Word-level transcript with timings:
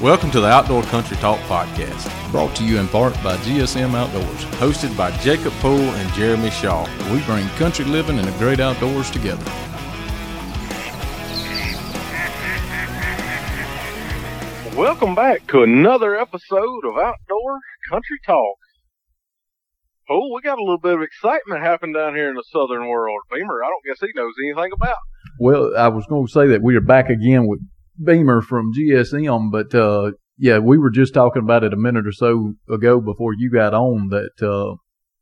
Welcome 0.00 0.30
to 0.30 0.40
the 0.40 0.46
Outdoor 0.48 0.82
Country 0.84 1.16
Talk 1.16 1.38
Podcast, 1.40 2.08
Brought 2.30 2.54
to 2.56 2.64
you 2.64 2.78
in 2.78 2.86
part 2.88 3.14
by 3.22 3.36
GSM 3.38 3.94
Outdoors. 3.94 4.44
hosted 4.60 4.96
by 4.96 5.10
Jacob 5.18 5.52
Poole 5.54 5.76
and 5.80 6.12
Jeremy 6.14 6.50
Shaw. 6.50 6.86
We 7.12 7.20
bring 7.24 7.48
country 7.56 7.84
living 7.84 8.18
and 8.18 8.28
the 8.28 8.38
great 8.38 8.60
outdoors 8.60 9.10
together. 9.10 9.44
Welcome 14.76 15.14
back 15.16 15.46
to 15.48 15.62
another 15.62 16.16
episode 16.16 16.84
of 16.84 16.96
Outdoor 16.96 17.58
Country 17.90 18.18
Talk. 18.24 18.56
Oh, 20.08 20.32
we 20.34 20.40
got 20.42 20.58
a 20.58 20.62
little 20.62 20.78
bit 20.78 20.94
of 20.94 21.02
excitement 21.02 21.62
happening 21.62 21.94
down 21.94 22.14
here 22.14 22.30
in 22.30 22.36
the 22.36 22.44
southern 22.52 22.86
world. 22.88 23.18
Beamer, 23.32 23.64
I 23.64 23.68
don't 23.68 23.84
guess 23.84 23.98
he 24.00 24.12
knows 24.14 24.34
anything 24.44 24.70
about. 24.72 24.96
Well, 25.38 25.72
I 25.76 25.88
was 25.88 26.04
going 26.08 26.26
to 26.26 26.32
say 26.32 26.46
that 26.48 26.62
we 26.62 26.74
are 26.76 26.80
back 26.80 27.08
again 27.10 27.46
with 27.46 27.60
Beamer 28.04 28.42
from 28.42 28.72
GSM, 28.72 29.50
but 29.52 29.74
uh, 29.74 30.12
yeah, 30.36 30.58
we 30.58 30.78
were 30.78 30.90
just 30.90 31.14
talking 31.14 31.42
about 31.42 31.64
it 31.64 31.72
a 31.72 31.76
minute 31.76 32.06
or 32.06 32.12
so 32.12 32.54
ago 32.70 33.00
before 33.00 33.32
you 33.36 33.50
got 33.50 33.74
on 33.74 34.08
that 34.08 34.30
uh, 34.42 34.74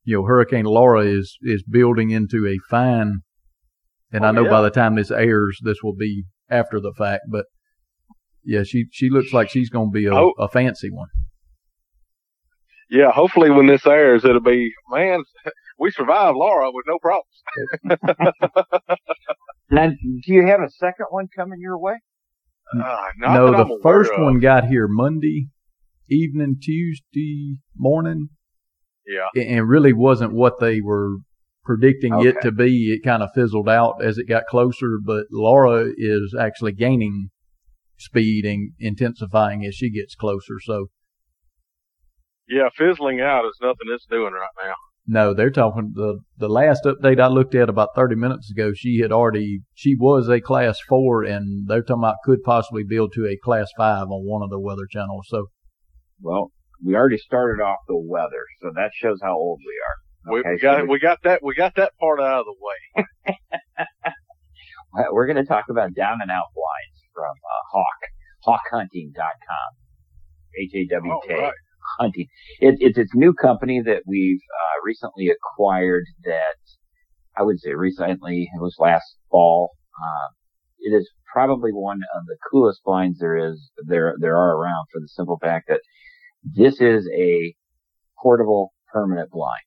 you 0.04 0.16
know 0.16 0.24
Hurricane 0.24 0.64
Laura 0.64 1.02
is 1.04 1.36
is 1.42 1.62
building 1.62 2.10
into 2.10 2.46
a 2.46 2.56
fine, 2.70 3.20
and 4.12 4.24
Oh, 4.24 4.28
I 4.28 4.30
know 4.32 4.44
yeah. 4.44 4.50
by 4.50 4.62
the 4.62 4.70
time 4.70 4.94
this 4.94 5.10
airs, 5.10 5.58
this 5.62 5.78
will 5.82 5.94
be 5.96 6.24
after 6.50 6.80
the 6.80 6.92
fact, 6.96 7.24
but 7.30 7.44
yeah, 8.44 8.62
she 8.62 8.86
she 8.92 9.10
looks 9.10 9.32
like 9.32 9.50
she's 9.50 9.70
going 9.70 9.88
to 9.90 9.92
be 9.92 10.06
a, 10.06 10.14
Oh. 10.14 10.32
a 10.38 10.48
fancy 10.48 10.90
one. 10.90 11.08
Yeah, 12.88 13.10
hopefully 13.10 13.50
when 13.50 13.66
this 13.66 13.84
airs, 13.84 14.24
it'll 14.24 14.40
be, 14.40 14.70
man, 14.90 15.24
we 15.78 15.90
survived 15.90 16.36
Laura 16.36 16.70
with 16.72 16.84
no 16.86 16.98
problems. 17.00 17.42
Now, 19.70 19.88
do 19.88 20.32
you 20.32 20.46
have 20.46 20.60
a 20.60 20.70
second 20.70 21.06
one 21.10 21.28
coming 21.34 21.58
your 21.60 21.78
way? 21.78 21.94
Uh, 22.74 22.96
no, 23.18 23.50
the 23.52 23.78
first 23.82 24.12
of. 24.12 24.22
one 24.22 24.40
got 24.40 24.66
here 24.66 24.86
Monday 24.88 25.48
evening, 26.08 26.56
Tuesday 26.62 27.58
morning, 27.76 28.28
Yeah. 29.06 29.28
and 29.40 29.68
really 29.68 29.92
wasn't 29.92 30.32
what 30.32 30.60
they 30.60 30.80
were 30.80 31.18
predicting 31.64 32.24
it 32.24 32.36
to 32.42 32.52
be. 32.52 32.92
It 32.92 33.04
kind 33.04 33.22
of 33.22 33.30
fizzled 33.34 33.68
out 33.68 34.02
as 34.02 34.18
it 34.18 34.28
got 34.28 34.44
closer, 34.46 34.98
but 35.04 35.26
Laura 35.32 35.90
is 35.96 36.34
actually 36.38 36.72
gaining 36.72 37.30
speed 37.98 38.44
and 38.44 38.72
intensifying 38.78 39.64
as 39.64 39.74
she 39.74 39.90
gets 39.90 40.14
closer. 40.14 40.60
So 40.62 40.86
Yeah, 42.48 42.68
fizzling 42.76 43.20
out 43.20 43.44
is 43.46 43.58
nothing 43.60 43.88
it's 43.92 44.06
doing 44.06 44.32
right 44.32 44.48
now. 44.64 44.74
No, 45.06 45.32
they're 45.34 45.50
talking 45.50 45.92
the 45.94 46.20
the 46.36 46.48
last 46.48 46.84
update 46.84 47.20
I 47.20 47.28
looked 47.28 47.54
at 47.54 47.68
about 47.68 47.90
30 47.94 48.16
minutes 48.16 48.50
ago. 48.50 48.72
She 48.74 48.98
had 49.00 49.12
already 49.12 49.60
she 49.74 49.94
was 49.98 50.28
a 50.28 50.40
class 50.40 50.78
four, 50.88 51.22
and 51.22 51.66
they're 51.68 51.82
talking 51.82 52.02
about 52.02 52.16
could 52.24 52.42
possibly 52.42 52.82
build 52.82 53.12
to 53.14 53.26
a 53.26 53.36
class 53.42 53.68
five 53.76 54.08
on 54.08 54.24
one 54.26 54.42
of 54.42 54.50
the 54.50 54.58
weather 54.60 54.86
channels. 54.90 55.26
So 55.28 55.46
Well, 56.20 56.50
we 56.84 56.94
already 56.94 57.18
started 57.18 57.62
off 57.62 57.78
the 57.88 57.96
weather, 57.96 58.44
so 58.62 58.70
that 58.74 58.90
shows 58.94 59.18
how 59.22 59.34
old 59.36 59.60
we 59.64 59.72
are. 59.86 59.96
We, 60.34 60.40
Okay, 60.40 60.50
we 60.54 60.58
so 60.58 60.62
got 60.62 60.82
we- 60.82 60.88
we 60.88 60.98
got 60.98 61.18
that 61.22 61.40
we 61.42 61.54
got 61.54 61.74
that 61.76 61.92
part 62.00 62.20
out 62.20 62.40
of 62.40 62.46
the 62.46 62.56
way. 62.60 63.06
We're 65.12 65.26
going 65.26 65.36
to 65.36 65.44
talk 65.44 65.66
about 65.68 65.94
down 65.94 66.18
and 66.22 66.30
out 66.30 66.46
blinds 66.54 67.04
from 67.12 67.30
uh, 67.30 67.62
Hawk, 67.72 68.00
hawkhunting.com. 68.72 69.70
H-A-W-K, 70.58 71.34
All 71.34 71.40
right. 71.42 71.52
Hunting. 71.98 72.26
It, 72.60 72.76
it's 72.78 72.98
it's 72.98 73.14
new 73.14 73.32
company 73.34 73.82
that 73.84 74.02
we've 74.06 74.40
uh, 74.40 74.80
recently 74.84 75.28
acquired 75.28 76.04
that 76.24 76.56
I 77.36 77.42
would 77.42 77.60
say 77.60 77.74
recently, 77.74 78.48
it 78.54 78.60
was 78.60 78.76
last 78.78 79.16
fall. 79.30 79.72
Uh, 80.02 80.28
it 80.78 80.96
is 80.96 81.08
probably 81.30 81.70
one 81.70 82.00
of 82.14 82.24
the 82.26 82.36
coolest 82.50 82.80
blinds 82.84 83.18
there 83.18 83.36
is, 83.36 83.70
there, 83.86 84.14
there 84.18 84.36
are 84.36 84.56
around 84.56 84.86
for 84.90 85.00
the 85.00 85.08
simple 85.08 85.38
fact 85.38 85.68
that 85.68 85.80
this 86.44 86.80
is 86.80 87.08
a 87.14 87.54
portable 88.22 88.72
permanent 88.92 89.30
blind. 89.30 89.60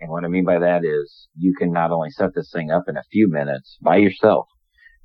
And 0.00 0.10
what 0.10 0.24
I 0.24 0.28
mean 0.28 0.44
by 0.44 0.58
that 0.60 0.84
is 0.84 1.28
you 1.36 1.54
can 1.58 1.72
not 1.72 1.90
only 1.90 2.10
set 2.10 2.34
this 2.34 2.50
thing 2.52 2.70
up 2.70 2.84
in 2.88 2.96
a 2.96 3.02
few 3.10 3.28
minutes 3.28 3.76
by 3.82 3.96
yourself, 3.96 4.46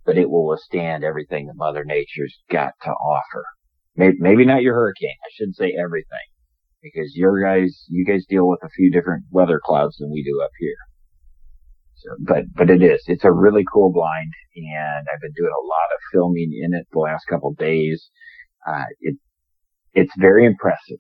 but 0.06 0.18
it 0.18 0.30
will 0.30 0.48
withstand 0.48 1.04
everything 1.04 1.48
that 1.48 1.56
Mother 1.56 1.84
Nature's 1.84 2.38
got 2.50 2.74
to 2.84 2.92
offer. 2.92 3.44
Maybe 3.96 4.46
not 4.46 4.62
your 4.62 4.76
hurricane. 4.76 5.16
I 5.24 5.30
shouldn't 5.34 5.56
say 5.56 5.76
everything 5.78 6.33
because 6.84 7.16
your 7.16 7.42
guys, 7.42 7.86
you 7.88 8.06
guys 8.06 8.26
deal 8.28 8.48
with 8.48 8.60
a 8.64 8.70
few 8.70 8.92
different 8.92 9.24
weather 9.32 9.60
clouds 9.64 9.98
than 9.98 10.12
we 10.12 10.24
do 10.24 10.42
up 10.44 10.52
here. 10.60 10.76
So, 11.96 12.10
but, 12.20 12.44
but 12.54 12.70
it 12.70 12.84
is, 12.84 13.02
it's 13.08 13.24
a 13.24 13.32
really 13.32 13.64
cool 13.72 13.92
blind 13.92 14.34
and 14.56 15.08
I've 15.12 15.22
been 15.22 15.34
doing 15.36 15.52
a 15.52 15.66
lot 15.66 15.90
of 15.94 16.00
filming 16.12 16.52
in 16.54 16.74
it 16.74 16.88
the 16.92 17.00
last 17.00 17.26
couple 17.30 17.50
of 17.50 17.58
days. 17.58 18.10
Uh, 18.68 18.86
it, 19.02 19.16
it's 19.94 20.14
very 20.18 20.46
impressive. 20.46 21.00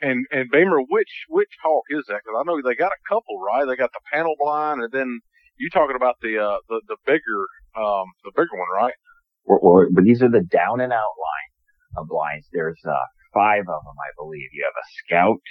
And 0.00 0.26
and 0.30 0.50
Beamer, 0.50 0.80
which 0.80 1.24
which 1.28 1.48
hawk 1.62 1.84
is 1.88 2.04
that? 2.08 2.20
Because 2.24 2.36
I 2.38 2.42
know 2.44 2.60
they 2.60 2.74
got 2.74 2.92
a 2.92 3.08
couple, 3.08 3.40
right? 3.40 3.64
They 3.66 3.76
got 3.76 3.92
the 3.92 4.04
panel 4.12 4.34
blind, 4.38 4.82
and 4.82 4.92
then 4.92 5.20
you 5.56 5.70
talking 5.70 5.96
about 5.96 6.16
the 6.20 6.38
uh 6.38 6.58
the 6.68 6.82
the 6.88 6.96
bigger 7.06 7.46
um 7.76 8.04
the 8.24 8.32
bigger 8.36 8.52
one, 8.52 8.68
right? 8.74 8.94
Or, 9.46 9.88
but 9.92 10.04
these 10.04 10.22
are 10.22 10.30
the 10.30 10.42
down 10.42 10.80
and 10.80 10.92
out 10.92 11.14
line 11.20 11.50
of 11.96 12.08
blinds. 12.08 12.46
There's 12.52 12.80
uh, 12.86 13.06
five 13.34 13.66
of 13.66 13.80
them, 13.82 13.98
I 13.98 14.10
believe. 14.16 14.48
You 14.54 14.64
have 14.64 14.78
a 14.78 14.86
Scout, 15.02 15.42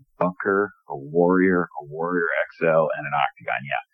a 0.00 0.02
Bunker, 0.18 0.72
a 0.88 0.96
Warrior, 0.96 1.68
a 1.68 1.84
Warrior 1.86 2.26
XL, 2.58 2.88
and 2.96 3.04
an 3.06 3.14
Octagon. 3.14 3.62
Yeah, 3.62 3.84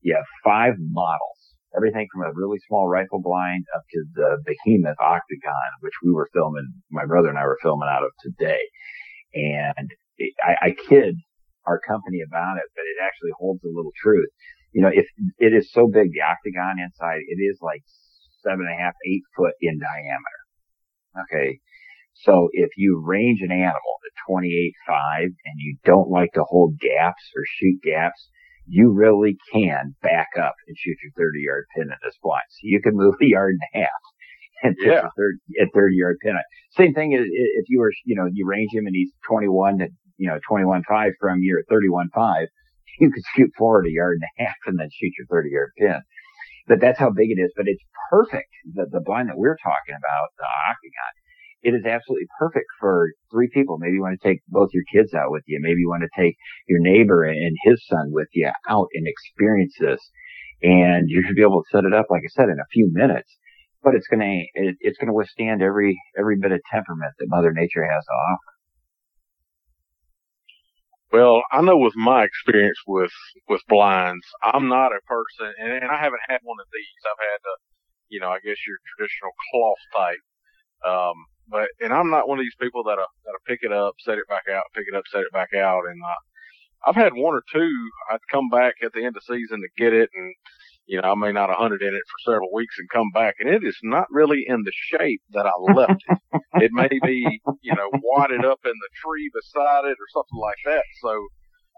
you 0.00 0.14
have 0.16 0.26
five 0.42 0.74
models. 0.80 1.38
Everything 1.76 2.06
from 2.12 2.28
a 2.28 2.32
really 2.34 2.58
small 2.68 2.88
rifle 2.88 3.20
blind 3.22 3.64
up 3.74 3.82
to 3.92 4.04
the 4.14 4.36
behemoth 4.44 5.00
Octagon, 5.00 5.70
which 5.80 5.96
we 6.04 6.12
were 6.12 6.28
filming. 6.32 6.68
My 6.90 7.06
brother 7.06 7.28
and 7.28 7.38
I 7.38 7.44
were 7.44 7.58
filming 7.62 7.88
out 7.88 8.04
of 8.04 8.12
today, 8.20 8.60
and 9.34 9.88
it, 10.18 10.34
I, 10.42 10.68
I 10.68 10.70
kid 10.88 11.16
our 11.66 11.80
company 11.80 12.20
about 12.26 12.56
it, 12.56 12.68
but 12.74 12.82
it 12.82 12.98
actually 13.00 13.32
holds 13.38 13.62
a 13.64 13.72
little 13.72 13.92
truth. 14.02 14.28
You 14.72 14.82
know, 14.82 14.90
if 14.92 15.06
it 15.38 15.52
is 15.52 15.70
so 15.72 15.86
big, 15.86 16.12
the 16.12 16.24
octagon 16.24 16.80
inside, 16.80 17.20
it 17.28 17.40
is 17.40 17.58
like 17.62 17.82
seven 18.42 18.66
and 18.66 18.74
a 18.74 18.82
half, 18.82 18.94
eight 19.06 19.22
foot 19.36 19.54
in 19.60 19.78
diameter. 19.78 20.40
Okay. 21.24 21.60
So 22.14 22.48
if 22.52 22.70
you 22.76 23.02
range 23.04 23.40
an 23.42 23.50
animal 23.52 23.96
at 24.06 24.30
28.5 24.30 25.22
and 25.24 25.34
you 25.56 25.76
don't 25.84 26.10
like 26.10 26.32
to 26.34 26.44
hold 26.44 26.78
gaps 26.78 27.22
or 27.36 27.42
shoot 27.46 27.80
gaps, 27.82 28.28
you 28.66 28.92
really 28.92 29.36
can 29.52 29.94
back 30.02 30.28
up 30.40 30.54
and 30.68 30.76
shoot 30.78 30.96
your 31.02 31.12
30 31.16 31.40
yard 31.40 31.64
pin 31.74 31.84
in 31.84 31.98
this 32.04 32.16
blind. 32.22 32.44
So 32.50 32.60
you 32.62 32.80
can 32.80 32.94
move 32.94 33.14
a 33.22 33.26
yard 33.26 33.54
and 33.54 33.82
a 33.82 33.84
half 33.84 34.02
and 34.62 34.76
Yeah. 34.78 34.86
your 34.86 35.10
30, 35.16 35.38
at 35.62 35.68
30 35.74 35.96
yard 35.96 36.16
pin. 36.22 36.36
Same 36.76 36.94
thing 36.94 37.12
is 37.12 37.22
if 37.26 37.64
you 37.68 37.80
were, 37.80 37.92
you 38.04 38.14
know, 38.14 38.28
you 38.32 38.46
range 38.46 38.70
him 38.72 38.86
and 38.86 38.94
he's 38.94 39.10
21 39.28 39.78
to, 39.78 39.88
you 40.18 40.28
know, 40.28 40.38
21.5 40.50 41.10
from 41.18 41.38
you 41.40 41.58
at 41.58 41.72
31.5, 41.74 42.46
you 43.00 43.10
could 43.10 43.22
shoot 43.34 43.50
forward 43.58 43.86
a 43.86 43.90
yard 43.90 44.18
and 44.20 44.28
a 44.38 44.48
half 44.48 44.56
and 44.66 44.78
then 44.78 44.88
shoot 44.92 45.12
your 45.18 45.26
30 45.28 45.50
yard 45.50 45.70
pin. 45.78 46.00
But 46.68 46.80
that's 46.80 46.98
how 46.98 47.10
big 47.10 47.30
it 47.30 47.40
is. 47.42 47.52
But 47.56 47.66
it's 47.66 47.82
perfect. 48.08 48.48
The, 48.74 48.86
the 48.90 49.00
blind 49.04 49.28
that 49.28 49.36
we're 49.38 49.56
talking 49.58 49.96
about, 49.98 50.28
the 50.38 50.46
octagon, 50.70 51.12
it 51.62 51.74
is 51.74 51.84
absolutely 51.86 52.26
perfect 52.38 52.66
for 52.80 53.10
three 53.30 53.48
people. 53.52 53.78
Maybe 53.78 53.94
you 53.94 54.02
want 54.02 54.20
to 54.20 54.28
take 54.28 54.40
both 54.48 54.70
your 54.72 54.84
kids 54.92 55.14
out 55.14 55.30
with 55.30 55.44
you. 55.46 55.58
Maybe 55.62 55.80
you 55.80 55.88
want 55.88 56.02
to 56.02 56.20
take 56.20 56.36
your 56.68 56.80
neighbor 56.80 57.24
and 57.24 57.56
his 57.64 57.84
son 57.86 58.10
with 58.10 58.28
you 58.32 58.50
out 58.68 58.88
and 58.94 59.06
experience 59.06 59.74
this. 59.78 60.00
And 60.62 61.08
you 61.08 61.22
should 61.26 61.36
be 61.36 61.42
able 61.42 61.62
to 61.62 61.68
set 61.70 61.84
it 61.84 61.94
up, 61.94 62.06
like 62.10 62.22
I 62.24 62.30
said, 62.30 62.48
in 62.48 62.58
a 62.60 62.72
few 62.72 62.90
minutes. 62.92 63.30
But 63.82 63.94
it's 63.94 64.06
gonna, 64.06 64.42
it, 64.54 64.76
it's 64.80 64.98
gonna 64.98 65.12
withstand 65.14 65.62
every, 65.62 65.98
every 66.18 66.36
bit 66.36 66.52
of 66.52 66.60
temperament 66.70 67.12
that 67.18 67.26
Mother 67.28 67.52
Nature 67.52 67.84
has 67.84 68.04
to 68.04 68.12
offer. 68.12 68.52
Well, 71.12 71.42
I 71.52 71.60
know 71.60 71.76
with 71.76 71.94
my 71.94 72.24
experience 72.24 72.78
with 72.86 73.12
with 73.46 73.60
blinds, 73.68 74.24
I'm 74.42 74.68
not 74.68 74.96
a 74.96 75.00
person, 75.06 75.52
and, 75.58 75.84
and 75.84 75.92
I 75.92 75.98
haven't 76.00 76.22
had 76.26 76.38
one 76.42 76.56
of 76.58 76.66
these. 76.72 77.02
I've 77.04 77.20
had, 77.20 77.40
uh, 77.44 77.60
you 78.08 78.20
know, 78.20 78.30
I 78.30 78.38
guess 78.40 78.56
your 78.66 78.78
traditional 78.96 79.32
cloth 79.52 79.82
type. 79.94 80.24
Um, 80.88 81.16
but 81.48 81.68
and 81.80 81.92
I'm 81.92 82.10
not 82.10 82.28
one 82.28 82.38
of 82.38 82.44
these 82.44 82.56
people 82.60 82.84
that 82.84 82.98
uh, 82.98 83.06
that 83.24 83.38
pick 83.46 83.60
it 83.62 83.72
up, 83.72 83.94
set 84.00 84.18
it 84.18 84.28
back 84.28 84.44
out, 84.52 84.64
pick 84.74 84.86
it 84.88 84.96
up, 84.96 85.04
set 85.10 85.22
it 85.22 85.32
back 85.32 85.54
out, 85.54 85.84
and 85.88 86.00
uh, 86.02 86.20
I've 86.88 86.96
had 86.96 87.14
one 87.14 87.34
or 87.34 87.42
two. 87.52 87.90
I'd 88.10 88.20
come 88.30 88.48
back 88.50 88.76
at 88.82 88.92
the 88.92 89.04
end 89.04 89.16
of 89.16 89.22
season 89.24 89.60
to 89.62 89.68
get 89.82 89.92
it, 89.92 90.10
and 90.14 90.34
you 90.86 91.00
know, 91.00 91.12
I 91.12 91.14
may 91.14 91.32
not 91.32 91.48
have 91.50 91.58
hunted 91.58 91.82
in 91.82 91.94
it 91.94 92.02
for 92.10 92.32
several 92.32 92.52
weeks 92.52 92.76
and 92.78 92.88
come 92.90 93.10
back, 93.14 93.36
and 93.38 93.48
it 93.48 93.64
is 93.64 93.78
not 93.82 94.06
really 94.10 94.44
in 94.46 94.62
the 94.64 94.72
shape 94.74 95.22
that 95.30 95.46
I 95.46 95.52
left 95.60 95.96
it. 96.06 96.16
it 96.64 96.70
may 96.72 96.88
be, 97.04 97.40
you 97.62 97.74
know, 97.74 97.90
wadded 98.02 98.44
up 98.44 98.60
in 98.64 98.72
the 98.72 98.90
tree 99.04 99.30
beside 99.32 99.84
it 99.86 99.98
or 99.98 100.08
something 100.12 100.38
like 100.40 100.58
that. 100.66 100.84
So 101.02 101.28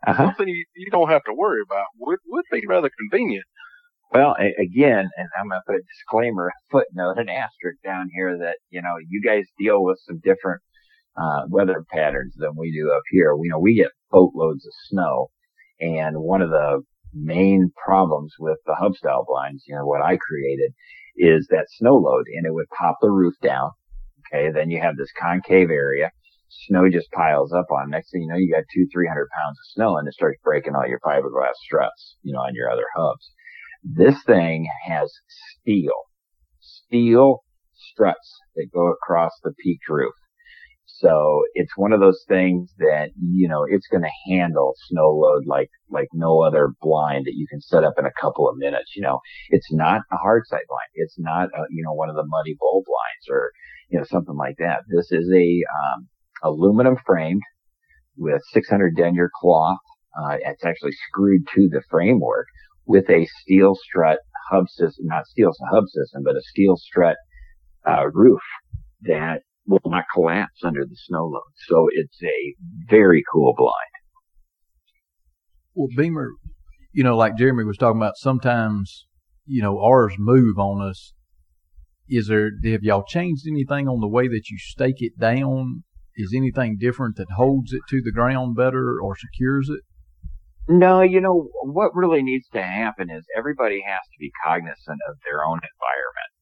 Uh-huh. 0.07 0.35
something 0.35 0.49
you, 0.49 0.65
you 0.77 0.91
don't 0.91 1.11
have 1.11 1.25
to 1.25 1.35
worry 1.35 1.63
about 1.67 1.87
would 1.99 2.19
would 2.27 2.47
be 2.51 2.63
rather 2.69 2.91
convenient. 2.99 3.45
Well, 4.15 4.37
again, 4.39 5.11
and 5.17 5.29
I'm 5.37 5.49
going 5.49 5.61
to 5.61 5.65
put 5.67 5.75
a 5.75 5.83
disclaimer, 5.83 6.47
a 6.47 6.53
footnote, 6.71 7.19
an 7.19 7.29
asterisk 7.29 7.83
down 7.85 8.09
here 8.15 8.39
that, 8.39 8.59
you 8.71 8.81
know, 8.81 8.95
you 9.09 9.21
guys 9.21 9.45
deal 9.59 9.83
with 9.83 9.99
some 10.07 10.21
different, 10.23 10.63
uh, 11.17 11.47
weather 11.49 11.85
patterns 11.91 12.33
than 12.37 12.53
we 12.57 12.71
do 12.71 12.93
up 12.93 13.03
here. 13.11 13.35
We 13.35 13.49
know 13.49 13.59
we 13.59 13.75
get 13.75 13.91
boatloads 14.13 14.65
of 14.65 14.73
snow 14.89 15.31
and 15.81 16.17
one 16.19 16.43
of 16.43 16.51
the 16.51 16.83
main 17.13 17.73
problems 17.85 18.35
with 18.39 18.59
the 18.67 18.77
hub 18.77 18.95
style 18.95 19.25
blinds, 19.27 19.65
you 19.67 19.75
know, 19.75 19.85
what 19.85 20.03
I 20.03 20.17
created 20.17 20.73
is 21.17 21.47
that 21.51 21.67
snow 21.79 21.97
load 21.97 22.27
and 22.35 22.47
it 22.47 22.55
would 22.55 22.69
pop 22.77 22.99
the 23.01 23.11
roof 23.11 23.35
down. 23.43 23.71
Okay. 24.33 24.51
Then 24.53 24.71
you 24.71 24.81
have 24.81 24.97
this 24.97 25.13
concave 25.21 25.71
area. 25.71 26.11
Snow 26.69 26.89
just 26.89 27.11
piles 27.11 27.53
up 27.53 27.67
on. 27.73 27.91
Next 27.91 28.13
thing 28.13 28.23
you 28.23 28.29
know, 28.29 28.37
you 28.37 28.53
got 28.53 28.65
two, 28.73 28.87
three 28.93 29.09
hundred 29.09 29.29
pounds 29.31 29.59
of 29.59 29.73
snow 29.75 29.97
and 29.97 30.07
it 30.07 30.15
starts 30.15 30.39
breaking 30.43 30.75
all 30.75 30.87
your 30.87 31.01
fiberglass 31.01 31.55
struts, 31.65 32.17
you 32.23 32.33
know, 32.33 32.41
on 32.41 32.55
your 32.55 32.71
other 32.71 32.87
hubs. 32.97 33.33
This 33.85 34.23
thing 34.25 34.67
has 34.87 35.13
steel, 35.61 35.93
steel 36.59 37.45
struts 37.75 38.41
that 38.57 38.71
go 38.73 38.91
across 38.91 39.33
the 39.43 39.53
peaked 39.63 39.89
roof. 39.91 40.15
So 40.87 41.43
it's 41.55 41.77
one 41.77 41.93
of 41.93 42.01
those 42.01 42.25
things 42.27 42.73
that, 42.79 43.11
you 43.21 43.47
know, 43.47 43.67
it's 43.69 43.87
going 43.89 44.05
to 44.05 44.33
handle 44.33 44.75
snow 44.89 45.11
load 45.11 45.45
like, 45.47 45.69
like 45.91 46.09
no 46.15 46.41
other 46.43 46.71
blind 46.81 47.27
that 47.27 47.35
you 47.35 47.47
can 47.51 47.61
set 47.61 47.85
up 47.85 47.95
in 47.99 48.07
a 48.07 48.21
couple 48.21 48.49
of 48.49 48.57
minutes. 48.57 48.93
You 48.97 49.03
know, 49.03 49.21
it's 49.51 49.71
not 49.71 50.01
a 50.11 50.17
hard 50.17 50.45
side 50.47 50.65
blind. 50.67 50.89
It's 50.95 51.17
not, 51.19 51.49
a, 51.49 51.65
you 51.71 51.85
know, 51.85 51.93
one 51.93 52.09
of 52.09 52.17
the 52.17 52.27
Muddy 52.27 52.57
Bull 52.59 52.85
blinds 52.87 53.29
or, 53.29 53.51
you 53.91 53.99
know, 53.99 54.05
something 54.05 54.37
like 54.37 54.57
that. 54.59 54.85
This 54.89 55.13
is 55.13 55.31
a, 55.31 55.63
um, 55.77 56.09
aluminum 56.43 56.97
framed 57.05 57.43
with 58.17 58.41
600 58.53 58.97
denier 58.97 59.31
cloth. 59.41 59.79
Uh, 60.17 60.37
it's 60.41 60.65
actually 60.65 60.93
screwed 61.09 61.43
to 61.55 61.69
the 61.71 61.83
framework 61.91 62.47
with 62.87 63.09
a 63.11 63.27
steel 63.43 63.75
strut 63.75 64.19
hub 64.51 64.69
system, 64.69 65.07
not 65.07 65.27
steel 65.27 65.53
hub 65.73 65.85
system, 65.89 66.23
but 66.25 66.37
a 66.37 66.43
steel 66.43 66.77
strut, 66.77 67.17
uh, 67.89 68.07
roof 68.13 68.41
that 69.03 69.43
will 69.67 69.81
not 69.87 70.05
collapse 70.13 70.61
under 70.63 70.85
the 70.85 70.97
snow 70.97 71.27
load. 71.27 71.43
So 71.69 71.89
it's 71.93 72.23
a 72.23 72.55
very 72.89 73.23
cool 73.33 73.55
blind. 73.57 73.73
Well, 75.75 75.89
Beamer, 75.97 76.33
you 76.93 77.03
know, 77.03 77.17
like 77.17 77.37
Jeremy 77.37 77.65
was 77.65 77.77
talking 77.77 78.01
about, 78.01 78.17
sometimes, 78.17 79.07
you 79.47 79.63
know, 79.63 79.81
ours 79.81 80.15
move 80.19 80.59
on 80.59 80.87
us. 80.89 81.13
Is 82.09 82.29
there, 82.29 82.51
have 82.65 82.83
y'all 82.83 83.05
changed 83.05 83.45
anything 83.49 83.89
on 83.89 84.01
the 84.01 84.09
way 84.09 84.29
that 84.29 84.51
you 84.51 84.59
stake 84.59 84.99
it 84.99 85.19
down? 85.19 85.85
Is 86.17 86.33
anything 86.37 86.77
different 86.79 87.17
that 87.17 87.33
holds 87.37 87.73
it 87.73 87.81
to 87.89 88.01
the 88.03 88.13
ground 88.13 88.55
better 88.55 88.99
or 89.03 89.17
secures 89.17 89.69
it? 89.69 89.81
No, 90.67 91.03
you 91.03 91.21
know, 91.21 91.49
what 91.63 91.95
really 91.95 92.23
needs 92.23 92.49
to 92.55 92.63
happen 92.63 93.11
is 93.11 93.25
everybody 93.37 93.83
has 93.87 94.01
to 94.01 94.19
be 94.19 94.33
cognizant 94.45 95.01
of 95.09 95.17
their 95.25 95.45
own 95.45 95.59
environment 95.59 96.35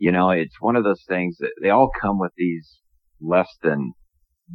you 0.00 0.10
know, 0.10 0.30
it's 0.30 0.56
one 0.60 0.76
of 0.76 0.82
those 0.82 1.04
things 1.06 1.36
that 1.38 1.52
they 1.62 1.68
all 1.68 1.90
come 2.00 2.18
with 2.18 2.32
these 2.36 2.78
less 3.20 3.48
than 3.62 3.92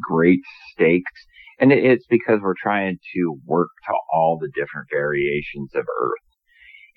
great 0.01 0.41
stakes. 0.71 1.11
And 1.59 1.71
it's 1.71 2.07
because 2.09 2.39
we're 2.41 2.55
trying 2.61 2.97
to 3.13 3.39
work 3.45 3.69
to 3.87 3.93
all 4.11 4.39
the 4.41 4.49
different 4.49 4.87
variations 4.91 5.69
of 5.75 5.83
Earth. 5.83 6.19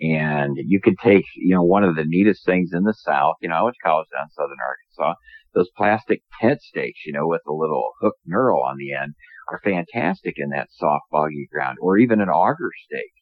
And 0.01 0.57
you 0.57 0.81
could 0.81 0.97
take, 0.99 1.27
you 1.37 1.55
know, 1.55 1.63
one 1.63 1.85
of 1.85 1.95
the 1.95 2.07
neatest 2.07 2.47
things 2.47 2.71
in 2.73 2.85
the 2.85 2.95
South, 2.95 3.35
you 3.43 3.51
know, 3.51 3.57
I 3.57 3.63
went 3.63 3.77
to 3.81 3.87
college 3.87 4.07
down 4.11 4.25
in 4.25 4.31
Southern 4.31 4.57
Arkansas, 4.67 5.19
those 5.55 5.69
plastic 5.77 6.23
tent 6.41 6.63
stakes, 6.63 7.01
you 7.05 7.13
know, 7.13 7.27
with 7.27 7.43
a 7.47 7.53
little 7.53 7.91
hook 8.01 8.15
knurl 8.27 8.65
on 8.65 8.79
the 8.79 8.95
end 8.95 9.15
are 9.51 9.61
fantastic 9.65 10.35
in 10.37 10.51
that 10.51 10.69
soft, 10.71 11.05
boggy 11.11 11.49
ground, 11.53 11.79
or 11.81 11.99
even 11.99 12.21
an 12.21 12.29
auger 12.29 12.71
stake 12.85 13.13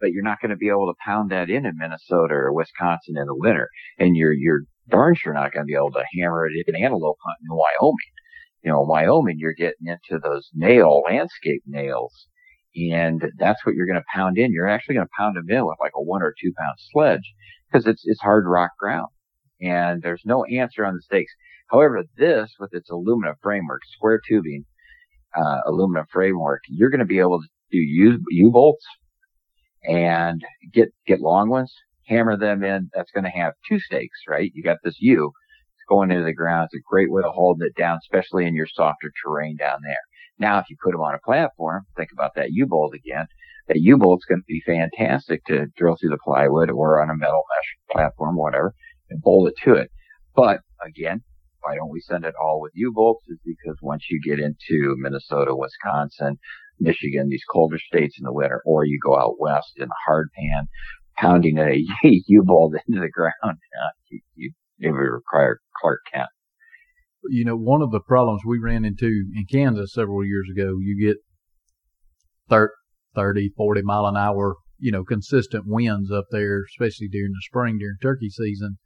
but 0.00 0.12
you're 0.12 0.22
not 0.22 0.40
going 0.40 0.50
to 0.50 0.56
be 0.56 0.68
able 0.68 0.86
to 0.86 0.98
pound 1.04 1.30
that 1.30 1.50
in 1.50 1.66
in 1.66 1.76
Minnesota 1.76 2.34
or 2.34 2.52
Wisconsin 2.52 3.16
in 3.16 3.26
the 3.26 3.34
winter. 3.34 3.68
And 3.98 4.16
you're, 4.16 4.32
you're 4.32 4.62
darn 4.88 5.14
sure 5.16 5.34
not 5.34 5.52
going 5.52 5.66
to 5.66 5.70
be 5.70 5.74
able 5.74 5.92
to 5.92 6.04
hammer 6.18 6.46
it 6.46 6.52
in 6.54 6.74
an 6.74 6.82
antelope 6.82 7.18
hunting 7.24 7.48
in 7.50 7.56
Wyoming. 7.56 7.96
You 8.62 8.72
know, 8.72 8.82
in 8.82 8.88
Wyoming, 8.88 9.36
you're 9.38 9.54
getting 9.54 9.86
into 9.86 10.20
those 10.22 10.48
nail, 10.54 11.02
landscape 11.06 11.62
nails. 11.66 12.26
And 12.76 13.22
that's 13.38 13.64
what 13.64 13.74
you're 13.74 13.86
going 13.86 13.98
to 13.98 14.14
pound 14.14 14.38
in. 14.38 14.52
You're 14.52 14.68
actually 14.68 14.96
going 14.96 15.06
to 15.06 15.18
pound 15.18 15.36
them 15.36 15.48
in 15.48 15.64
with 15.64 15.78
like 15.80 15.92
a 15.96 16.02
one 16.02 16.22
or 16.22 16.34
two 16.40 16.52
pound 16.56 16.74
sledge 16.92 17.34
because 17.70 17.86
it's, 17.86 18.02
it's 18.04 18.20
hard 18.20 18.44
rock 18.46 18.70
ground 18.78 19.08
and 19.60 20.02
there's 20.02 20.22
no 20.24 20.44
answer 20.44 20.84
on 20.84 20.94
the 20.94 21.02
stakes. 21.02 21.32
However, 21.70 22.04
this 22.16 22.52
with 22.58 22.72
its 22.72 22.90
aluminum 22.90 23.34
framework, 23.42 23.82
square 23.84 24.20
tubing, 24.26 24.64
uh, 25.36 25.58
aluminum 25.66 26.06
framework, 26.10 26.62
you're 26.68 26.90
going 26.90 27.00
to 27.00 27.06
be 27.06 27.18
able 27.18 27.40
to 27.40 27.48
do 27.70 27.78
U, 27.78 28.18
U-bolts 28.30 28.84
and 29.84 30.42
get, 30.72 30.88
get 31.06 31.20
long 31.20 31.48
ones, 31.48 31.72
hammer 32.06 32.36
them 32.36 32.64
in. 32.64 32.90
That's 32.94 33.10
going 33.12 33.24
to 33.24 33.30
have 33.30 33.52
two 33.68 33.78
stakes, 33.78 34.20
right? 34.28 34.50
You 34.54 34.62
got 34.62 34.78
this 34.82 34.96
U 35.00 35.32
it's 35.78 35.88
going 35.88 36.10
into 36.10 36.24
the 36.24 36.34
ground. 36.34 36.68
It's 36.72 36.80
a 36.80 36.90
great 36.90 37.10
way 37.10 37.22
to 37.22 37.30
hold 37.30 37.62
it 37.62 37.74
down, 37.76 37.98
especially 38.02 38.46
in 38.46 38.54
your 38.54 38.66
softer 38.66 39.12
terrain 39.24 39.56
down 39.56 39.78
there. 39.82 39.96
Now, 40.38 40.58
if 40.58 40.66
you 40.70 40.76
put 40.82 40.92
them 40.92 41.00
on 41.00 41.14
a 41.14 41.24
platform, 41.24 41.84
think 41.96 42.10
about 42.12 42.34
that 42.36 42.50
U-bolt 42.50 42.94
again. 42.94 43.26
That 43.68 43.80
U-bolt's 43.80 44.24
going 44.24 44.40
to 44.40 44.44
be 44.46 44.62
fantastic 44.64 45.44
to 45.46 45.66
drill 45.76 45.96
through 46.00 46.10
the 46.10 46.18
plywood 46.24 46.70
or 46.70 47.02
on 47.02 47.10
a 47.10 47.16
metal 47.16 47.42
mesh 47.50 47.94
platform, 47.94 48.36
whatever, 48.36 48.74
and 49.10 49.20
bolt 49.20 49.48
it 49.48 49.54
to 49.64 49.74
it. 49.74 49.90
But 50.34 50.60
again, 50.84 51.22
why 51.68 51.74
don't 51.74 51.90
we 51.90 52.00
send 52.00 52.24
it 52.24 52.34
all 52.42 52.60
with 52.60 52.72
U-bolts 52.74 53.24
is 53.28 53.38
because 53.44 53.76
once 53.82 54.04
you 54.10 54.20
get 54.24 54.42
into 54.42 54.94
Minnesota, 54.96 55.54
Wisconsin, 55.54 56.38
Michigan, 56.80 57.28
these 57.28 57.44
colder 57.52 57.78
states 57.78 58.16
in 58.18 58.24
the 58.24 58.32
winter, 58.32 58.62
or 58.64 58.86
you 58.86 58.98
go 59.02 59.18
out 59.18 59.38
west 59.38 59.72
in 59.76 59.88
the 59.88 59.94
hard 60.06 60.28
pan, 60.34 60.68
pounding 61.16 61.58
a 61.58 61.84
U-bolt 62.26 62.74
into 62.86 63.00
the 63.00 63.10
ground, 63.10 63.34
uh, 63.44 63.90
you, 64.08 64.20
you, 64.34 64.52
it 64.78 64.88
require 64.88 65.60
Clark 65.80 66.00
Kent. 66.12 66.28
You 67.28 67.44
know, 67.44 67.56
one 67.56 67.82
of 67.82 67.90
the 67.90 68.00
problems 68.00 68.42
we 68.46 68.58
ran 68.58 68.86
into 68.86 69.06
in 69.06 69.44
Kansas 69.50 69.92
several 69.92 70.24
years 70.24 70.48
ago, 70.50 70.76
you 70.80 71.06
get 71.06 71.16
30, 73.14 73.50
40 73.56 73.82
mile 73.82 74.06
an 74.06 74.16
hour, 74.16 74.56
you 74.78 74.90
know, 74.90 75.04
consistent 75.04 75.64
winds 75.66 76.10
up 76.10 76.26
there, 76.30 76.62
especially 76.62 77.08
during 77.08 77.32
the 77.32 77.42
spring, 77.42 77.76
during 77.78 77.96
turkey 78.00 78.30
season, 78.30 78.78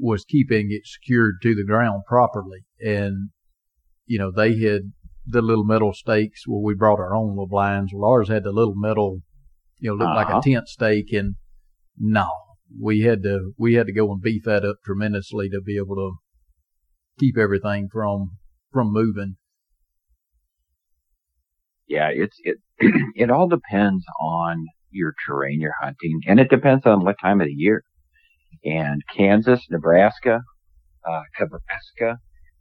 was 0.00 0.24
keeping 0.24 0.68
it 0.70 0.82
secured 0.86 1.36
to 1.42 1.54
the 1.54 1.64
ground 1.64 2.02
properly. 2.06 2.60
And, 2.80 3.30
you 4.06 4.18
know, 4.18 4.30
they 4.30 4.58
had 4.58 4.92
the 5.26 5.42
little 5.42 5.64
metal 5.64 5.92
stakes. 5.92 6.44
Well, 6.46 6.62
we 6.62 6.74
brought 6.74 6.98
our 6.98 7.14
own 7.14 7.30
little 7.30 7.48
blinds. 7.48 7.92
Well, 7.94 8.10
ours 8.10 8.28
had 8.28 8.44
the 8.44 8.52
little 8.52 8.74
metal, 8.74 9.20
you 9.78 9.90
know, 9.90 9.94
looked 9.94 10.08
uh-huh. 10.08 10.16
like 10.16 10.28
a 10.28 10.30
uh-huh. 10.32 10.40
tent 10.42 10.68
stake. 10.68 11.12
And 11.12 11.34
no, 11.98 12.28
we 12.80 13.00
had 13.00 13.22
to, 13.24 13.52
we 13.58 13.74
had 13.74 13.86
to 13.86 13.92
go 13.92 14.10
and 14.10 14.22
beef 14.22 14.44
that 14.44 14.64
up 14.64 14.76
tremendously 14.84 15.48
to 15.50 15.60
be 15.60 15.76
able 15.76 15.96
to 15.96 16.12
keep 17.18 17.36
everything 17.36 17.88
from, 17.92 18.38
from 18.72 18.92
moving. 18.92 19.36
Yeah, 21.86 22.08
it's, 22.12 22.36
it, 22.42 22.56
it 23.14 23.30
all 23.30 23.48
depends 23.48 24.04
on 24.20 24.66
your 24.92 25.14
terrain 25.26 25.60
you're 25.60 25.74
hunting 25.80 26.20
and 26.26 26.40
it 26.40 26.50
depends 26.50 26.84
on 26.84 27.04
what 27.04 27.16
time 27.20 27.40
of 27.40 27.46
the 27.46 27.52
year. 27.52 27.84
And 28.64 29.02
Kansas, 29.16 29.60
Nebraska, 29.70 30.40
uh, 31.08 31.22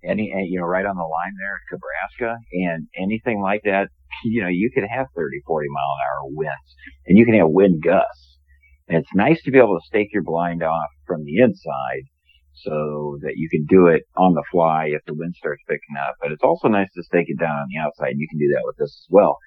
any, 0.03 0.31
you 0.49 0.59
know, 0.59 0.65
right 0.65 0.85
on 0.85 0.95
the 0.95 1.03
line 1.03 1.33
there 1.37 1.55
at 1.55 1.77
Nebraska 1.77 2.37
and 2.53 2.87
anything 2.95 3.41
like 3.41 3.61
that, 3.65 3.89
you 4.23 4.41
know, 4.41 4.47
you 4.47 4.71
could 4.73 4.85
have 4.89 5.07
30, 5.15 5.41
40 5.45 5.67
mile 5.69 5.83
an 5.83 5.99
hour 6.07 6.31
winds 6.33 6.75
and 7.07 7.17
you 7.17 7.25
can 7.25 7.35
have 7.35 7.49
wind 7.49 7.83
gusts. 7.83 8.37
And 8.87 8.97
it's 8.97 9.13
nice 9.13 9.41
to 9.43 9.51
be 9.51 9.59
able 9.59 9.77
to 9.77 9.85
stake 9.85 10.09
your 10.13 10.23
blind 10.23 10.63
off 10.63 10.89
from 11.05 11.23
the 11.23 11.37
inside 11.37 12.09
so 12.63 13.17
that 13.21 13.33
you 13.35 13.47
can 13.49 13.65
do 13.65 13.87
it 13.87 14.03
on 14.17 14.33
the 14.33 14.43
fly 14.51 14.89
if 14.91 15.01
the 15.05 15.13
wind 15.13 15.35
starts 15.37 15.63
picking 15.67 15.95
up. 15.99 16.15
But 16.19 16.31
it's 16.31 16.43
also 16.43 16.67
nice 16.67 16.89
to 16.95 17.03
stake 17.03 17.27
it 17.29 17.39
down 17.39 17.55
on 17.55 17.67
the 17.71 17.79
outside. 17.79 18.11
And 18.11 18.19
You 18.19 18.27
can 18.29 18.39
do 18.39 18.51
that 18.55 18.65
with 18.65 18.77
this 18.77 18.89
as 18.89 19.07
well. 19.09 19.37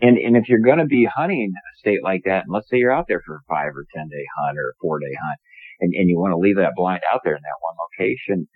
And, 0.00 0.18
and 0.18 0.36
if 0.36 0.48
you're 0.48 0.64
going 0.64 0.78
to 0.78 0.86
be 0.86 1.06
hunting 1.06 1.52
a 1.54 1.78
state 1.78 2.02
like 2.02 2.22
that, 2.24 2.44
and 2.44 2.52
let's 2.52 2.68
say 2.68 2.78
you're 2.78 2.94
out 2.94 3.06
there 3.08 3.22
for 3.24 3.36
a 3.36 3.46
five 3.48 3.72
or 3.74 3.86
10 3.94 4.08
day 4.08 4.26
hunt 4.38 4.58
or 4.58 4.70
a 4.70 4.78
four 4.80 4.98
day 4.98 5.14
hunt, 5.14 5.38
and, 5.80 5.92
and 5.94 6.08
you 6.08 6.18
want 6.18 6.32
to 6.32 6.38
leave 6.38 6.56
that 6.56 6.74
blind 6.76 7.02
out 7.12 7.20
there 7.24 7.34
in 7.36 7.42
that 7.42 7.60
one 7.60 7.76
location, 7.78 8.48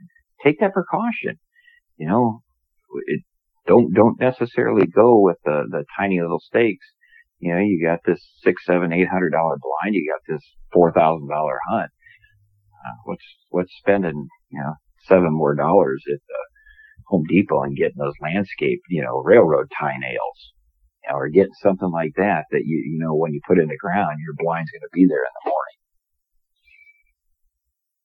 take 0.44 0.60
that 0.60 0.72
precaution. 0.72 1.38
You 1.96 2.08
know, 2.08 2.42
it, 3.06 3.22
don't 3.66 3.92
don't 3.92 4.20
necessarily 4.20 4.86
go 4.86 5.20
with 5.20 5.36
the 5.44 5.64
the 5.70 5.84
tiny 5.98 6.20
little 6.20 6.40
stakes. 6.40 6.86
You 7.38 7.54
know, 7.54 7.60
you 7.60 7.84
got 7.84 8.00
this 8.04 8.20
six, 8.42 8.64
seven, 8.64 8.92
eight 8.92 9.08
hundred 9.08 9.30
dollar 9.30 9.56
blind. 9.60 9.94
You 9.94 10.10
got 10.10 10.32
this 10.32 10.42
four 10.72 10.92
thousand 10.92 11.28
dollar 11.28 11.58
hunt. 11.70 11.90
Uh, 12.86 12.96
what's 13.04 13.24
what's 13.50 13.72
spending 13.78 14.28
you 14.50 14.60
know 14.60 14.74
seven 15.04 15.32
more 15.32 15.54
dollars 15.54 16.02
at 16.12 16.20
the 16.26 16.40
Home 17.08 17.24
Depot 17.28 17.62
and 17.62 17.76
getting 17.76 17.98
those 17.98 18.18
landscape 18.20 18.80
you 18.88 19.02
know 19.02 19.22
railroad 19.24 19.66
tie 19.78 19.98
nails, 19.98 20.52
you 21.04 21.10
know, 21.10 21.16
or 21.16 21.28
getting 21.28 21.54
something 21.62 21.90
like 21.90 22.12
that 22.16 22.44
that 22.50 22.62
you 22.64 22.78
you 22.78 22.98
know 22.98 23.14
when 23.14 23.32
you 23.32 23.40
put 23.46 23.58
in 23.58 23.68
the 23.68 23.76
ground, 23.76 24.18
your 24.24 24.34
blind's 24.38 24.70
going 24.70 24.82
to 24.82 24.94
be 24.94 25.06
there 25.06 25.22
in 25.22 25.34
the 25.42 25.50
morning. 25.50 25.77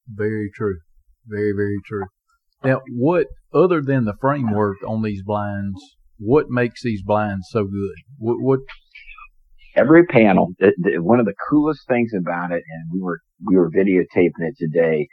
Very 0.07 0.51
true. 0.53 0.79
Very, 1.27 1.53
very 1.53 1.79
true. 1.85 2.05
Now, 2.63 2.81
what 2.91 3.27
other 3.53 3.81
than 3.81 4.05
the 4.05 4.15
framework 4.19 4.77
on 4.87 5.01
these 5.01 5.21
blinds, 5.23 5.79
what 6.17 6.49
makes 6.49 6.81
these 6.83 7.01
blinds 7.03 7.47
so 7.49 7.65
good? 7.65 7.95
What, 8.17 8.41
what 8.41 8.59
every 9.75 10.05
panel, 10.05 10.53
the, 10.59 10.73
the, 10.77 10.97
one 10.99 11.19
of 11.19 11.25
the 11.25 11.35
coolest 11.49 11.87
things 11.87 12.11
about 12.17 12.51
it, 12.51 12.63
and 12.69 12.89
we 12.93 13.01
were 13.01 13.19
we 13.45 13.57
were 13.57 13.69
videotaping 13.69 14.47
it 14.47 14.55
today, 14.57 15.07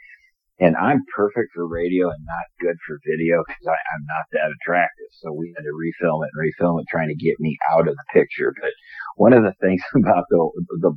And 0.59 0.77
I'm 0.77 1.01
perfect 1.15 1.49
for 1.55 1.67
radio 1.67 2.09
and 2.09 2.23
not 2.23 2.45
good 2.61 2.77
for 2.87 2.99
video 3.05 3.43
because 3.47 3.67
I'm 3.67 4.05
not 4.05 4.25
that 4.31 4.53
attractive. 4.61 5.09
So 5.21 5.33
we 5.33 5.53
had 5.57 5.63
to 5.63 5.73
refilm 5.73 6.23
it 6.23 6.29
and 6.31 6.53
refilm 6.53 6.79
it, 6.79 6.85
trying 6.89 7.09
to 7.09 7.15
get 7.15 7.35
me 7.39 7.57
out 7.73 7.87
of 7.87 7.95
the 7.95 8.05
picture. 8.13 8.53
But 8.61 8.71
one 9.17 9.33
of 9.33 9.43
the 9.43 9.55
things 9.59 9.81
about 9.95 10.25
the 10.29 10.51
the 10.81 10.93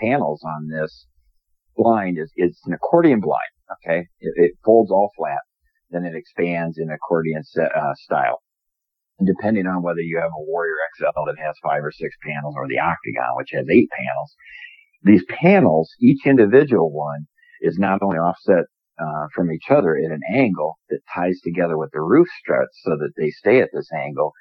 panels 0.00 0.42
on 0.44 0.68
this 0.68 1.06
blind 1.76 2.18
is 2.18 2.30
it's 2.36 2.60
an 2.66 2.74
accordion 2.74 3.20
blind. 3.20 3.52
Okay, 3.84 4.06
it, 4.20 4.32
it 4.36 4.52
folds 4.64 4.90
all 4.90 5.10
flat, 5.16 5.40
then 5.90 6.04
it 6.04 6.14
expands 6.14 6.78
in 6.78 6.90
accordion 6.90 7.42
set, 7.42 7.74
uh, 7.74 7.94
style. 7.94 8.42
And 9.18 9.26
depending 9.26 9.66
on 9.66 9.82
whether 9.82 10.00
you 10.00 10.18
have 10.18 10.30
a 10.30 10.44
Warrior 10.44 10.74
XL 10.98 11.24
that 11.26 11.38
has 11.38 11.54
five 11.62 11.84
or 11.84 11.92
six 11.92 12.14
panels 12.26 12.54
or 12.56 12.66
the 12.68 12.78
Octagon, 12.78 13.36
which 13.36 13.50
has 13.52 13.66
eight 13.70 13.88
panels, 13.90 14.34
these 15.02 15.24
panels, 15.28 15.90
each 16.00 16.26
individual 16.26 16.92
one 16.92 17.26
is 17.60 17.78
not 17.78 18.02
only 18.02 18.18
offset 18.18 18.64
uh, 18.98 19.26
from 19.34 19.50
each 19.50 19.70
other 19.70 19.96
at 19.96 20.10
an 20.10 20.20
angle 20.34 20.78
that 20.90 21.00
ties 21.14 21.40
together 21.42 21.78
with 21.78 21.90
the 21.92 22.00
roof 22.00 22.28
struts 22.40 22.80
so 22.82 22.90
that 22.90 23.12
they 23.16 23.30
stay 23.30 23.60
at 23.60 23.70
this 23.72 23.88
angle, 23.92 24.32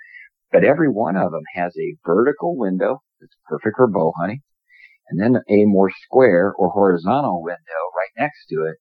but 0.52 0.64
every 0.64 0.90
one 0.90 1.16
of 1.16 1.32
them 1.32 1.44
has 1.54 1.74
a 1.78 1.96
vertical 2.06 2.58
window 2.58 3.02
that's 3.20 3.36
perfect 3.48 3.78
for 3.78 3.88
bow 3.88 4.14
hunting, 4.18 4.42
and 5.10 5.20
then 5.20 5.42
a 5.50 5.66
more 5.66 5.92
square 6.06 6.54
or 6.58 6.70
horizontal 6.70 7.44
window 7.44 7.60
right 7.98 8.24
next 8.24 8.48
to 8.50 8.66
it, 8.66 8.78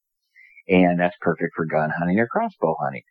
and 0.73 0.99
that's 0.99 1.15
perfect 1.21 1.51
for 1.55 1.65
gun 1.65 1.91
hunting 1.97 2.19
or 2.19 2.27
crossbow 2.27 2.75
hunting. 2.81 3.03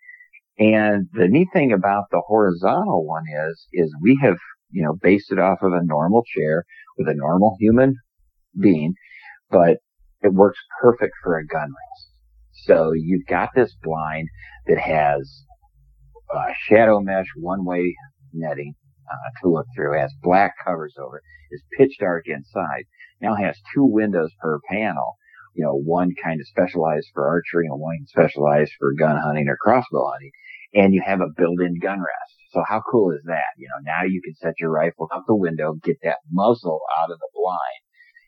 And 0.58 1.08
the 1.12 1.28
neat 1.28 1.48
thing 1.52 1.72
about 1.72 2.04
the 2.10 2.22
horizontal 2.26 3.06
one 3.06 3.24
is, 3.48 3.66
is 3.72 3.94
we 4.02 4.18
have, 4.22 4.36
you 4.70 4.82
know, 4.82 4.94
based 5.02 5.32
it 5.32 5.38
off 5.38 5.62
of 5.62 5.72
a 5.72 5.84
normal 5.84 6.22
chair 6.36 6.64
with 6.98 7.08
a 7.08 7.14
normal 7.14 7.56
human 7.58 7.96
being, 8.60 8.94
but 9.50 9.78
it 10.22 10.34
works 10.34 10.58
perfect 10.80 11.14
for 11.22 11.38
a 11.38 11.46
gun 11.46 11.68
rest. 11.68 12.10
So 12.66 12.92
you've 12.92 13.26
got 13.26 13.50
this 13.54 13.74
blind 13.82 14.28
that 14.66 14.78
has 14.78 15.44
uh, 16.34 16.52
shadow 16.66 17.00
mesh 17.00 17.26
one 17.36 17.64
way 17.64 17.94
netting 18.32 18.74
uh, 19.10 19.30
to 19.42 19.50
look 19.50 19.66
through, 19.74 19.98
has 19.98 20.12
black 20.22 20.54
covers 20.64 20.94
over 20.98 21.18
it, 21.18 21.24
is 21.54 21.62
pitch 21.76 21.96
dark 21.98 22.24
inside, 22.26 22.84
now 23.20 23.34
has 23.34 23.56
two 23.74 23.84
windows 23.84 24.30
per 24.40 24.60
panel, 24.68 25.16
you 25.54 25.64
know, 25.64 25.74
one 25.74 26.14
kind 26.22 26.40
of 26.40 26.46
specialized 26.46 27.08
for 27.12 27.26
archery 27.28 27.66
and 27.66 27.78
one 27.78 28.06
specialized 28.06 28.72
for 28.78 28.94
gun 28.94 29.16
hunting 29.16 29.48
or 29.48 29.56
crossbow 29.60 30.10
hunting, 30.10 30.30
and 30.74 30.94
you 30.94 31.02
have 31.04 31.20
a 31.20 31.32
built-in 31.36 31.78
gun 31.80 31.98
rest. 31.98 32.34
So 32.52 32.62
how 32.66 32.82
cool 32.90 33.12
is 33.12 33.22
that? 33.26 33.54
You 33.56 33.68
know, 33.68 33.82
now 33.84 34.04
you 34.04 34.20
can 34.22 34.34
set 34.34 34.54
your 34.58 34.70
rifle 34.70 35.08
out 35.12 35.22
the 35.26 35.36
window, 35.36 35.74
get 35.84 35.98
that 36.02 36.18
muzzle 36.30 36.80
out 36.98 37.10
of 37.10 37.18
the 37.18 37.28
blind. 37.34 37.82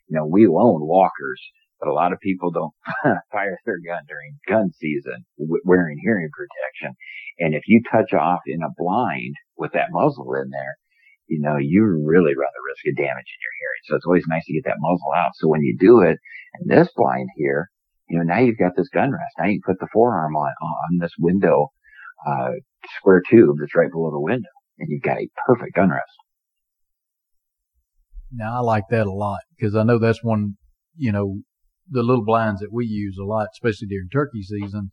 You 0.07 0.17
know, 0.17 0.25
we 0.25 0.47
loan 0.47 0.85
walkers 0.85 1.41
but 1.83 1.91
a 1.91 1.93
lot 1.93 2.13
of 2.13 2.19
people 2.19 2.49
don't 2.49 2.71
fire 3.31 3.59
their 3.65 3.79
gun 3.85 4.03
during 4.07 4.39
gun 4.47 4.71
season 4.79 5.25
wearing 5.37 5.99
hearing 6.01 6.29
protection. 6.31 6.95
And 7.39 7.53
if 7.53 7.63
you 7.67 7.81
touch 7.91 8.13
off 8.13 8.39
in 8.47 8.63
a 8.63 8.71
blind 8.77 9.35
with 9.57 9.73
that 9.73 9.91
muzzle 9.91 10.33
in 10.35 10.49
there, 10.49 10.77
you 11.27 11.41
know, 11.41 11.57
you 11.57 11.83
really 11.83 12.35
run 12.35 12.53
the 12.55 12.67
risk 12.67 12.87
of 12.87 12.95
damaging 12.95 13.41
your 13.43 13.55
hearing. 13.59 13.81
So 13.83 13.95
it's 13.95 14.05
always 14.05 14.23
nice 14.27 14.45
to 14.45 14.53
get 14.53 14.63
that 14.65 14.79
muzzle 14.79 15.11
out. 15.15 15.31
So 15.35 15.49
when 15.49 15.61
you 15.61 15.75
do 15.77 15.99
it, 16.01 16.17
and 16.53 16.71
this 16.71 16.89
blind 16.95 17.27
here, 17.35 17.69
you 18.07 18.17
know, 18.17 18.23
now 18.23 18.39
you've 18.39 18.57
got 18.57 18.75
this 18.77 18.89
gun 18.89 19.11
rest. 19.11 19.33
Now 19.37 19.45
you 19.45 19.59
can 19.61 19.73
put 19.73 19.79
the 19.79 19.91
forearm 19.91 20.35
on, 20.35 20.51
on 20.61 20.99
this 20.99 21.13
window, 21.19 21.71
uh, 22.25 22.51
square 22.97 23.21
tube 23.29 23.57
that's 23.59 23.75
right 23.75 23.91
below 23.91 24.11
the 24.11 24.19
window 24.19 24.49
and 24.79 24.89
you've 24.89 25.01
got 25.01 25.17
a 25.17 25.29
perfect 25.45 25.75
gun 25.75 25.89
rest. 25.89 26.11
Now 28.31 28.57
I 28.57 28.59
like 28.59 28.85
that 28.89 29.07
a 29.07 29.11
lot 29.11 29.41
because 29.55 29.75
I 29.75 29.83
know 29.83 29.99
that's 29.99 30.23
one, 30.23 30.55
you 30.95 31.11
know, 31.11 31.41
the 31.89 32.03
little 32.03 32.25
blinds 32.25 32.61
that 32.61 32.71
we 32.71 32.85
use 32.85 33.17
a 33.19 33.25
lot, 33.25 33.47
especially 33.53 33.87
during 33.87 34.09
turkey 34.09 34.41
season, 34.41 34.91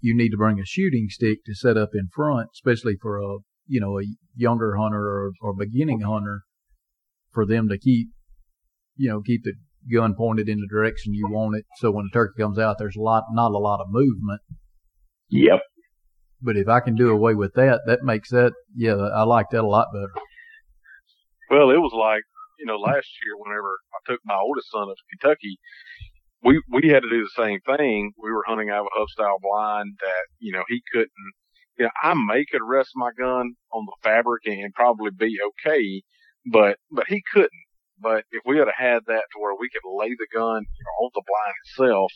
you 0.00 0.16
need 0.16 0.30
to 0.30 0.36
bring 0.36 0.60
a 0.60 0.64
shooting 0.66 1.06
stick 1.08 1.38
to 1.46 1.54
set 1.54 1.76
up 1.76 1.90
in 1.94 2.08
front, 2.14 2.50
especially 2.54 2.96
for 3.00 3.18
a 3.18 3.38
you 3.66 3.80
know 3.80 3.98
a 3.98 4.02
younger 4.36 4.76
hunter 4.76 5.00
or, 5.00 5.32
or 5.40 5.54
beginning 5.54 6.00
hunter, 6.00 6.42
for 7.32 7.46
them 7.46 7.68
to 7.68 7.78
keep 7.78 8.08
you 8.96 9.08
know 9.08 9.20
keep 9.22 9.42
the 9.44 9.54
gun 9.92 10.14
pointed 10.14 10.48
in 10.48 10.60
the 10.60 10.68
direction 10.70 11.14
you 11.14 11.28
want 11.30 11.56
it. 11.56 11.64
So 11.76 11.90
when 11.90 12.06
the 12.06 12.10
turkey 12.12 12.42
comes 12.42 12.58
out, 12.58 12.76
there's 12.78 12.96
a 12.96 13.02
lot 13.02 13.24
not 13.32 13.52
a 13.52 13.58
lot 13.58 13.80
of 13.80 13.86
movement. 13.90 14.40
Yep. 15.30 15.60
But 16.42 16.56
if 16.56 16.68
I 16.68 16.80
can 16.80 16.94
do 16.94 17.08
away 17.08 17.34
with 17.34 17.54
that, 17.54 17.80
that 17.86 18.02
makes 18.02 18.30
that 18.30 18.52
yeah, 18.76 18.94
I 18.94 19.22
like 19.22 19.46
that 19.50 19.64
a 19.64 19.66
lot 19.66 19.88
better. 19.92 20.12
Well, 21.50 21.70
it 21.70 21.78
was 21.78 21.92
like 21.96 22.24
you 22.58 22.66
know 22.66 22.76
last 22.76 23.08
year 23.24 23.36
whenever 23.38 23.78
I 23.94 24.12
took 24.12 24.20
my 24.24 24.36
oldest 24.36 24.70
son 24.70 24.82
up 24.82 24.96
to 24.96 25.16
Kentucky, 25.16 25.58
we 26.44 26.62
we 26.70 26.88
had 26.88 27.02
to 27.02 27.10
do 27.10 27.22
the 27.24 27.42
same 27.42 27.60
thing. 27.60 28.12
We 28.22 28.30
were 28.30 28.44
hunting 28.46 28.70
out 28.70 28.80
of 28.80 28.86
a 28.86 28.98
hub 28.98 29.08
style 29.08 29.38
blind 29.40 29.94
that 30.00 30.26
you 30.38 30.52
know 30.52 30.62
he 30.68 30.82
couldn't. 30.92 31.10
You 31.78 31.86
know, 31.86 31.90
I 32.02 32.14
may 32.14 32.44
could 32.44 32.62
rest 32.64 32.90
my 32.94 33.10
gun 33.18 33.54
on 33.72 33.86
the 33.86 33.96
fabric 34.02 34.42
and 34.46 34.72
probably 34.74 35.10
be 35.10 35.38
okay, 35.66 36.02
but 36.50 36.78
but 36.90 37.06
he 37.08 37.22
couldn't. 37.32 37.50
But 38.00 38.24
if 38.30 38.42
we 38.44 38.58
had 38.58 38.68
had 38.76 39.02
that 39.06 39.24
to 39.32 39.40
where 39.40 39.54
we 39.58 39.70
could 39.70 39.88
lay 39.88 40.10
the 40.10 40.26
gun 40.32 40.62
you 40.62 40.84
know, 40.84 41.04
on 41.04 41.10
the 41.14 41.22
blind 41.26 41.54
itself, 41.64 42.12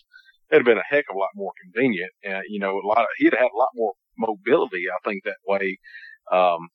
it'd 0.51 0.61
have 0.61 0.67
been 0.67 0.79
a 0.79 0.95
heck 0.95 1.07
of 1.09 1.17
a 1.17 1.19
lot 1.19 1.31
more 1.35 1.53
convenient. 1.65 2.11
Uh, 2.29 2.43
you 2.49 2.61
know, 2.61 2.79
a 2.79 2.87
lot 2.87 3.03
of, 3.03 3.07
he'd 3.17 3.33
have 3.33 3.41
had 3.41 3.55
a 3.55 3.59
lot 3.59 3.71
more 3.75 3.93
mobility, 4.19 4.85
I 4.91 5.09
think, 5.09 5.25
that 5.25 5.39
way. 5.47 5.79
Um, 6.33 6.69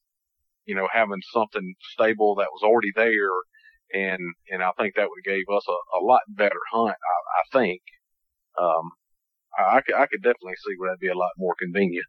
you 0.65 0.75
know, 0.75 0.87
having 0.91 1.21
something 1.33 1.75
stable 1.91 2.35
that 2.35 2.47
was 2.53 2.63
already 2.63 2.91
there 2.95 3.29
and 3.93 4.19
and 4.49 4.63
I 4.63 4.71
think 4.77 4.95
that 4.95 5.09
would 5.09 5.23
gave 5.23 5.45
us 5.55 5.65
a, 5.67 5.99
a 5.99 6.01
lot 6.03 6.21
better 6.27 6.59
hunt. 6.71 6.95
I, 6.95 7.57
I 7.57 7.59
think. 7.59 7.81
Um, 8.59 8.91
I, 9.57 9.77
I 9.77 9.81
could 9.81 9.95
I 9.95 10.05
could 10.07 10.21
definitely 10.21 10.57
see 10.65 10.75
where 10.77 10.89
that'd 10.89 10.99
be 10.99 11.07
a 11.07 11.17
lot 11.17 11.31
more 11.37 11.55
convenient. 11.59 12.05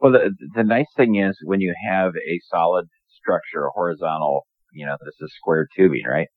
Well, 0.00 0.12
the 0.12 0.34
the 0.54 0.64
nice 0.64 0.90
thing 0.96 1.16
is 1.16 1.38
when 1.44 1.60
you 1.60 1.74
have 1.88 2.12
a 2.16 2.40
solid 2.50 2.86
structure, 3.08 3.66
a 3.66 3.70
horizontal, 3.70 4.46
you 4.72 4.86
know, 4.86 4.96
this 5.04 5.14
is 5.20 5.34
square 5.36 5.68
tubing, 5.76 6.04
right? 6.08 6.28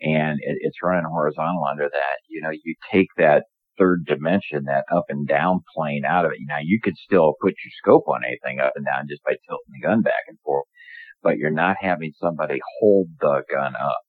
And 0.00 0.38
it, 0.42 0.58
it's 0.60 0.82
running 0.82 1.04
horizontal 1.08 1.64
under 1.70 1.88
that. 1.88 2.16
You 2.28 2.42
know, 2.42 2.50
you 2.50 2.74
take 2.90 3.08
that 3.16 3.44
third 3.78 4.04
dimension, 4.06 4.64
that 4.64 4.84
up 4.92 5.06
and 5.08 5.26
down 5.26 5.60
plane 5.74 6.04
out 6.04 6.24
of 6.24 6.32
it. 6.32 6.38
Now 6.46 6.58
you 6.62 6.80
could 6.82 6.96
still 6.96 7.34
put 7.40 7.54
your 7.64 7.72
scope 7.80 8.08
on 8.08 8.22
anything 8.24 8.60
up 8.60 8.72
and 8.74 8.84
down 8.84 9.06
just 9.08 9.22
by 9.24 9.32
tilting 9.48 9.72
the 9.72 9.86
gun 9.86 10.02
back 10.02 10.24
and 10.28 10.38
forth 10.44 10.66
but 11.22 11.36
you're 11.38 11.50
not 11.50 11.76
having 11.80 12.12
somebody 12.20 12.60
hold 12.80 13.08
the 13.20 13.42
gun 13.50 13.74
up. 13.76 14.00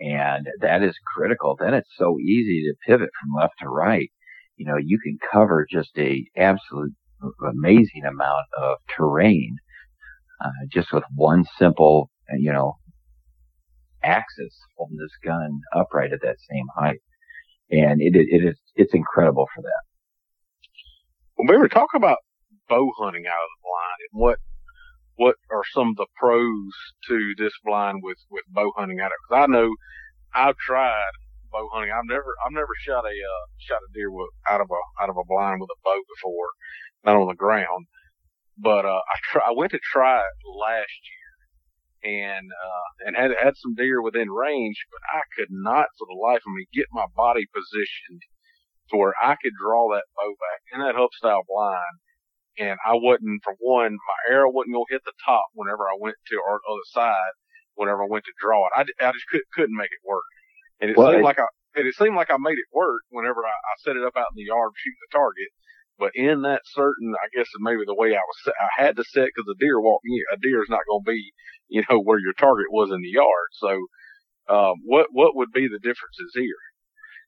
And 0.00 0.46
that 0.60 0.82
is 0.82 0.96
critical. 1.14 1.56
Then 1.58 1.74
it's 1.74 1.90
so 1.96 2.18
easy 2.18 2.62
to 2.62 2.74
pivot 2.86 3.10
from 3.20 3.40
left 3.40 3.54
to 3.60 3.68
right. 3.68 4.10
You 4.56 4.66
know, 4.66 4.76
you 4.76 4.98
can 4.98 5.18
cover 5.32 5.66
just 5.70 5.90
a 5.98 6.24
absolute 6.36 6.92
amazing 7.48 8.04
amount 8.04 8.46
of 8.60 8.78
terrain, 8.96 9.56
uh, 10.44 10.50
just 10.72 10.92
with 10.92 11.04
one 11.14 11.44
simple, 11.58 12.10
you 12.38 12.52
know, 12.52 12.74
axis 14.02 14.54
holding 14.76 14.98
this 14.98 15.16
gun 15.24 15.60
upright 15.74 16.12
at 16.12 16.20
that 16.22 16.36
same 16.50 16.66
height. 16.76 17.00
And 17.70 18.00
it, 18.00 18.14
it 18.14 18.44
is, 18.44 18.58
it's 18.74 18.94
incredible 18.94 19.48
for 19.54 19.62
that. 19.62 19.82
Well, 21.36 21.48
we 21.48 21.56
were 21.56 21.68
talking 21.68 21.98
about 21.98 22.18
bow 22.68 22.90
hunting 22.98 23.24
out 23.26 23.32
of 23.32 23.48
the 23.50 23.62
blind 23.62 23.98
and 24.12 24.20
what 24.20 24.38
what 25.16 25.36
are 25.50 25.62
some 25.72 25.90
of 25.90 25.96
the 25.96 26.06
pros 26.16 26.72
to 27.08 27.34
this 27.38 27.52
blind 27.64 28.00
with 28.02 28.18
with 28.30 28.44
bow 28.48 28.72
hunting 28.76 29.00
out 29.00 29.12
of? 29.12 29.18
Because 29.28 29.44
I 29.44 29.52
know 29.52 29.74
I've 30.34 30.56
tried 30.56 31.12
bow 31.52 31.68
hunting. 31.72 31.92
I've 31.92 32.08
never 32.10 32.34
I've 32.44 32.52
never 32.52 32.74
shot 32.82 33.04
a 33.04 33.14
uh, 33.14 33.44
shot 33.58 33.78
a 33.78 33.92
deer 33.94 34.10
with, 34.10 34.30
out 34.48 34.60
of 34.60 34.68
a 34.70 35.02
out 35.02 35.10
of 35.10 35.16
a 35.16 35.26
blind 35.26 35.60
with 35.60 35.70
a 35.70 35.80
bow 35.84 36.00
before, 36.16 36.50
not 37.04 37.16
on 37.16 37.28
the 37.28 37.34
ground. 37.34 37.86
But 38.58 38.84
uh, 38.84 39.02
I 39.06 39.16
try 39.22 39.42
I 39.48 39.52
went 39.56 39.72
to 39.72 39.80
try 39.80 40.18
it 40.18 40.36
last 40.46 41.00
year 41.06 41.24
and 42.04 42.50
uh, 42.50 43.06
and 43.06 43.16
had 43.16 43.30
had 43.40 43.54
some 43.56 43.74
deer 43.74 44.02
within 44.02 44.30
range, 44.30 44.76
but 44.90 45.00
I 45.14 45.22
could 45.36 45.48
not 45.50 45.86
for 45.98 46.06
the 46.06 46.20
life 46.20 46.42
of 46.46 46.52
me 46.54 46.66
get 46.74 46.86
my 46.92 47.06
body 47.14 47.46
positioned 47.54 48.22
to 48.90 48.96
where 48.96 49.14
I 49.22 49.36
could 49.40 49.54
draw 49.58 49.88
that 49.94 50.10
bow 50.16 50.34
back 50.36 50.60
in 50.74 50.80
that 50.80 50.98
hub 50.98 51.10
style 51.14 51.42
blind 51.48 52.03
and 52.58 52.78
I 52.86 52.94
wasn't, 52.94 53.42
for 53.42 53.54
one, 53.58 53.92
my 53.92 54.20
arrow 54.34 54.50
wasn't 54.50 54.74
going 54.74 54.86
to 54.88 54.94
hit 54.94 55.02
the 55.04 55.18
top 55.24 55.46
whenever 55.54 55.84
I 55.84 55.98
went 55.98 56.16
to 56.30 56.36
our 56.46 56.60
other 56.62 56.86
side, 56.92 57.34
whenever 57.74 58.04
I 58.04 58.08
went 58.08 58.24
to 58.24 58.40
draw 58.40 58.66
it. 58.66 58.72
I, 58.76 58.82
I 59.02 59.12
just 59.12 59.26
could, 59.30 59.42
couldn't 59.54 59.76
make 59.76 59.90
it 59.90 60.06
work. 60.06 60.24
And 60.80 60.90
it 60.90 60.96
well, 60.96 61.10
seemed 61.10 61.24
like 61.24 61.38
I, 61.38 61.46
and 61.74 61.86
it 61.86 61.94
seemed 61.94 62.14
like 62.14 62.30
I 62.30 62.38
made 62.38 62.58
it 62.58 62.70
work 62.72 63.02
whenever 63.10 63.42
I, 63.42 63.50
I 63.50 63.72
set 63.82 63.96
it 63.96 64.06
up 64.06 64.16
out 64.16 64.30
in 64.34 64.38
the 64.38 64.50
yard 64.50 64.72
shooting 64.76 65.02
the 65.10 65.18
target. 65.18 65.50
But 65.98 66.10
in 66.14 66.42
that 66.42 66.62
certain, 66.66 67.14
I 67.14 67.30
guess 67.34 67.46
maybe 67.58 67.86
the 67.86 67.94
way 67.94 68.14
I 68.14 68.22
was, 68.22 68.38
I 68.50 68.82
had 68.82 68.96
to 68.96 69.04
set 69.04 69.30
because 69.30 69.46
a 69.50 69.58
deer 69.58 69.80
walking, 69.80 70.18
a 70.32 70.38
deer 70.38 70.62
is 70.62 70.70
not 70.70 70.86
going 70.90 71.02
to 71.06 71.10
be, 71.10 71.32
you 71.68 71.82
know, 71.88 72.00
where 72.02 72.18
your 72.18 72.34
target 72.34 72.66
was 72.70 72.90
in 72.90 73.00
the 73.00 73.14
yard. 73.14 73.50
So, 73.58 73.70
um, 74.50 74.74
what, 74.84 75.06
what 75.10 75.36
would 75.36 75.52
be 75.52 75.68
the 75.68 75.78
differences 75.78 76.34
here? 76.34 76.62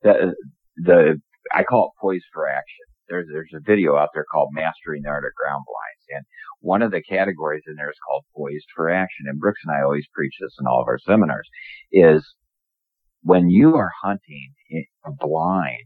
The, 0.03 0.35
the, 0.77 1.21
I 1.55 1.63
call 1.63 1.95
it 1.95 2.01
poised 2.03 2.27
for 2.33 2.49
action 2.49 2.86
there's 3.09 3.27
there's 3.33 3.53
a 3.55 3.61
video 3.61 3.97
out 3.97 4.11
there 4.15 4.25
called 4.31 4.51
Mastering 4.53 5.03
the 5.03 5.09
Art 5.11 5.25
of 5.25 5.35
Ground 5.35 5.65
Blinds, 5.67 6.07
and 6.19 6.25
one 6.61 6.83
of 6.83 6.91
the 6.91 7.03
categories 7.03 7.65
in 7.67 7.77
there 7.77 7.91
is 7.91 7.99
called 8.07 8.25
Poised 8.37 8.67
for 8.75 8.91
Action. 8.91 9.27
And 9.29 9.39
Brooks 9.41 9.61
and 9.67 9.77
I 9.77 9.83
always 9.83 10.07
preach 10.15 10.35
this 10.41 10.57
in 10.61 10.67
all 10.67 10.81
of 10.81 10.89
our 10.89 10.99
seminars: 10.99 11.49
is 11.93 12.35
when 13.23 13.51
you 13.51 13.77
are 13.77 13.91
hunting 14.03 14.53
a 15.05 15.11
blind, 15.19 15.85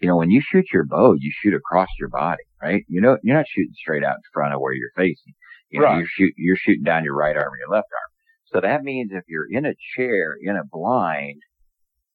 you 0.00 0.08
know, 0.08 0.16
when 0.16 0.30
you 0.30 0.40
shoot 0.40 0.66
your 0.72 0.84
bow, 0.84 1.14
you 1.18 1.30
shoot 1.42 1.54
across 1.54 1.88
your 1.98 2.08
body, 2.08 2.42
right? 2.62 2.84
You 2.88 3.00
know, 3.00 3.18
you're 3.22 3.36
not 3.36 3.46
shooting 3.48 3.74
straight 3.74 4.04
out 4.04 4.16
in 4.16 4.22
front 4.32 4.54
of 4.54 4.60
where 4.60 4.72
you're 4.72 4.92
facing. 4.96 5.34
You 5.70 5.80
know, 5.80 5.86
Right. 5.86 5.98
you're 5.98 6.06
shoot, 6.06 6.32
you're 6.36 6.56
shooting 6.56 6.82
down 6.82 7.04
your 7.04 7.14
right 7.14 7.36
arm 7.36 7.52
or 7.52 7.58
your 7.58 7.68
left 7.68 7.88
arm. 7.92 8.10
So 8.46 8.60
that 8.60 8.82
means 8.82 9.12
if 9.12 9.24
you're 9.28 9.46
in 9.50 9.64
a 9.64 9.74
chair, 9.94 10.36
in 10.40 10.56
a 10.56 10.64
blind, 10.64 11.42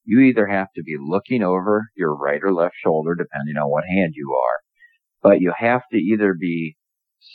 you 0.06 0.20
either 0.20 0.48
have 0.48 0.68
to 0.76 0.84
be 0.84 0.96
looking 1.00 1.44
over 1.44 1.88
your 1.96 2.16
right 2.16 2.42
or 2.44 2.54
left 2.54 2.76
shoulder, 2.82 3.16
depending 3.16 3.58
on 3.58 3.70
what 3.70 3.84
hand 3.86 4.14
you 4.16 4.34
are, 4.34 4.60
but 5.22 5.42
you 5.42 5.54
have 5.58 5.82
to 5.92 5.98
either 5.98 6.36
be 6.40 6.76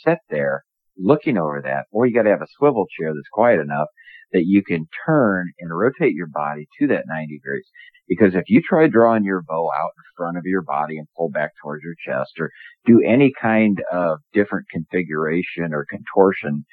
set 0.03 0.19
there 0.29 0.63
looking 0.97 1.37
over 1.37 1.61
that, 1.63 1.85
or 1.91 2.05
you 2.05 2.13
got 2.13 2.23
to 2.23 2.29
have 2.29 2.41
a 2.41 2.47
swivel 2.57 2.85
chair 2.97 3.13
that's 3.13 3.27
quiet 3.31 3.59
enough 3.59 3.87
that 4.33 4.45
you 4.45 4.63
can 4.63 4.87
turn 5.05 5.51
and 5.59 5.77
rotate 5.77 6.13
your 6.13 6.27
body 6.27 6.67
to 6.79 6.87
that 6.87 7.03
90 7.07 7.37
degrees. 7.37 7.65
Because 8.07 8.33
if 8.33 8.43
you 8.47 8.61
try 8.61 8.87
drawing 8.87 9.23
your 9.23 9.41
bow 9.41 9.69
out 9.69 9.91
in 9.97 10.03
front 10.15 10.37
of 10.37 10.43
your 10.45 10.61
body 10.61 10.97
and 10.97 11.07
pull 11.17 11.29
back 11.29 11.51
towards 11.61 11.83
your 11.83 11.95
chest 12.05 12.31
or 12.39 12.49
do 12.85 13.01
any 13.05 13.31
kind 13.41 13.81
of 13.91 14.19
different 14.33 14.67
configuration 14.71 15.73
or 15.73 15.85
contortion, 15.89 16.65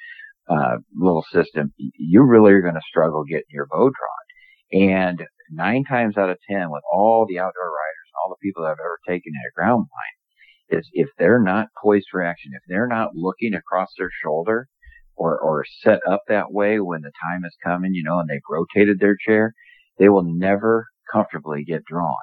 uh, 0.49 0.77
little 0.95 1.25
system, 1.31 1.73
you 1.77 2.23
really 2.23 2.53
are 2.53 2.61
going 2.61 2.73
to 2.73 2.81
struggle 2.89 3.23
getting 3.23 3.43
your 3.49 3.67
bow 3.67 3.89
drawn. 3.89 4.89
And 4.89 5.23
nine 5.51 5.83
times 5.83 6.17
out 6.17 6.29
of 6.29 6.37
10 6.49 6.71
with 6.71 6.83
all 6.91 7.25
the 7.27 7.39
outdoor 7.39 7.69
riders, 7.69 8.09
all 8.21 8.29
the 8.29 8.45
people 8.45 8.63
that 8.63 8.71
I've 8.71 8.79
ever 8.79 8.99
taken 9.07 9.33
in 9.33 9.49
a 9.49 9.55
ground 9.55 9.87
blind 9.89 10.81
is 10.81 10.89
if 10.93 11.09
they're 11.17 11.41
not 11.41 11.69
poised 11.81 12.07
for 12.11 12.23
action, 12.23 12.51
if 12.53 12.61
they're 12.67 12.87
not 12.87 13.15
looking 13.15 13.53
across 13.53 13.89
their 13.97 14.11
shoulder 14.23 14.67
or, 15.15 15.39
or 15.39 15.65
set 15.81 15.99
up 16.07 16.21
that 16.27 16.51
way 16.51 16.79
when 16.79 17.01
the 17.01 17.11
time 17.23 17.43
is 17.45 17.55
coming, 17.63 17.93
you 17.93 18.03
know, 18.03 18.19
and 18.19 18.29
they've 18.29 18.41
rotated 18.49 18.99
their 18.99 19.17
chair, 19.17 19.53
they 19.97 20.09
will 20.09 20.23
never 20.23 20.87
comfortably 21.11 21.63
get 21.63 21.83
drawn. 21.85 22.15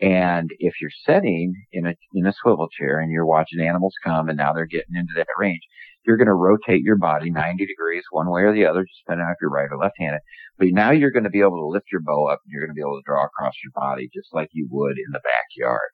And 0.00 0.50
if 0.58 0.74
you're 0.80 0.90
sitting 1.06 1.54
in 1.72 1.86
a, 1.86 1.94
in 2.14 2.26
a 2.26 2.32
swivel 2.32 2.68
chair 2.68 2.98
and 2.98 3.12
you're 3.12 3.26
watching 3.26 3.60
animals 3.60 3.94
come 4.02 4.28
and 4.28 4.36
now 4.36 4.52
they're 4.52 4.66
getting 4.66 4.96
into 4.96 5.12
that 5.16 5.28
range, 5.38 5.62
you're 6.06 6.16
going 6.16 6.28
to 6.28 6.34
rotate 6.34 6.82
your 6.82 6.96
body 6.96 7.30
90 7.30 7.66
degrees 7.66 8.04
one 8.10 8.30
way 8.30 8.42
or 8.42 8.52
the 8.52 8.66
other, 8.66 8.82
just 8.82 9.00
depending 9.06 9.26
on 9.26 9.32
if 9.32 9.38
you're 9.40 9.50
right 9.50 9.68
or 9.70 9.78
left 9.78 9.96
handed. 9.98 10.20
But 10.58 10.68
now 10.72 10.90
you're 10.90 11.10
going 11.10 11.24
to 11.24 11.30
be 11.30 11.40
able 11.40 11.58
to 11.58 11.66
lift 11.66 11.86
your 11.90 12.02
bow 12.02 12.28
up 12.28 12.40
and 12.44 12.52
you're 12.52 12.60
going 12.60 12.74
to 12.74 12.78
be 12.78 12.82
able 12.82 12.98
to 12.98 13.06
draw 13.06 13.24
across 13.24 13.54
your 13.62 13.72
body 13.74 14.08
just 14.14 14.32
like 14.32 14.48
you 14.52 14.68
would 14.70 14.96
in 14.98 15.12
the 15.12 15.20
backyard. 15.24 15.90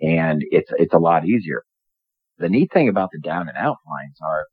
And 0.00 0.42
it's, 0.50 0.70
it's 0.76 0.94
a 0.94 0.98
lot 0.98 1.26
easier. 1.26 1.62
The 2.38 2.48
neat 2.48 2.72
thing 2.72 2.88
about 2.88 3.10
the 3.12 3.20
down 3.20 3.48
and 3.48 3.58
out 3.58 3.78
lines 3.86 4.18
are, 4.22 4.46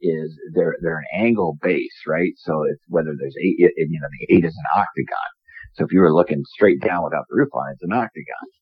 is 0.00 0.36
they're, 0.54 0.76
they're 0.80 0.98
an 0.98 1.26
angle 1.26 1.58
base, 1.60 2.02
right? 2.06 2.32
So 2.36 2.64
it's 2.70 2.82
whether 2.88 3.14
there's 3.18 3.36
eight, 3.42 3.58
you 3.58 4.00
know, 4.00 4.08
the 4.20 4.34
eight 4.34 4.44
is 4.44 4.56
an 4.56 4.80
octagon. 4.80 5.30
So 5.74 5.84
if 5.84 5.92
you 5.92 6.00
were 6.00 6.14
looking 6.14 6.42
straight 6.54 6.80
down 6.80 7.04
without 7.04 7.24
the 7.28 7.36
roof 7.36 7.48
line, 7.54 7.72
it's 7.74 7.82
an 7.82 7.92
octagon. 7.92 8.61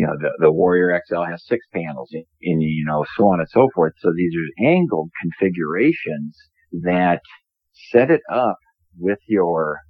You 0.00 0.06
know, 0.06 0.16
the, 0.18 0.32
the 0.38 0.52
Warrior 0.52 0.98
XL 1.06 1.24
has 1.24 1.44
six 1.44 1.60
panels 1.74 2.08
and, 2.12 2.62
you 2.62 2.84
know, 2.86 3.04
so 3.18 3.24
on 3.24 3.40
and 3.40 3.48
so 3.50 3.68
forth. 3.74 3.92
So 3.98 4.10
these 4.16 4.32
are 4.32 4.66
angled 4.66 5.10
configurations 5.20 6.38
that 6.72 7.20
set 7.92 8.10
it 8.10 8.22
up 8.32 8.56
with 8.98 9.18
your 9.28 9.80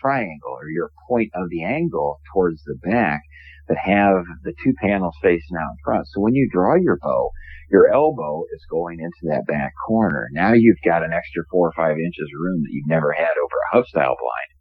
triangle 0.00 0.56
or 0.56 0.70
your 0.70 0.90
point 1.06 1.28
of 1.34 1.50
the 1.50 1.62
angle 1.62 2.20
towards 2.32 2.62
the 2.64 2.76
back 2.82 3.20
that 3.68 3.76
have 3.76 4.24
the 4.44 4.54
two 4.64 4.72
panels 4.80 5.14
facing 5.20 5.58
out 5.60 5.72
in 5.72 5.84
front. 5.84 6.06
So 6.08 6.22
when 6.22 6.34
you 6.34 6.48
draw 6.50 6.76
your 6.76 6.96
bow, 7.02 7.28
your 7.70 7.92
elbow 7.92 8.44
is 8.54 8.64
going 8.70 8.98
into 8.98 9.34
that 9.34 9.46
back 9.46 9.72
corner. 9.86 10.28
Now 10.32 10.54
you've 10.54 10.80
got 10.86 11.04
an 11.04 11.12
extra 11.12 11.42
four 11.50 11.68
or 11.68 11.72
five 11.76 11.98
inches 11.98 12.30
of 12.32 12.40
room 12.40 12.62
that 12.62 12.72
you've 12.72 12.88
never 12.88 13.12
had 13.12 13.36
over 13.36 13.56
a 13.60 13.76
hub 13.76 13.86
style 13.88 14.16
blind. 14.16 14.59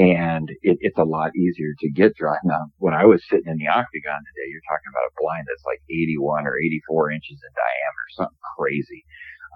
And 0.00 0.48
it, 0.64 0.80
it's 0.80 0.96
a 0.96 1.04
lot 1.04 1.36
easier 1.36 1.76
to 1.76 1.92
get 1.92 2.16
drawn. 2.16 2.40
Now, 2.44 2.72
when 2.80 2.94
I 2.96 3.04
was 3.04 3.20
sitting 3.28 3.52
in 3.52 3.60
the 3.60 3.68
octagon 3.68 4.24
today, 4.24 4.48
you're 4.48 4.64
talking 4.64 4.88
about 4.88 5.12
a 5.12 5.18
blind 5.20 5.44
that's 5.44 5.68
like 5.68 5.84
81 5.92 6.48
or 6.48 6.56
84 6.56 7.12
inches 7.12 7.36
in 7.36 7.52
diameter, 7.52 8.06
something 8.16 8.44
crazy, 8.56 9.04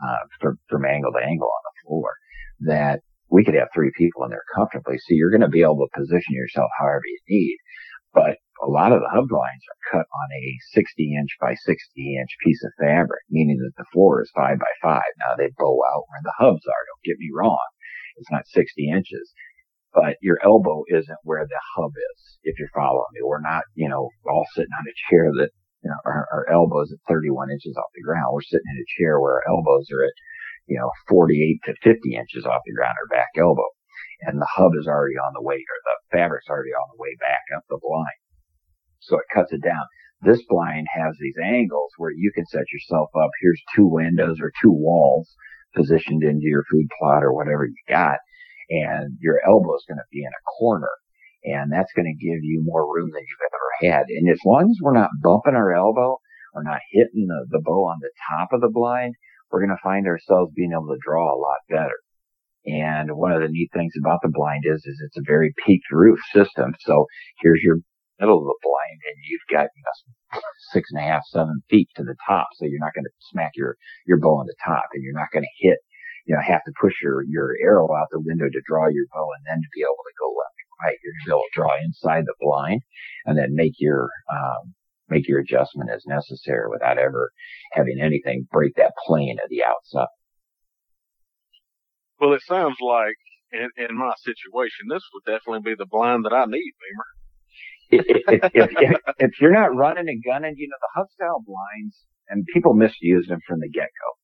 uh, 0.05 0.23
from, 0.45 0.61
from 0.69 0.85
angle 0.85 1.17
to 1.17 1.25
angle 1.25 1.49
on 1.49 1.65
the 1.65 1.77
floor 1.89 2.13
that 2.69 3.01
we 3.33 3.41
could 3.41 3.57
have 3.57 3.73
three 3.73 3.91
people 3.97 4.21
in 4.29 4.37
there 4.37 4.45
comfortably. 4.53 5.01
So 5.01 5.17
you're 5.17 5.33
going 5.33 5.49
to 5.49 5.49
be 5.49 5.65
able 5.65 5.81
to 5.81 5.97
position 5.97 6.37
yourself 6.37 6.69
however 6.77 7.09
you 7.09 7.21
need. 7.25 7.57
But 8.13 8.37
a 8.61 8.69
lot 8.69 8.93
of 8.93 9.01
the 9.01 9.11
hub 9.11 9.27
blinds 9.33 9.65
are 9.65 9.99
cut 9.99 10.07
on 10.07 10.29
a 10.29 10.45
60 10.77 11.17
inch 11.17 11.33
by 11.41 11.57
60 11.57 11.73
inch 12.21 12.31
piece 12.45 12.63
of 12.63 12.77
fabric, 12.77 13.25
meaning 13.33 13.59
that 13.65 13.81
the 13.81 13.89
floor 13.97 14.21
is 14.21 14.31
five 14.37 14.61
by 14.61 14.73
five. 14.85 15.09
Now 15.25 15.41
they 15.41 15.51
bow 15.57 15.81
out 15.89 16.05
where 16.13 16.23
the 16.23 16.37
hubs 16.37 16.69
are. 16.69 16.85
Don't 16.85 17.09
get 17.09 17.19
me 17.19 17.33
wrong. 17.33 17.65
It's 18.17 18.31
not 18.31 18.47
60 18.47 18.93
inches, 18.93 19.33
but 19.95 20.19
your 20.21 20.39
elbow 20.43 20.83
isn't 20.91 21.23
where 21.23 21.47
the 21.47 21.63
hub 21.77 21.93
is. 21.95 22.39
If 22.43 22.59
you're 22.59 22.75
following 22.75 23.15
me, 23.15 23.23
we're 23.23 23.41
not, 23.41 23.63
you 23.75 23.89
know, 23.89 24.11
all 24.27 24.45
sitting 24.55 24.75
on 24.75 24.91
a 24.91 25.01
chair 25.09 25.31
that, 25.39 25.51
you 25.83 25.91
know, 25.91 26.01
our, 26.05 26.27
our 26.35 26.51
elbows 26.51 26.91
at 26.91 26.99
31 27.09 27.51
inches 27.53 27.77
off 27.79 27.95
the 27.95 28.03
ground. 28.03 28.35
We're 28.35 28.43
sitting 28.43 28.67
in 28.67 28.83
a 28.83 28.93
chair 28.99 29.21
where 29.21 29.39
our 29.39 29.47
elbows 29.49 29.87
are 29.95 30.05
at, 30.05 30.13
you 30.67 30.77
know, 30.77 30.91
48 31.09 31.61
to 31.71 31.75
50 31.83 32.17
inches 32.17 32.45
off 32.45 32.67
the 32.67 32.75
ground, 32.75 32.99
our 32.99 33.17
back 33.17 33.31
elbow. 33.39 33.71
And 34.27 34.41
the 34.41 34.51
hub 34.51 34.73
is 34.75 34.89
already 34.89 35.15
on 35.15 35.33
the 35.33 35.43
way, 35.43 35.63
or 35.63 35.79
the 35.87 36.19
fabric's 36.19 36.51
already 36.51 36.75
on 36.75 36.89
the 36.91 37.01
way 37.01 37.15
back 37.21 37.47
up 37.57 37.63
the 37.71 37.79
blind. 37.81 38.19
So 38.99 39.17
it 39.17 39.31
cuts 39.33 39.53
it 39.53 39.63
down. 39.63 39.85
This 40.23 40.43
blind 40.49 40.87
has 40.91 41.15
these 41.21 41.37
angles 41.43 41.93
where 41.99 42.11
you 42.11 42.33
can 42.35 42.47
set 42.47 42.65
yourself 42.73 43.11
up. 43.15 43.31
Here's 43.41 43.63
two 43.77 43.87
windows 43.87 44.39
or 44.41 44.51
two 44.61 44.73
walls 44.73 45.35
positioned 45.75 46.25
into 46.25 46.47
your 46.47 46.65
food 46.71 46.87
plot 46.99 47.23
or 47.23 47.35
whatever 47.35 47.67
you 47.67 47.77
got. 47.89 48.19
And 48.71 49.17
your 49.21 49.41
elbow 49.47 49.75
is 49.77 49.85
going 49.89 49.99
to 49.99 50.11
be 50.13 50.21
in 50.21 50.33
a 50.33 50.47
corner 50.59 50.91
and 51.45 51.71
that's 51.71 51.93
going 51.93 52.09
to 52.09 52.25
give 52.25 52.41
you 52.43 52.63
more 52.65 52.89
room 52.89 53.11
than 53.13 53.23
you've 53.23 53.49
ever 53.53 53.93
had. 53.93 54.07
And 54.09 54.31
as 54.33 54.41
long 54.45 54.71
as 54.71 54.79
we're 54.81 54.97
not 54.97 55.11
bumping 55.23 55.55
our 55.55 55.75
elbow 55.75 56.19
or 56.55 56.65
not 56.65 56.81
hitting 56.91 57.27
the, 57.29 57.47
the 57.51 57.61
bow 57.61 57.85
on 57.85 57.99
the 58.01 58.11
top 58.33 58.49
of 58.53 58.63
the 58.63 58.73
blind, 58.73 59.15
we're 59.51 59.61
going 59.61 59.77
to 59.77 59.85
find 59.85 60.07
ourselves 60.07 60.53
being 60.57 60.73
able 60.73 60.89
to 60.89 61.05
draw 61.05 61.29
a 61.29 61.39
lot 61.39 61.61
better. 61.69 62.01
And 62.65 63.13
one 63.13 63.33
of 63.33 63.43
the 63.43 63.53
neat 63.53 63.71
things 63.75 63.93
about 64.01 64.21
the 64.23 64.33
blind 64.33 64.65
is, 64.65 64.81
is 64.87 65.03
it's 65.05 65.19
a 65.19 65.29
very 65.29 65.53
peaked 65.67 65.93
roof 65.93 66.19
system. 66.33 66.73
So 66.81 67.05
here's 67.43 67.61
your 67.63 67.77
middle 68.19 68.39
of 68.39 68.49
the 68.49 68.59
blind 68.63 69.01
and 69.05 69.17
you've 69.29 69.49
got 69.53 69.69
you 69.69 69.83
know, 69.85 70.41
six 70.73 70.89
and 70.93 71.01
a 71.01 71.05
half, 71.05 71.23
seven 71.29 71.61
feet 71.69 71.89
to 71.97 72.05
the 72.05 72.17
top. 72.27 72.49
So 72.57 72.65
you're 72.65 72.81
not 72.81 72.95
going 72.95 73.05
to 73.05 73.13
smack 73.31 73.53
your, 73.55 73.77
your 74.07 74.19
bow 74.19 74.41
on 74.41 74.47
the 74.47 74.57
top 74.65 74.85
and 74.95 75.05
you're 75.05 75.19
not 75.19 75.29
going 75.31 75.45
to 75.45 75.59
hit, 75.61 75.79
you 76.25 76.35
know, 76.35 76.41
have 76.41 76.65
to 76.65 76.73
push 76.81 76.95
your, 77.03 77.23
your 77.29 77.55
arrow 77.63 77.89
out 77.95 78.09
the 78.11 78.21
window 78.21 78.47
to 78.47 78.63
draw 78.67 78.89
your 78.89 79.07
bow 79.13 79.29
and 79.37 79.45
then 79.47 79.61
to 79.61 79.69
be 79.75 79.83
able 79.83 80.05
to 80.05 80.19
go 80.19 80.29
left 80.33 80.57
and 80.57 80.89
right. 80.89 80.99
You're 81.03 81.13
going 81.13 81.21
to 81.21 81.29
be 81.29 81.33
able 81.33 81.49
to 81.49 81.57
draw 81.57 81.73
inside 81.85 82.25
the 82.27 82.35
blind 82.41 82.81
and 83.27 83.37
then 83.37 83.55
make 83.55 83.75
your, 83.79 84.09
um, 84.33 84.75
make 85.09 85.29
your 85.29 85.41
adjustment 85.41 85.91
as 85.91 86.05
necessary 86.07 86.69
without 86.71 86.99
ever 86.99 87.31
having 87.73 88.01
anything 88.01 88.49
break 88.51 88.75
that 88.77 88.95
plane 89.07 89.37
of 89.43 89.51
the 89.51 89.65
outside. 89.65 90.09
Well, 92.21 92.33
it 92.33 92.43
sounds 92.47 92.77
like 92.81 93.17
in, 93.53 93.69
in 93.77 93.97
my 93.97 94.15
situation, 94.17 94.89
this 94.89 95.03
would 95.13 95.25
definitely 95.31 95.61
be 95.73 95.77
the 95.77 95.87
blind 95.87 96.25
that 96.25 96.33
I 96.33 96.45
need, 96.47 96.73
Beamer. 96.81 97.11
if, 97.91 98.05
if, 98.09 98.51
if, 98.55 99.01
if 99.19 99.31
you're 99.41 99.53
not 99.53 99.77
running 99.77 100.09
a 100.09 100.17
gun, 100.27 100.45
and 100.45 100.55
gunning, 100.55 100.55
you 100.57 100.69
know, 100.69 100.81
the 100.81 101.01
hub 101.01 101.07
style 101.11 101.45
blinds 101.45 102.01
and 102.29 102.47
people 102.53 102.73
misuse 102.73 103.29
them 103.29 103.41
from 103.47 103.61
the 103.61 103.69
get 103.69 103.91
go. 103.93 104.24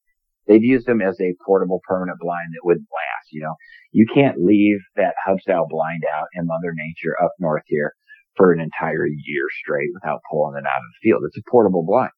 They've 0.50 0.64
used 0.64 0.86
them 0.86 1.00
as 1.00 1.14
a 1.20 1.36
portable 1.46 1.80
permanent 1.86 2.18
blind 2.18 2.50
that 2.52 2.66
wouldn't 2.66 2.88
last. 2.90 3.30
You 3.30 3.42
know, 3.42 3.54
you 3.92 4.04
can't 4.12 4.42
leave 4.44 4.78
that 4.96 5.14
hub 5.24 5.40
style 5.40 5.68
blind 5.70 6.02
out 6.12 6.26
in 6.34 6.48
Mother 6.48 6.74
Nature 6.74 7.14
up 7.22 7.30
north 7.38 7.62
here 7.66 7.94
for 8.36 8.52
an 8.52 8.60
entire 8.60 9.06
year 9.06 9.46
straight 9.62 9.90
without 9.94 10.22
pulling 10.28 10.56
it 10.56 10.66
out 10.66 10.82
of 10.82 10.90
the 10.90 11.08
field. 11.08 11.22
It's 11.24 11.38
a 11.38 11.48
portable 11.48 11.84
blind. 11.86 12.10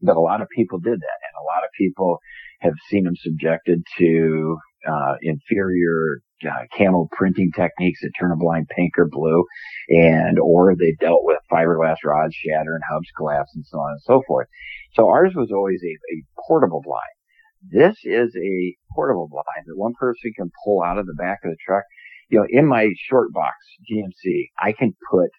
But 0.00 0.16
a 0.16 0.20
lot 0.20 0.40
of 0.40 0.48
people 0.54 0.78
did 0.78 0.94
that 0.94 1.20
and 1.26 1.34
a 1.34 1.48
lot 1.50 1.64
of 1.64 1.70
people 1.76 2.18
have 2.60 2.74
seen 2.88 3.02
them 3.02 3.16
subjected 3.16 3.82
to, 3.98 4.56
uh, 4.86 5.16
inferior 5.20 6.22
uh, 6.48 6.64
camo 6.78 7.08
printing 7.12 7.50
techniques 7.54 8.00
that 8.00 8.12
turn 8.18 8.32
a 8.32 8.36
blind 8.36 8.66
pink 8.68 8.92
or 8.96 9.08
blue 9.10 9.44
and 9.88 10.38
or 10.38 10.74
they 10.74 10.96
dealt 11.00 11.20
with 11.24 11.38
fiberglass 11.52 11.96
rods 12.04 12.34
shatter 12.34 12.74
and 12.74 12.82
hubs 12.88 13.08
collapse 13.16 13.50
and 13.54 13.66
so 13.66 13.78
on 13.78 13.90
and 13.90 14.00
so 14.02 14.22
forth. 14.26 14.46
So 14.94 15.08
ours 15.08 15.32
was 15.34 15.50
always 15.52 15.82
a, 15.82 16.14
a 16.14 16.22
portable 16.46 16.80
blind. 16.82 17.19
This 17.62 17.98
is 18.04 18.34
a 18.36 18.76
portable 18.94 19.28
blind 19.28 19.66
that 19.66 19.76
one 19.76 19.94
person 19.98 20.32
can 20.36 20.50
pull 20.64 20.82
out 20.82 20.98
of 20.98 21.06
the 21.06 21.14
back 21.14 21.40
of 21.44 21.50
the 21.50 21.56
truck. 21.64 21.84
You 22.28 22.40
know, 22.40 22.46
in 22.48 22.66
my 22.66 22.88
short 23.08 23.32
box 23.32 23.56
GMC, 23.90 24.46
I 24.58 24.72
can 24.72 24.94
put 25.10 25.30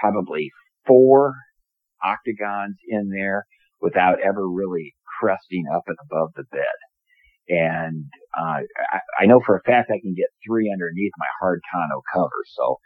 probably 0.00 0.50
four 0.86 1.34
octagons 2.02 2.76
in 2.88 3.10
there 3.10 3.46
without 3.80 4.20
ever 4.20 4.48
really 4.48 4.94
cresting 5.20 5.66
up 5.72 5.84
and 5.86 5.96
above 6.10 6.30
the 6.34 6.44
bed. 6.50 6.62
And 7.48 8.06
uh, 8.38 8.60
I, 8.92 9.00
I 9.20 9.26
know 9.26 9.40
for 9.44 9.56
a 9.56 9.62
fact 9.62 9.90
I 9.90 10.00
can 10.00 10.14
get 10.14 10.28
three 10.46 10.70
underneath 10.72 11.12
my 11.18 11.26
hard 11.40 11.60
tonneau 11.72 12.02
cover. 12.12 12.44
So 12.56 12.78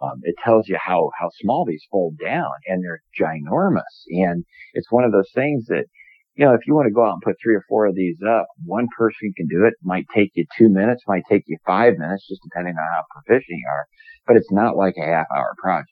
um, 0.00 0.20
it 0.22 0.34
tells 0.44 0.68
you 0.68 0.78
how 0.82 1.10
how 1.18 1.30
small 1.40 1.64
these 1.64 1.84
fold 1.90 2.18
down, 2.18 2.50
and 2.66 2.82
they're 2.82 3.02
ginormous. 3.18 4.04
And 4.08 4.44
it's 4.74 4.90
one 4.90 5.04
of 5.04 5.12
those 5.12 5.30
things 5.34 5.66
that 5.66 5.86
you 6.34 6.44
know 6.44 6.54
if 6.54 6.66
you 6.66 6.74
want 6.74 6.86
to 6.86 6.94
go 6.94 7.04
out 7.04 7.14
and 7.14 7.22
put 7.22 7.36
three 7.42 7.54
or 7.54 7.64
four 7.68 7.86
of 7.86 7.94
these 7.94 8.16
up, 8.26 8.46
one 8.64 8.88
person 8.96 9.32
can 9.36 9.46
do 9.48 9.64
it. 9.66 9.74
Might 9.82 10.06
take 10.14 10.30
you 10.34 10.44
two 10.58 10.68
minutes, 10.68 11.02
might 11.06 11.24
take 11.28 11.42
you 11.46 11.58
five 11.66 11.94
minutes, 11.98 12.26
just 12.28 12.40
depending 12.42 12.74
on 12.74 12.88
how 12.94 13.02
proficient 13.10 13.58
you 13.58 13.68
are. 13.68 13.86
But 14.26 14.36
it's 14.36 14.52
not 14.52 14.76
like 14.76 14.94
a 14.96 15.06
half 15.06 15.26
hour 15.34 15.54
project, 15.60 15.90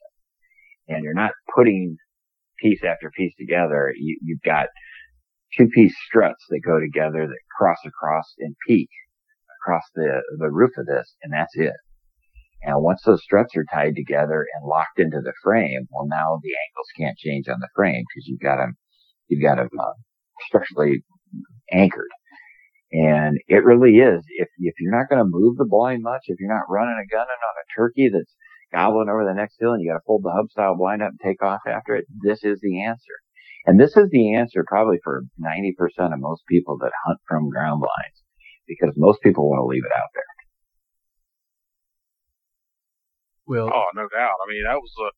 and 0.89 1.03
you're 1.05 1.15
not 1.15 1.33
putting 1.55 1.97
piece 2.61 2.85
after 2.85 3.11
piece 3.11 3.35
together, 3.39 3.93
you, 3.97 4.19
you've 4.23 4.43
got 4.43 4.67
two 5.57 5.69
piece 5.69 5.95
struts 6.07 6.45
that 6.51 6.61
go 6.65 6.79
together 6.79 7.27
that 7.27 7.57
cross 7.57 7.79
across 7.87 8.35
and 8.39 8.55
peak 8.67 8.89
across 9.61 9.83
the, 9.95 10.23
the 10.39 10.51
roof 10.51 10.71
of 10.79 10.87
this, 10.87 11.15
and 11.23 11.33
that's 11.33 11.55
it. 11.55 11.75
And 12.63 12.83
once 12.83 13.03
those 13.05 13.23
struts 13.23 13.57
are 13.57 13.65
tied 13.73 13.97
together 13.97 14.47
and 14.55 14.69
locked 14.69 14.99
into 14.99 15.21
the 15.23 15.33
frame, 15.43 15.89
well, 15.91 16.07
now 16.07 16.39
the 16.43 16.53
angles 16.53 16.89
can't 16.97 17.17
change 17.17 17.49
on 17.49 17.59
the 17.61 17.69
frame 17.75 18.05
because 18.09 18.29
you've 18.29 18.41
got 18.41 18.57
them, 18.57 18.77
you've 19.29 19.43
got 19.43 19.57
them 19.57 19.69
uh, 19.79 19.93
structurally 20.47 21.03
anchored. 21.73 22.09
And 22.93 23.39
it 23.47 23.65
really 23.65 23.99
is. 23.99 24.25
If 24.37 24.49
if 24.59 24.75
you're 24.81 24.97
not 24.97 25.09
going 25.09 25.23
to 25.23 25.31
move 25.31 25.57
the 25.57 25.65
blind 25.69 26.03
much, 26.03 26.23
if 26.27 26.41
you're 26.41 26.53
not 26.53 26.69
running 26.69 26.99
a 26.99 27.07
gunning 27.07 27.29
on 27.29 27.55
a 27.63 27.67
turkey 27.77 28.11
that's 28.13 28.35
gobbling 28.73 29.09
over 29.09 29.25
the 29.25 29.35
next 29.35 29.57
hill 29.61 29.73
and 29.73 29.83
you 29.83 29.91
got 29.91 29.99
to 29.99 30.05
fold 30.07 30.23
the 30.25 30.33
hub 30.35 30.51
style 30.51 30.77
blind 30.77 31.03
up 31.03 31.11
and 31.11 31.21
take 31.23 31.43
off 31.43 31.61
after 31.67 31.95
it, 31.95 32.07
this 32.23 32.43
is 32.43 32.59
the 32.61 32.83
answer. 32.83 33.15
And 33.67 33.79
this 33.79 33.97
is 33.97 34.09
the 34.11 34.35
answer 34.35 34.65
probably 34.67 34.99
for 35.05 35.23
90% 35.39 35.75
of 36.13 36.19
most 36.19 36.43
people 36.49 36.79
that 36.79 36.93
hunt 37.07 37.19
from 37.29 37.51
ground 37.51 37.81
blinds 37.81 38.19
because 38.67 38.95
most 38.97 39.21
people 39.23 39.49
want 39.49 39.61
to 39.61 39.67
leave 39.67 39.85
it 39.85 39.93
out 39.95 40.09
there. 40.15 40.25
Well, 43.47 43.71
Oh, 43.73 43.87
no 43.95 44.07
doubt. 44.09 44.39
I 44.43 44.47
mean, 44.49 44.65
that 44.65 44.79
was 44.79 44.95
a, 44.99 45.11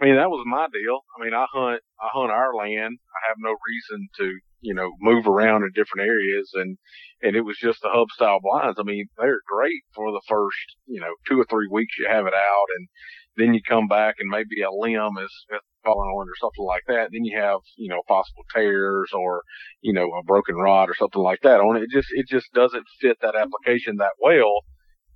I 0.00 0.04
mean, 0.04 0.16
that 0.16 0.30
was 0.30 0.44
my 0.46 0.68
deal. 0.72 1.00
I 1.18 1.24
mean, 1.24 1.34
I 1.34 1.46
hunt, 1.52 1.82
I 2.00 2.08
hunt 2.12 2.30
our 2.30 2.54
land. 2.54 2.98
I 3.10 3.28
have 3.28 3.36
no 3.40 3.50
reason 3.50 4.08
to, 4.18 4.38
you 4.60 4.74
know, 4.74 4.92
move 5.00 5.26
around 5.26 5.64
in 5.64 5.70
different 5.74 6.06
areas. 6.06 6.50
And, 6.54 6.78
and 7.20 7.34
it 7.34 7.40
was 7.40 7.58
just 7.58 7.82
the 7.82 7.90
hub 7.90 8.08
style 8.10 8.38
blinds. 8.40 8.78
I 8.78 8.84
mean, 8.84 9.06
they're 9.16 9.40
great 9.46 9.82
for 9.94 10.12
the 10.12 10.22
first, 10.28 10.76
you 10.86 11.00
know, 11.00 11.14
two 11.26 11.40
or 11.40 11.46
three 11.50 11.68
weeks 11.70 11.96
you 11.98 12.06
have 12.08 12.26
it 12.26 12.34
out. 12.34 12.66
And 12.78 12.88
then 13.36 13.54
you 13.54 13.60
come 13.68 13.88
back 13.88 14.16
and 14.20 14.30
maybe 14.30 14.62
a 14.62 14.70
limb 14.70 15.18
is, 15.18 15.34
is 15.50 15.60
falling 15.82 16.10
on 16.10 16.28
or 16.28 16.38
something 16.40 16.64
like 16.64 16.84
that. 16.86 17.10
Then 17.10 17.24
you 17.24 17.36
have, 17.40 17.58
you 17.76 17.88
know, 17.88 18.02
possible 18.06 18.44
tears 18.54 19.10
or, 19.12 19.42
you 19.80 19.92
know, 19.92 20.06
a 20.14 20.22
broken 20.22 20.54
rod 20.54 20.90
or 20.90 20.94
something 20.94 21.22
like 21.22 21.40
that 21.42 21.60
on 21.60 21.76
it. 21.76 21.82
It 21.82 21.90
just, 21.90 22.08
it 22.12 22.26
just 22.28 22.52
doesn't 22.52 22.84
fit 23.00 23.16
that 23.22 23.34
application 23.34 23.96
that 23.96 24.14
well. 24.20 24.60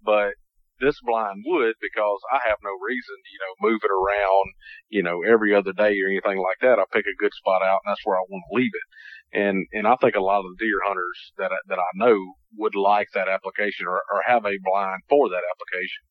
But 0.05 0.35
this 0.83 0.99
blind 1.07 1.47
would 1.47 1.79
because 1.79 2.21
I 2.35 2.42
have 2.51 2.59
no 2.59 2.75
reason 2.83 3.14
to, 3.14 3.31
you 3.31 3.40
know, 3.40 3.55
move 3.62 3.81
it 3.87 3.95
around, 3.95 4.47
you 4.90 5.03
know, 5.03 5.23
every 5.23 5.55
other 5.55 5.73
day 5.73 5.95
or 6.03 6.11
anything 6.11 6.42
like 6.42 6.59
that. 6.61 6.83
I 6.83 6.85
pick 6.90 7.07
a 7.07 7.23
good 7.23 7.33
spot 7.33 7.62
out 7.62 7.87
and 7.87 7.95
that's 7.95 8.03
where 8.05 8.18
I 8.18 8.27
want 8.27 8.42
to 8.51 8.57
leave 8.59 8.75
it. 8.75 8.87
And, 9.33 9.66
and 9.73 9.87
I 9.87 9.95
think 9.97 10.18
a 10.18 10.21
lot 10.21 10.42
of 10.42 10.51
the 10.53 10.66
deer 10.66 10.83
hunters 10.85 11.33
that, 11.38 11.55
I, 11.55 11.62
that 11.71 11.79
I 11.79 11.90
know 11.95 12.18
would 12.59 12.75
like 12.75 13.09
that 13.14 13.31
application 13.31 13.87
or, 13.87 14.03
or 14.11 14.27
have 14.27 14.45
a 14.45 14.59
blind 14.61 15.07
for 15.09 15.31
that 15.31 15.47
application. 15.47 16.03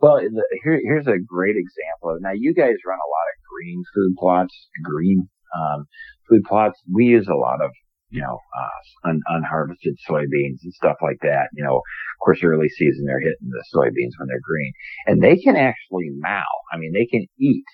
Well, 0.00 0.16
the, 0.22 0.44
here, 0.64 0.80
here's 0.80 1.10
a 1.10 1.20
great 1.20 1.56
example. 1.58 2.16
Now, 2.22 2.32
you 2.32 2.54
guys 2.54 2.80
run 2.86 2.96
a 2.96 3.12
lot 3.12 3.28
of 3.28 3.36
green 3.50 3.82
food 3.92 4.14
plots, 4.16 4.54
green 4.82 5.28
um, 5.52 5.84
food 6.28 6.44
plots. 6.44 6.80
We 6.90 7.04
use 7.04 7.28
a 7.28 7.36
lot 7.36 7.60
of 7.60 7.70
you 8.10 8.20
know, 8.20 8.38
uh, 8.58 9.08
un- 9.08 9.22
unharvested 9.30 9.94
soybeans 10.08 10.62
and 10.62 10.74
stuff 10.74 10.96
like 11.02 11.18
that. 11.22 11.48
You 11.54 11.64
know, 11.64 11.76
of 11.76 12.18
course, 12.24 12.42
early 12.42 12.68
season 12.68 13.04
they're 13.06 13.20
hitting 13.20 13.48
the 13.48 13.64
soybeans 13.74 14.18
when 14.18 14.28
they're 14.28 14.42
green 14.42 14.72
and 15.06 15.22
they 15.22 15.36
can 15.36 15.56
actually 15.56 16.10
mow. 16.16 16.42
I 16.72 16.76
mean, 16.76 16.92
they 16.92 17.06
can 17.06 17.26
eat 17.38 17.64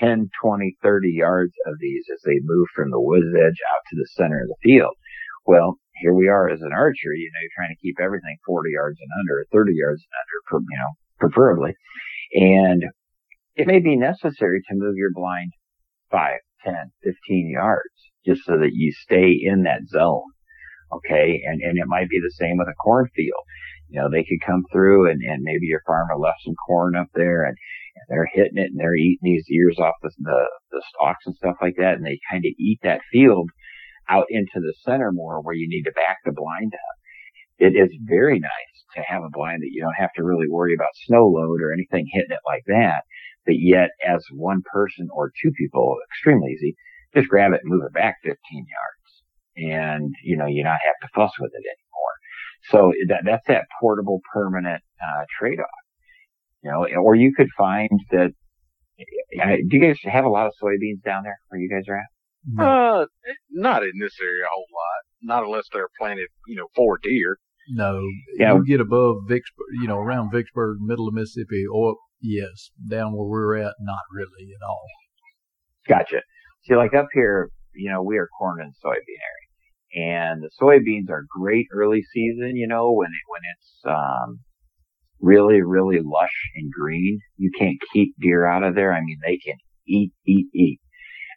10, 0.00 0.30
20, 0.42 0.76
30 0.82 1.10
yards 1.10 1.52
of 1.66 1.74
these 1.78 2.04
as 2.12 2.20
they 2.24 2.40
move 2.42 2.66
from 2.74 2.90
the 2.90 3.00
woods 3.00 3.26
edge 3.36 3.60
out 3.70 3.82
to 3.90 3.96
the 3.96 4.08
center 4.16 4.42
of 4.42 4.48
the 4.48 4.56
field. 4.62 4.94
Well, 5.46 5.76
here 6.00 6.14
we 6.14 6.28
are 6.28 6.48
as 6.48 6.62
an 6.62 6.72
archer, 6.72 7.14
you 7.14 7.30
know, 7.32 7.40
you're 7.42 7.56
trying 7.56 7.74
to 7.74 7.80
keep 7.80 7.96
everything 8.00 8.36
40 8.46 8.70
yards 8.72 8.98
and 9.00 9.10
under, 9.20 9.46
30 9.52 9.72
yards 9.74 10.02
and 10.02 10.58
under, 10.58 10.64
you 10.68 10.78
know, 10.78 10.92
preferably. 11.20 11.74
And 12.32 12.84
it 13.54 13.68
may 13.68 13.78
be 13.78 13.94
necessary 13.94 14.62
to 14.68 14.74
move 14.74 14.96
your 14.96 15.12
blind 15.14 15.52
5, 16.10 16.38
10, 16.64 16.74
15 17.04 17.50
yards 17.54 17.93
just 18.24 18.44
so 18.44 18.58
that 18.58 18.72
you 18.72 18.92
stay 18.92 19.38
in 19.40 19.64
that 19.64 19.88
zone. 19.88 20.22
Okay. 20.92 21.42
And, 21.44 21.60
and 21.62 21.78
it 21.78 21.86
might 21.86 22.08
be 22.08 22.20
the 22.20 22.34
same 22.38 22.56
with 22.56 22.68
a 22.68 22.74
cornfield. 22.74 23.44
You 23.88 24.00
know, 24.00 24.08
they 24.10 24.24
could 24.24 24.44
come 24.44 24.64
through 24.72 25.10
and, 25.10 25.20
and 25.22 25.42
maybe 25.42 25.66
your 25.66 25.82
farmer 25.86 26.16
left 26.16 26.42
some 26.44 26.54
corn 26.66 26.96
up 26.96 27.08
there 27.14 27.44
and, 27.44 27.56
and 27.96 28.04
they're 28.08 28.30
hitting 28.32 28.58
it 28.58 28.70
and 28.70 28.78
they're 28.78 28.96
eating 28.96 29.22
these 29.22 29.46
ears 29.50 29.78
off 29.78 29.94
the, 30.02 30.10
the, 30.18 30.48
the 30.70 30.82
stalks 30.88 31.26
and 31.26 31.36
stuff 31.36 31.56
like 31.60 31.76
that. 31.76 31.94
And 31.94 32.04
they 32.04 32.18
kind 32.30 32.44
of 32.44 32.52
eat 32.58 32.80
that 32.82 33.00
field 33.12 33.50
out 34.08 34.26
into 34.30 34.60
the 34.60 34.74
center 34.84 35.12
more 35.12 35.40
where 35.42 35.54
you 35.54 35.68
need 35.68 35.84
to 35.84 35.92
back 35.92 36.18
the 36.24 36.32
blind 36.32 36.72
up. 36.74 36.96
It 37.58 37.76
is 37.76 37.90
very 38.02 38.40
nice 38.40 38.74
to 38.96 39.02
have 39.02 39.22
a 39.22 39.30
blind 39.32 39.62
that 39.62 39.70
you 39.70 39.80
don't 39.80 39.98
have 39.98 40.12
to 40.16 40.24
really 40.24 40.48
worry 40.48 40.74
about 40.74 40.94
snow 41.06 41.26
load 41.26 41.60
or 41.62 41.72
anything 41.72 42.06
hitting 42.10 42.34
it 42.34 42.44
like 42.46 42.64
that. 42.66 43.02
But 43.46 43.56
yet 43.58 43.90
as 44.06 44.24
one 44.32 44.62
person 44.72 45.08
or 45.12 45.30
two 45.42 45.52
people, 45.56 45.96
extremely 46.10 46.52
easy, 46.52 46.76
just 47.14 47.28
grab 47.28 47.52
it 47.52 47.60
and 47.62 47.70
move 47.72 47.82
it 47.86 47.92
back 47.94 48.16
15 48.22 48.36
yards 48.52 49.22
and, 49.56 50.14
you 50.24 50.36
know, 50.36 50.46
you 50.46 50.64
not 50.64 50.78
have 50.84 50.96
to 51.02 51.08
fuss 51.14 51.32
with 51.40 51.52
it 51.54 51.64
anymore. 51.64 52.14
So 52.70 52.92
that, 53.08 53.22
that's 53.24 53.46
that 53.48 53.66
portable 53.80 54.20
permanent, 54.32 54.82
uh, 55.02 55.24
trade-off, 55.38 55.66
you 56.62 56.70
know, 56.70 56.86
or 57.02 57.14
you 57.14 57.32
could 57.36 57.48
find 57.56 57.90
that, 58.10 58.30
uh, 59.42 59.56
do 59.68 59.76
you 59.76 59.80
guys 59.80 59.98
have 60.04 60.24
a 60.24 60.28
lot 60.28 60.46
of 60.46 60.52
soybeans 60.62 61.02
down 61.04 61.22
there 61.24 61.38
where 61.48 61.60
you 61.60 61.68
guys 61.68 61.84
are 61.88 61.96
at? 61.98 62.04
no. 62.46 62.64
Uh, 63.02 63.06
not 63.50 63.82
in 63.82 63.92
this 64.00 64.14
area 64.22 64.44
a 64.44 64.48
whole 64.54 64.66
lot. 64.72 65.02
Not 65.22 65.44
unless 65.44 65.64
they're 65.72 65.88
planted, 65.98 66.28
you 66.46 66.56
know, 66.56 66.66
for 66.76 66.98
deer. 67.02 67.38
No, 67.70 68.02
Yeah. 68.38 68.54
you 68.54 68.64
get 68.66 68.80
above 68.80 69.16
Vicksburg, 69.26 69.66
you 69.80 69.88
know, 69.88 69.96
around 69.98 70.30
Vicksburg, 70.30 70.76
middle 70.80 71.08
of 71.08 71.14
Mississippi, 71.14 71.64
or 71.72 71.96
yes, 72.20 72.70
down 72.88 73.12
where 73.14 73.26
we're 73.26 73.56
at, 73.56 73.74
not 73.80 74.00
really 74.12 74.52
at 74.52 74.66
all. 74.68 74.84
Gotcha. 75.88 76.20
See, 76.66 76.74
like 76.74 76.94
up 76.94 77.08
here, 77.12 77.50
you 77.74 77.90
know, 77.90 78.02
we 78.02 78.16
are 78.16 78.28
corn 78.38 78.60
and 78.62 78.72
soybean 78.84 79.20
area, 79.98 80.30
and 80.30 80.42
the 80.42 80.50
soybeans 80.60 81.10
are 81.10 81.26
great 81.28 81.66
early 81.72 82.02
season. 82.12 82.56
You 82.56 82.66
know, 82.66 82.92
when 82.92 83.08
it 83.08 83.24
when 83.28 83.42
it's 83.56 83.82
um, 83.86 84.40
really 85.20 85.60
really 85.60 86.00
lush 86.02 86.50
and 86.56 86.72
green, 86.72 87.20
you 87.36 87.50
can't 87.58 87.76
keep 87.92 88.14
deer 88.18 88.46
out 88.46 88.62
of 88.62 88.74
there. 88.74 88.94
I 88.94 89.00
mean, 89.00 89.18
they 89.22 89.36
can 89.36 89.56
eat, 89.86 90.12
eat, 90.26 90.46
eat. 90.54 90.80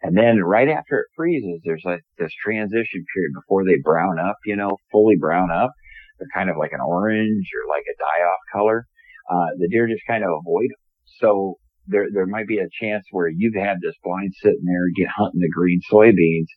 And 0.02 0.16
then 0.16 0.40
right 0.44 0.70
after 0.70 1.00
it 1.00 1.08
freezes, 1.16 1.60
there's 1.66 1.84
like 1.84 2.02
this 2.18 2.32
transition 2.42 3.04
period 3.14 3.32
before 3.34 3.66
they 3.66 3.82
brown 3.84 4.20
up. 4.20 4.38
You 4.46 4.56
know, 4.56 4.78
fully 4.92 5.18
brown 5.20 5.52
up. 5.52 5.72
They're 6.20 6.28
kind 6.34 6.50
of 6.50 6.56
like 6.58 6.72
an 6.72 6.82
orange 6.82 7.48
or 7.54 7.70
like 7.70 7.84
a 7.84 7.98
die-off 8.00 8.40
color. 8.54 8.86
Uh, 9.30 9.48
the 9.60 9.68
deer 9.70 9.88
just 9.88 10.08
kind 10.08 10.24
of 10.24 10.30
avoid 10.30 10.70
them. 10.70 10.84
So 11.20 11.56
there 11.88 12.08
there 12.14 12.28
might 12.28 12.48
be 12.48 12.60
a 12.60 12.70
chance 12.82 13.06
where 13.12 13.30
you've 13.30 13.56
had 13.56 13.78
this 13.82 13.96
blind 14.04 14.34
sitting 14.42 14.66
there 14.66 14.88
get 14.96 15.12
hunting 15.16 15.42
the 15.42 15.50
green 15.50 15.80
soybeans 15.92 16.48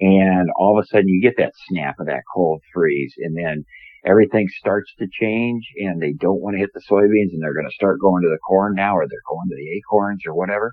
and 0.00 0.50
all 0.56 0.78
of 0.78 0.82
a 0.82 0.86
sudden 0.86 1.08
you 1.08 1.22
get 1.22 1.36
that 1.38 1.52
snap 1.68 1.94
of 2.00 2.06
that 2.06 2.22
cold 2.34 2.60
freeze 2.74 3.14
and 3.18 3.36
then 3.36 3.64
everything 4.04 4.48
starts 4.58 4.92
to 4.98 5.06
change 5.12 5.64
and 5.78 6.00
they 6.00 6.12
don't 6.12 6.40
want 6.40 6.54
to 6.54 6.60
hit 6.60 6.70
the 6.74 6.82
soybeans 6.90 7.32
and 7.32 7.42
they're 7.42 7.54
going 7.54 7.68
to 7.68 7.74
start 7.74 8.00
going 8.00 8.22
to 8.22 8.28
the 8.28 8.38
corn 8.46 8.74
now 8.74 8.96
or 8.96 9.06
they're 9.06 9.30
going 9.30 9.48
to 9.48 9.56
the 9.56 9.78
acorns 9.78 10.22
or 10.26 10.34
whatever. 10.34 10.72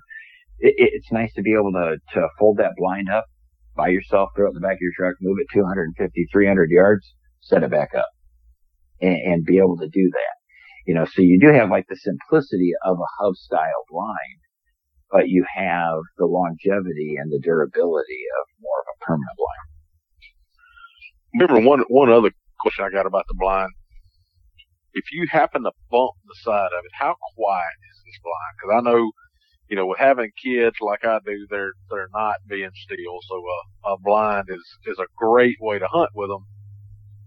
It, 0.58 0.74
it, 0.76 0.90
it's 0.94 1.12
nice 1.12 1.32
to 1.34 1.42
be 1.42 1.52
able 1.52 1.72
to, 1.72 1.96
to 2.14 2.28
fold 2.38 2.58
that 2.58 2.74
blind 2.76 3.08
up 3.08 3.26
by 3.76 3.88
yourself, 3.88 4.30
throw 4.34 4.46
it 4.46 4.50
in 4.50 4.54
the 4.54 4.60
back 4.60 4.74
of 4.74 4.82
your 4.82 4.92
truck, 4.96 5.14
move 5.20 5.38
it 5.40 5.46
250, 5.54 6.26
300 6.32 6.70
yards, 6.70 7.14
set 7.40 7.62
it 7.62 7.70
back 7.70 7.90
up 7.96 8.08
and, 9.00 9.16
and 9.16 9.44
be 9.44 9.58
able 9.58 9.76
to 9.76 9.88
do 9.88 10.10
that. 10.10 10.39
You 10.86 10.94
know, 10.94 11.04
so 11.04 11.22
you 11.22 11.38
do 11.40 11.52
have 11.52 11.70
like 11.70 11.86
the 11.88 11.96
simplicity 11.96 12.72
of 12.84 12.96
a 12.98 13.10
hub 13.20 13.36
style 13.36 13.84
blind, 13.90 14.40
but 15.10 15.28
you 15.28 15.44
have 15.54 15.98
the 16.18 16.26
longevity 16.26 17.16
and 17.18 17.30
the 17.30 17.40
durability 17.42 18.22
of 18.40 18.46
more 18.60 18.80
of 18.80 18.86
a 18.94 19.04
permanent 19.04 19.36
blind. 19.36 19.70
Remember 21.34 21.68
one 21.68 21.80
one 21.88 22.10
other 22.10 22.30
question 22.60 22.84
I 22.84 22.90
got 22.90 23.06
about 23.06 23.26
the 23.28 23.36
blind. 23.38 23.70
If 24.92 25.04
you 25.12 25.26
happen 25.30 25.62
to 25.62 25.72
bump 25.90 26.12
the 26.26 26.34
side 26.42 26.72
of 26.72 26.84
it, 26.84 26.90
how 26.92 27.14
quiet 27.36 27.76
is 27.92 28.02
this 28.04 28.18
blind? 28.24 28.54
Because 28.56 28.74
I 28.76 28.90
know, 28.90 29.12
you 29.68 29.76
know, 29.76 29.86
with 29.86 29.98
having 29.98 30.30
kids 30.42 30.76
like 30.80 31.04
I 31.04 31.20
do, 31.24 31.46
they're 31.48 31.72
they're 31.90 32.08
not 32.12 32.36
being 32.48 32.70
still. 32.74 33.18
So 33.28 33.36
a, 33.36 33.92
a 33.92 33.96
blind 34.02 34.46
is 34.48 34.64
is 34.86 34.98
a 34.98 35.06
great 35.16 35.56
way 35.60 35.78
to 35.78 35.86
hunt 35.86 36.10
with 36.14 36.30
them. 36.30 36.46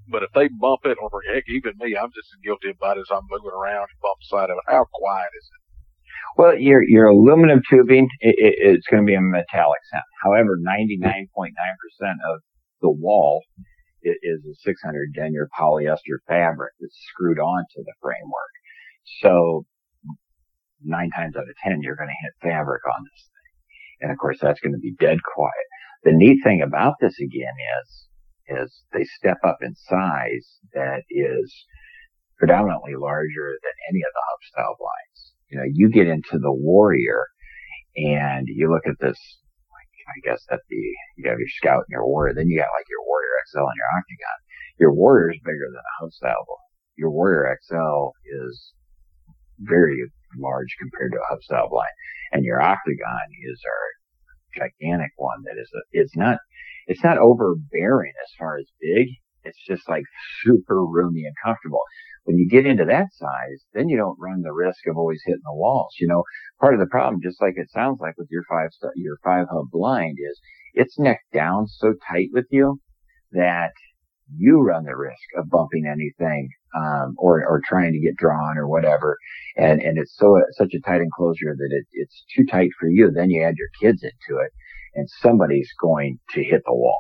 But 0.09 0.23
if 0.23 0.31
they 0.35 0.49
bump 0.49 0.81
it, 0.85 0.97
or 1.01 1.09
heck, 1.31 1.43
even 1.47 1.73
me, 1.79 1.95
I'm 1.95 2.11
just 2.11 2.29
as 2.35 2.43
guilty 2.43 2.71
about 2.71 2.97
it 2.97 3.07
as 3.07 3.11
I'm 3.11 3.27
moving 3.29 3.55
around 3.55 3.87
and 3.87 4.01
bump 4.01 4.19
the 4.19 4.35
side 4.35 4.49
of 4.49 4.57
it. 4.57 4.71
How 4.71 4.85
quiet 4.93 5.31
is 5.37 5.47
it? 5.47 5.61
Well, 6.37 6.57
your 6.57 6.83
your 6.83 7.07
aluminum 7.07 7.61
tubing 7.69 8.07
it, 8.19 8.35
it, 8.37 8.55
it's 8.57 8.87
going 8.87 9.03
to 9.03 9.07
be 9.07 9.15
a 9.15 9.21
metallic 9.21 9.79
sound. 9.91 10.03
However, 10.23 10.57
99.9% 10.57 11.27
of 12.33 12.41
the 12.81 12.89
wall 12.89 13.43
is 14.03 14.43
a 14.45 14.55
600 14.63 15.13
denier 15.13 15.47
polyester 15.57 16.19
fabric 16.27 16.73
that's 16.79 16.97
screwed 17.09 17.39
onto 17.39 17.83
the 17.85 17.93
framework. 18.01 18.53
So 19.21 19.65
nine 20.83 21.09
times 21.15 21.35
out 21.37 21.47
of 21.47 21.55
ten, 21.63 21.81
you're 21.81 21.95
going 21.95 22.09
to 22.09 22.23
hit 22.23 22.51
fabric 22.53 22.81
on 22.85 23.03
this 23.03 23.29
thing, 23.29 24.01
and 24.01 24.11
of 24.11 24.17
course 24.17 24.37
that's 24.41 24.59
going 24.59 24.73
to 24.73 24.79
be 24.79 24.93
dead 24.99 25.19
quiet. 25.23 25.67
The 26.03 26.11
neat 26.11 26.41
thing 26.43 26.61
about 26.61 26.95
this 26.99 27.15
again 27.19 27.55
is 27.79 28.07
is 28.53 28.83
they 28.93 29.03
step 29.03 29.37
up 29.43 29.57
in 29.61 29.75
size 29.75 30.59
that 30.73 31.03
is 31.09 31.53
predominantly 32.37 32.95
larger 32.95 33.57
than 33.61 33.75
any 33.89 33.99
of 33.99 34.13
the 34.13 34.25
hub 34.29 34.39
style 34.43 34.75
blinds. 34.79 35.33
You 35.49 35.57
know, 35.57 35.65
you 35.71 35.89
get 35.89 36.07
into 36.07 36.39
the 36.39 36.53
warrior 36.53 37.25
and 37.95 38.47
you 38.47 38.71
look 38.71 38.87
at 38.87 38.99
this 38.99 39.17
I 40.03 40.19
guess 40.23 40.43
that 40.49 40.59
the, 40.69 40.83
you 41.17 41.29
have 41.29 41.39
your 41.39 41.55
scout 41.59 41.85
and 41.87 41.93
your 41.93 42.07
warrior, 42.07 42.33
then 42.33 42.47
you 42.47 42.59
got 42.59 42.75
like 42.75 42.89
your 42.89 43.03
warrior 43.07 43.33
XL 43.47 43.63
and 43.63 43.79
your 43.79 43.93
octagon. 43.95 44.37
Your 44.79 44.93
warrior 44.93 45.31
is 45.31 45.39
bigger 45.43 45.67
than 45.71 45.79
a 45.79 45.97
hub 45.99 46.11
style. 46.11 46.43
Your 46.97 47.11
warrior 47.11 47.47
XL 47.63 48.11
is 48.43 48.73
very 49.59 50.03
large 50.37 50.75
compared 50.79 51.11
to 51.13 51.19
a 51.19 51.29
hub 51.29 51.41
style 51.43 51.69
blind. 51.69 51.93
And 52.31 52.43
your 52.43 52.61
octagon 52.61 53.27
is 53.47 53.61
our 53.63 53.85
gigantic 54.67 55.11
one 55.15 55.43
that 55.45 55.59
is 55.59 55.69
a, 55.73 55.81
it's 55.91 56.15
not, 56.15 56.39
it's 56.87 57.03
not 57.03 57.17
overbearing 57.17 58.13
as 58.23 58.31
far 58.37 58.57
as 58.57 58.65
big. 58.81 59.07
It's 59.43 59.59
just 59.67 59.87
like 59.89 60.03
super 60.43 60.85
roomy 60.85 61.23
and 61.25 61.35
comfortable. 61.43 61.81
When 62.23 62.37
you 62.37 62.47
get 62.47 62.65
into 62.65 62.85
that 62.85 63.07
size, 63.11 63.65
then 63.73 63.89
you 63.89 63.97
don't 63.97 64.19
run 64.19 64.41
the 64.41 64.53
risk 64.53 64.87
of 64.87 64.95
always 64.95 65.21
hitting 65.25 65.41
the 65.43 65.55
walls. 65.55 65.93
You 65.99 66.07
know, 66.07 66.23
part 66.61 66.73
of 66.73 66.79
the 66.79 66.87
problem, 66.87 67.21
just 67.21 67.41
like 67.41 67.55
it 67.57 67.69
sounds 67.69 67.99
like 67.99 68.17
with 68.17 68.29
your 68.31 68.43
five, 68.49 68.69
your 68.95 69.17
five 69.23 69.47
hub 69.51 69.65
blind 69.71 70.17
is 70.19 70.39
it's 70.73 70.97
necked 70.97 71.31
down 71.33 71.67
so 71.67 71.93
tight 72.09 72.29
with 72.31 72.45
you 72.49 72.79
that 73.31 73.71
you 74.35 74.61
run 74.61 74.85
the 74.85 74.95
risk 74.95 75.21
of 75.37 75.49
bumping 75.49 75.85
anything, 75.85 76.49
um, 76.75 77.13
or, 77.17 77.45
or 77.45 77.61
trying 77.67 77.91
to 77.91 77.99
get 77.99 78.15
drawn 78.15 78.57
or 78.57 78.67
whatever. 78.67 79.17
And, 79.57 79.81
and 79.81 79.97
it's 79.97 80.15
so, 80.17 80.41
such 80.51 80.73
a 80.73 80.79
tight 80.79 81.01
enclosure 81.01 81.55
that 81.55 81.69
it, 81.71 81.85
it's 81.91 82.25
too 82.35 82.45
tight 82.49 82.69
for 82.79 82.87
you. 82.87 83.11
Then 83.11 83.29
you 83.29 83.43
add 83.43 83.55
your 83.57 83.69
kids 83.79 84.01
into 84.01 84.41
it 84.41 84.51
and 84.95 85.07
somebody's 85.21 85.69
going 85.81 86.19
to 86.31 86.43
hit 86.43 86.61
the 86.65 86.73
wall. 86.73 86.99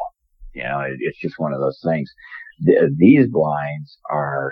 You 0.53 0.63
know, 0.63 0.81
it, 0.81 0.97
it's 0.99 1.19
just 1.19 1.35
one 1.37 1.53
of 1.53 1.59
those 1.59 1.79
things. 1.83 2.09
The, 2.59 2.93
these 2.97 3.27
blinds 3.29 3.97
are 4.09 4.51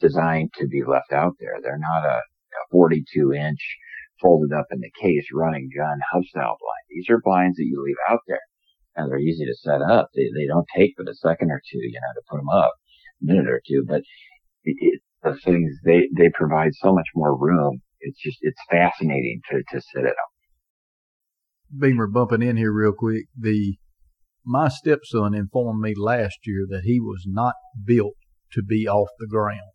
designed 0.00 0.52
to 0.58 0.66
be 0.66 0.82
left 0.84 1.12
out 1.12 1.34
there. 1.40 1.56
They're 1.62 1.78
not 1.78 2.04
a, 2.04 2.18
a 2.18 2.62
42 2.70 3.32
inch 3.32 3.60
folded 4.20 4.52
up 4.52 4.66
in 4.70 4.80
the 4.80 4.90
case 5.00 5.26
running 5.32 5.68
gun 5.76 5.98
hub 6.12 6.24
style 6.24 6.56
blind. 6.58 6.86
These 6.90 7.10
are 7.10 7.20
blinds 7.22 7.56
that 7.56 7.64
you 7.64 7.82
leave 7.84 7.96
out 8.08 8.20
there 8.26 8.40
and 8.96 9.10
they're 9.10 9.18
easy 9.18 9.44
to 9.44 9.54
set 9.54 9.82
up. 9.82 10.08
They, 10.14 10.28
they 10.34 10.46
don't 10.46 10.66
take 10.74 10.94
but 10.96 11.08
a 11.08 11.14
second 11.14 11.50
or 11.50 11.60
two, 11.70 11.78
you 11.78 12.00
know, 12.00 12.12
to 12.14 12.22
put 12.28 12.38
them 12.38 12.48
up, 12.48 12.72
a 13.22 13.26
minute 13.26 13.48
or 13.48 13.60
two, 13.66 13.84
but 13.86 14.00
it, 14.64 14.76
it, 14.80 15.00
the 15.22 15.36
things 15.44 15.76
they, 15.84 16.08
they 16.16 16.30
provide 16.32 16.72
so 16.74 16.92
much 16.94 17.06
more 17.14 17.36
room. 17.36 17.80
It's 18.00 18.20
just, 18.20 18.38
it's 18.40 18.60
fascinating 18.70 19.40
to, 19.50 19.58
to 19.58 19.80
sit 19.80 20.04
at 20.04 20.16
them. 20.16 20.30
Beamer 21.76 22.06
bumping 22.06 22.42
in 22.42 22.56
here 22.56 22.72
real 22.72 22.92
quick. 22.92 23.26
The, 23.38 23.76
my 24.44 24.68
stepson 24.68 25.34
informed 25.34 25.80
me 25.80 25.94
last 25.96 26.38
year 26.44 26.66
that 26.70 26.82
he 26.84 27.00
was 27.00 27.24
not 27.26 27.54
built 27.84 28.14
to 28.52 28.62
be 28.62 28.86
off 28.86 29.08
the 29.18 29.26
ground. 29.26 29.72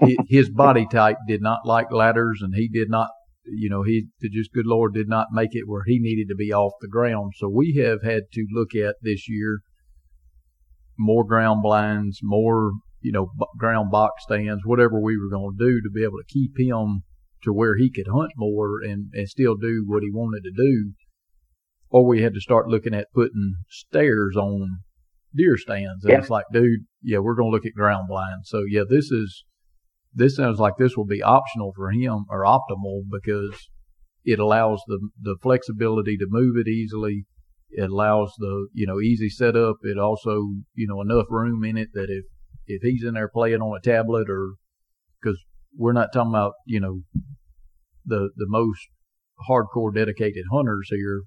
his 0.28 0.48
body 0.48 0.86
type 0.90 1.18
did 1.26 1.42
not 1.42 1.66
like 1.66 1.92
ladders 1.92 2.40
and 2.42 2.54
he 2.54 2.68
did 2.68 2.88
not 2.88 3.08
you 3.44 3.68
know, 3.68 3.82
he 3.82 4.06
the 4.20 4.28
just 4.28 4.52
good 4.52 4.66
Lord 4.66 4.94
did 4.94 5.08
not 5.08 5.28
make 5.32 5.50
it 5.52 5.66
where 5.66 5.82
he 5.84 5.98
needed 5.98 6.28
to 6.28 6.36
be 6.36 6.52
off 6.52 6.74
the 6.80 6.88
ground. 6.88 7.32
So 7.36 7.48
we 7.48 7.74
have 7.84 8.02
had 8.02 8.22
to 8.32 8.46
look 8.52 8.74
at 8.74 8.96
this 9.02 9.28
year 9.28 9.60
more 10.98 11.24
ground 11.24 11.62
blinds, 11.62 12.20
more, 12.22 12.72
you 13.00 13.12
know, 13.12 13.30
b- 13.38 13.46
ground 13.58 13.90
box 13.90 14.22
stands, 14.22 14.62
whatever 14.64 15.00
we 15.00 15.18
were 15.18 15.30
going 15.30 15.56
to 15.58 15.64
do 15.64 15.80
to 15.80 15.90
be 15.90 16.04
able 16.04 16.18
to 16.18 16.32
keep 16.32 16.52
him 16.56 17.02
to 17.42 17.52
where 17.52 17.76
he 17.76 17.90
could 17.90 18.08
hunt 18.12 18.30
more 18.36 18.80
and, 18.82 19.10
and 19.12 19.28
still 19.28 19.56
do 19.56 19.84
what 19.86 20.02
he 20.02 20.10
wanted 20.10 20.42
to 20.44 20.52
do. 20.54 20.92
Or 21.90 22.06
we 22.06 22.22
had 22.22 22.34
to 22.34 22.40
start 22.40 22.68
looking 22.68 22.94
at 22.94 23.12
putting 23.14 23.54
stairs 23.68 24.36
on 24.36 24.78
deer 25.34 25.56
stands. 25.56 26.04
And 26.04 26.12
yeah. 26.12 26.18
it's 26.18 26.30
like, 26.30 26.46
dude, 26.52 26.86
yeah, 27.02 27.18
we're 27.18 27.34
going 27.34 27.50
to 27.50 27.54
look 27.54 27.66
at 27.66 27.74
ground 27.74 28.06
blinds. 28.08 28.48
So 28.48 28.62
yeah, 28.68 28.82
this 28.88 29.10
is, 29.10 29.44
this 30.14 30.36
sounds 30.36 30.58
like 30.58 30.74
this 30.78 30.96
will 30.96 31.06
be 31.06 31.22
optional 31.22 31.72
for 31.76 31.90
him 31.90 32.24
or 32.28 32.44
optimal 32.44 33.02
because 33.10 33.68
it 34.24 34.38
allows 34.38 34.82
the 34.86 35.08
the 35.20 35.36
flexibility 35.42 36.16
to 36.16 36.26
move 36.28 36.56
it 36.56 36.68
easily. 36.68 37.24
It 37.70 37.90
allows 37.90 38.32
the 38.38 38.68
you 38.72 38.86
know 38.86 39.00
easy 39.00 39.28
setup. 39.28 39.76
It 39.82 39.98
also 39.98 40.48
you 40.74 40.86
know 40.86 41.00
enough 41.00 41.26
room 41.30 41.64
in 41.64 41.76
it 41.76 41.88
that 41.94 42.08
if 42.08 42.24
if 42.66 42.82
he's 42.82 43.04
in 43.04 43.14
there 43.14 43.28
playing 43.28 43.60
on 43.60 43.76
a 43.76 43.80
tablet 43.80 44.28
or 44.28 44.54
we're 45.76 45.92
not 45.92 46.12
talking 46.12 46.30
about 46.30 46.52
you 46.66 46.80
know 46.80 47.00
the 48.04 48.30
the 48.36 48.46
most 48.48 48.80
hardcore 49.48 49.94
dedicated 49.94 50.44
hunters 50.52 50.88
here 50.90 51.22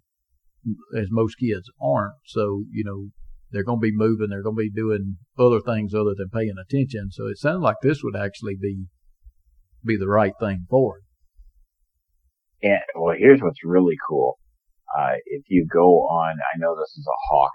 as 0.97 1.07
most 1.11 1.35
kids 1.35 1.69
aren't. 1.81 2.15
So 2.25 2.63
you 2.71 2.83
know 2.83 3.09
they're 3.51 3.63
going 3.63 3.79
to 3.79 3.81
be 3.81 3.95
moving. 3.95 4.29
They're 4.29 4.43
going 4.43 4.55
to 4.55 4.61
be 4.61 4.71
doing 4.71 5.17
other 5.37 5.61
things 5.61 5.93
other 5.93 6.13
than 6.15 6.29
paying 6.29 6.55
attention. 6.61 7.09
So 7.11 7.27
it 7.27 7.37
sounds 7.37 7.61
like 7.61 7.77
this 7.81 8.03
would 8.03 8.15
actually 8.15 8.55
be 8.59 8.85
be 9.83 9.97
the 9.97 10.07
right 10.07 10.33
thing 10.39 10.65
for 10.69 10.97
it. 10.97 12.67
And 12.67 12.81
well, 12.95 13.15
here's 13.17 13.41
what's 13.41 13.63
really 13.63 13.95
cool. 14.07 14.39
Uh, 14.97 15.15
if 15.25 15.43
you 15.49 15.67
go 15.71 16.01
on, 16.07 16.37
I 16.39 16.57
know 16.57 16.75
this 16.75 16.97
is 16.97 17.05
a 17.07 17.19
hawk 17.29 17.51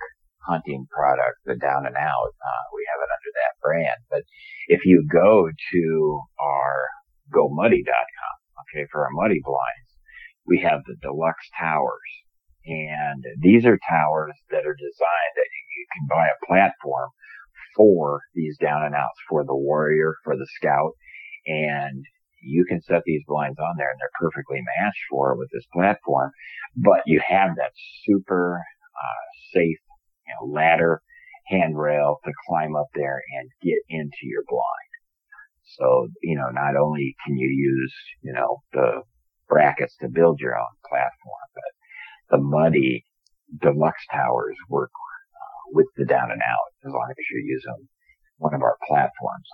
hunting 0.46 0.86
product, 0.90 1.38
the 1.44 1.56
down 1.56 1.86
and 1.86 1.96
out. 1.96 2.32
Uh, 2.34 2.64
we 2.74 2.86
have 2.88 3.00
it 3.02 3.12
under 3.12 3.32
that 3.36 3.54
brand, 3.62 4.00
but 4.10 4.22
if 4.68 4.84
you 4.84 5.06
go 5.10 5.48
to 5.72 6.20
our 6.40 6.88
gomuddy.com, 7.34 8.36
okay, 8.64 8.86
for 8.90 9.04
our 9.04 9.12
muddy 9.12 9.40
blinds, 9.44 9.90
we 10.46 10.60
have 10.60 10.80
the 10.86 10.96
deluxe 11.02 11.48
towers. 11.58 12.10
And 12.66 13.24
these 13.40 13.64
are 13.64 13.78
towers 13.88 14.36
that 14.50 14.66
are 14.66 14.76
designed 14.76 15.34
that 15.36 15.50
you 15.76 15.86
can 15.96 16.06
buy 16.08 16.26
a 16.28 16.46
platform 16.46 17.10
for 17.76 18.20
these 18.34 18.58
down 18.58 18.84
and 18.84 18.94
outs 18.94 19.18
for 19.28 19.44
the 19.44 19.56
warrior, 19.56 20.16
for 20.24 20.36
the 20.36 20.46
scout, 20.58 20.92
and 21.46 22.04
you 22.42 22.64
can 22.68 22.80
set 22.82 23.02
these 23.04 23.22
blinds 23.26 23.58
on 23.58 23.76
there 23.76 23.90
and 23.90 23.98
they're 24.00 24.20
perfectly 24.20 24.60
matched 24.78 25.04
for 25.10 25.32
it 25.32 25.38
with 25.38 25.50
this 25.52 25.66
platform, 25.72 26.32
but 26.76 27.02
you 27.06 27.20
have 27.26 27.56
that 27.56 27.72
super 28.04 28.62
uh, 28.96 29.26
safe 29.54 29.78
you 30.30 30.46
know, 30.46 30.52
ladder 30.52 31.02
handrail 31.46 32.18
to 32.24 32.32
climb 32.48 32.76
up 32.76 32.86
there 32.94 33.20
and 33.38 33.50
get 33.62 33.78
into 33.88 34.22
your 34.22 34.44
blind. 34.48 34.90
So, 35.78 36.08
you 36.22 36.36
know, 36.36 36.50
not 36.52 36.76
only 36.76 37.14
can 37.26 37.36
you 37.36 37.48
use, 37.48 37.94
you 38.22 38.32
know, 38.32 38.62
the 38.72 39.02
brackets 39.48 39.96
to 40.00 40.08
build 40.08 40.40
your 40.40 40.56
own 40.56 40.74
platform, 40.88 41.46
but 41.54 42.36
the 42.36 42.42
muddy 42.42 43.04
deluxe 43.60 44.06
towers 44.10 44.56
work 44.68 44.90
uh, 45.34 45.62
with 45.72 45.86
the 45.96 46.04
down 46.04 46.30
and 46.30 46.42
out 46.42 46.70
as 46.86 46.92
long 46.92 47.08
as 47.10 47.24
you're 47.30 47.40
using 47.40 47.88
one 48.38 48.54
of 48.54 48.62
our 48.62 48.78
platforms. 48.86 49.48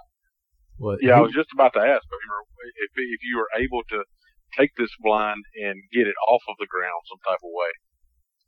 Well, 0.78 0.98
yeah, 1.00 1.16
I 1.16 1.20
was 1.20 1.32
just 1.32 1.48
about 1.54 1.72
to 1.72 1.80
ask 1.80 2.04
if 2.04 2.90
if 2.92 3.20
you 3.24 3.36
were 3.40 3.48
able 3.56 3.80
to 3.96 4.04
take 4.56 4.76
this 4.76 4.92
blind 5.00 5.40
and 5.56 5.80
get 5.92 6.06
it 6.06 6.16
off 6.28 6.42
of 6.48 6.56
the 6.60 6.68
ground 6.68 7.00
some 7.08 7.20
type 7.24 7.40
of 7.40 7.48
way. 7.52 7.72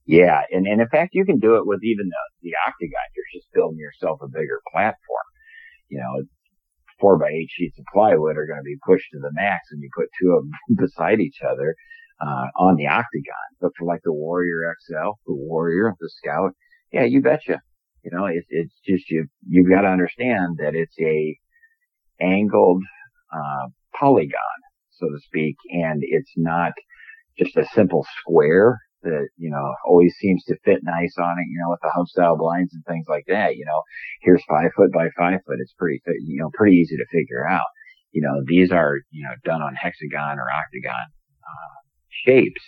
Yeah, 0.09 0.41
and, 0.51 0.67
and 0.67 0.81
in 0.81 0.89
fact, 0.89 1.11
you 1.13 1.27
can 1.27 1.39
do 1.39 1.57
it 1.57 1.67
with 1.67 1.81
even 1.85 2.09
the, 2.09 2.49
the 2.49 2.57
octagon. 2.67 3.13
You're 3.15 3.41
just 3.41 3.53
building 3.53 3.77
yourself 3.79 4.21
a 4.23 4.27
bigger 4.27 4.63
platform. 4.73 5.29
You 5.91 5.99
know, 5.99 6.25
four 6.99 7.19
by 7.19 7.29
eight 7.29 7.51
sheets 7.51 7.79
of 7.79 7.85
plywood 7.93 8.39
are 8.39 8.47
going 8.47 8.59
to 8.59 8.65
be 8.65 8.79
pushed 8.87 9.05
to 9.13 9.19
the 9.19 9.31
max, 9.35 9.69
and 9.71 9.83
you 9.83 9.91
put 9.95 10.09
two 10.19 10.33
of 10.33 10.45
them 10.45 10.77
beside 10.87 11.21
each 11.21 11.41
other 11.45 11.77
uh, 12.23 12.47
on 12.57 12.77
the 12.77 12.87
octagon. 12.87 13.49
But 13.61 13.73
for 13.79 13.85
like 13.85 14.01
the 14.03 14.15
Warrior 14.15 14.75
XL, 14.81 15.13
the 15.27 15.35
Warrior, 15.35 15.93
the 16.01 16.09
Scout, 16.09 16.53
yeah, 16.91 17.05
you 17.05 17.21
betcha. 17.21 17.61
You 18.03 18.11
know, 18.11 18.25
it's 18.25 18.47
it's 18.49 18.81
just 18.87 19.11
you 19.11 19.27
you've 19.47 19.69
got 19.69 19.83
to 19.83 19.89
understand 19.89 20.57
that 20.59 20.75
it's 20.75 20.97
a 20.99 21.37
angled 22.19 22.83
uh, 23.31 23.69
polygon, 23.95 24.59
so 24.89 25.11
to 25.11 25.21
speak, 25.21 25.57
and 25.71 26.01
it's 26.03 26.33
not 26.35 26.73
just 27.39 27.59
a 27.59 27.67
simple 27.75 28.07
square 28.21 28.79
that 29.03 29.29
you 29.37 29.51
know 29.51 29.75
always 29.87 30.15
seems 30.19 30.45
to 30.45 30.57
fit 30.65 30.81
nice 30.83 31.15
on 31.19 31.39
it. 31.39 31.47
You 31.49 31.59
know, 31.61 31.71
with 31.71 31.81
the 31.83 31.93
hub 31.95 32.09
style 32.09 32.37
blinds 32.37 32.75
and 32.75 32.85
things 32.85 33.07
like 33.09 33.25
that. 33.29 33.57
You 33.57 33.65
know, 33.65 33.83
here's 34.23 34.43
five 34.49 34.71
foot 34.77 34.93
by 34.93 35.09
five 35.17 35.41
foot. 35.47 35.61
It's 35.61 35.75
pretty 35.79 36.01
you 36.25 36.41
know 36.41 36.51
pretty 36.55 36.77
easy 36.77 36.97
to 36.97 37.07
figure 37.13 37.47
out. 37.49 37.69
You 38.13 38.23
know, 38.23 38.43
these 38.47 38.73
are 38.73 38.97
you 39.11 39.25
know 39.25 39.35
done 39.45 39.63
on 39.63 39.75
hexagon 39.75 40.39
or 40.39 40.47
octagon 40.51 41.07
uh, 41.45 41.75
shapes 42.09 42.63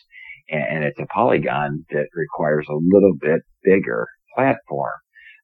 and 0.51 0.85
it's 0.85 0.99
a 0.99 1.07
polygon 1.07 1.85
that 1.91 2.07
requires 2.15 2.67
a 2.69 2.75
little 2.75 3.15
bit 3.21 3.43
bigger 3.63 4.09
platform. 4.35 4.99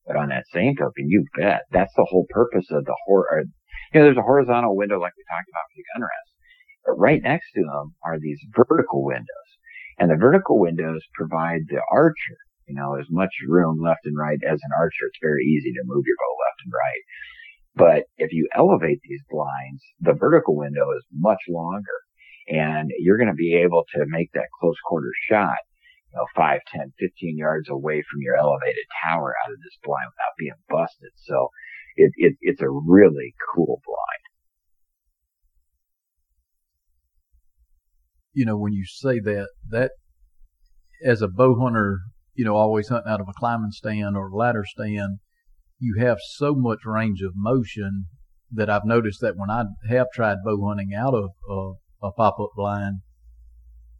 But 0.06 0.16
on 0.16 0.28
that 0.28 0.46
same 0.52 0.74
token, 0.76 1.08
you 1.08 1.24
bet 1.36 1.62
that's 1.70 1.92
the 1.96 2.06
whole 2.08 2.26
purpose 2.30 2.66
of 2.70 2.84
the 2.84 2.96
hor. 3.06 3.26
You 3.92 4.00
know, 4.00 4.06
there's 4.06 4.16
a 4.16 4.22
horizontal 4.22 4.76
window 4.76 5.00
like 5.00 5.12
we 5.16 5.24
talked 5.30 5.48
about 5.50 5.66
for 5.70 5.76
the 5.76 5.84
gun 5.94 6.02
rest, 6.02 6.30
but 6.84 6.98
right 6.98 7.22
next 7.22 7.46
to 7.54 7.62
them 7.62 7.94
are 8.04 8.18
these 8.18 8.40
vertical 8.54 9.04
windows, 9.04 9.48
and 9.98 10.10
the 10.10 10.16
vertical 10.16 10.58
windows 10.58 11.02
provide 11.14 11.62
the 11.68 11.80
archer, 11.90 12.38
you 12.66 12.74
know, 12.74 12.96
as 12.96 13.06
much 13.10 13.30
room 13.48 13.80
left 13.82 14.04
and 14.04 14.16
right 14.16 14.38
as 14.44 14.60
an 14.62 14.70
archer. 14.78 15.06
It's 15.08 15.18
very 15.22 15.44
easy 15.44 15.72
to 15.72 15.84
move 15.84 16.04
your 16.06 16.16
bow 16.18 16.34
left 16.44 16.60
and 16.64 16.72
right. 16.72 17.02
But 17.76 18.04
if 18.16 18.32
you 18.32 18.48
elevate 18.54 19.00
these 19.04 19.22
blinds, 19.30 19.82
the 20.00 20.14
vertical 20.14 20.56
window 20.56 20.90
is 20.96 21.04
much 21.12 21.40
longer 21.48 21.96
and 22.48 22.90
you're 22.98 23.18
going 23.18 23.28
to 23.28 23.34
be 23.34 23.54
able 23.54 23.84
to 23.94 24.04
make 24.06 24.30
that 24.32 24.48
close 24.60 24.76
quarter 24.86 25.12
shot, 25.28 25.58
you 26.12 26.18
know, 26.18 26.26
5, 26.34 26.60
10, 26.72 26.92
15 26.98 27.36
yards 27.36 27.68
away 27.68 28.02
from 28.10 28.22
your 28.22 28.36
elevated 28.36 28.86
tower 29.04 29.34
out 29.44 29.52
of 29.52 29.58
this 29.58 29.76
blind 29.84 30.06
without 30.08 30.38
being 30.38 30.54
busted. 30.68 31.10
So 31.26 31.50
it, 31.96 32.12
it, 32.16 32.36
it's 32.40 32.62
a 32.62 32.70
really 32.70 33.34
cool 33.54 33.82
blind. 33.84 34.25
You 38.36 38.44
know, 38.44 38.58
when 38.58 38.74
you 38.74 38.84
say 38.84 39.18
that, 39.18 39.48
that 39.70 39.92
as 41.02 41.22
a 41.22 41.28
bow 41.28 41.58
hunter, 41.58 42.00
you 42.34 42.44
know, 42.44 42.54
always 42.54 42.90
hunting 42.90 43.10
out 43.10 43.22
of 43.22 43.28
a 43.30 43.32
climbing 43.32 43.70
stand 43.70 44.14
or 44.14 44.30
ladder 44.30 44.66
stand, 44.66 45.20
you 45.78 45.96
have 46.00 46.18
so 46.34 46.54
much 46.54 46.80
range 46.84 47.22
of 47.22 47.32
motion 47.34 48.04
that 48.52 48.68
I've 48.68 48.84
noticed 48.84 49.22
that 49.22 49.38
when 49.38 49.48
I 49.48 49.64
have 49.88 50.08
tried 50.12 50.44
bow 50.44 50.62
hunting 50.68 50.92
out 50.94 51.14
of 51.14 51.30
uh, 51.50 52.06
a 52.06 52.12
pop 52.12 52.38
up 52.38 52.50
blind, 52.54 52.96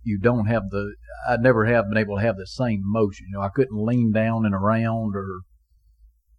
you 0.03 0.19
don't 0.21 0.49
have 0.49 0.65
the, 0.69 0.97
I 1.27 1.39
never 1.39 1.65
have 1.65 1.89
been 1.89 1.97
able 1.97 2.17
to 2.17 2.23
have 2.23 2.37
the 2.37 2.47
same 2.47 2.83
motion. 2.85 3.29
You 3.31 3.39
know, 3.39 3.43
I 3.43 3.49
couldn't 3.49 3.87
lean 3.87 4.13
down 4.13 4.45
and 4.45 4.55
around 4.55 5.17
or, 5.17 5.41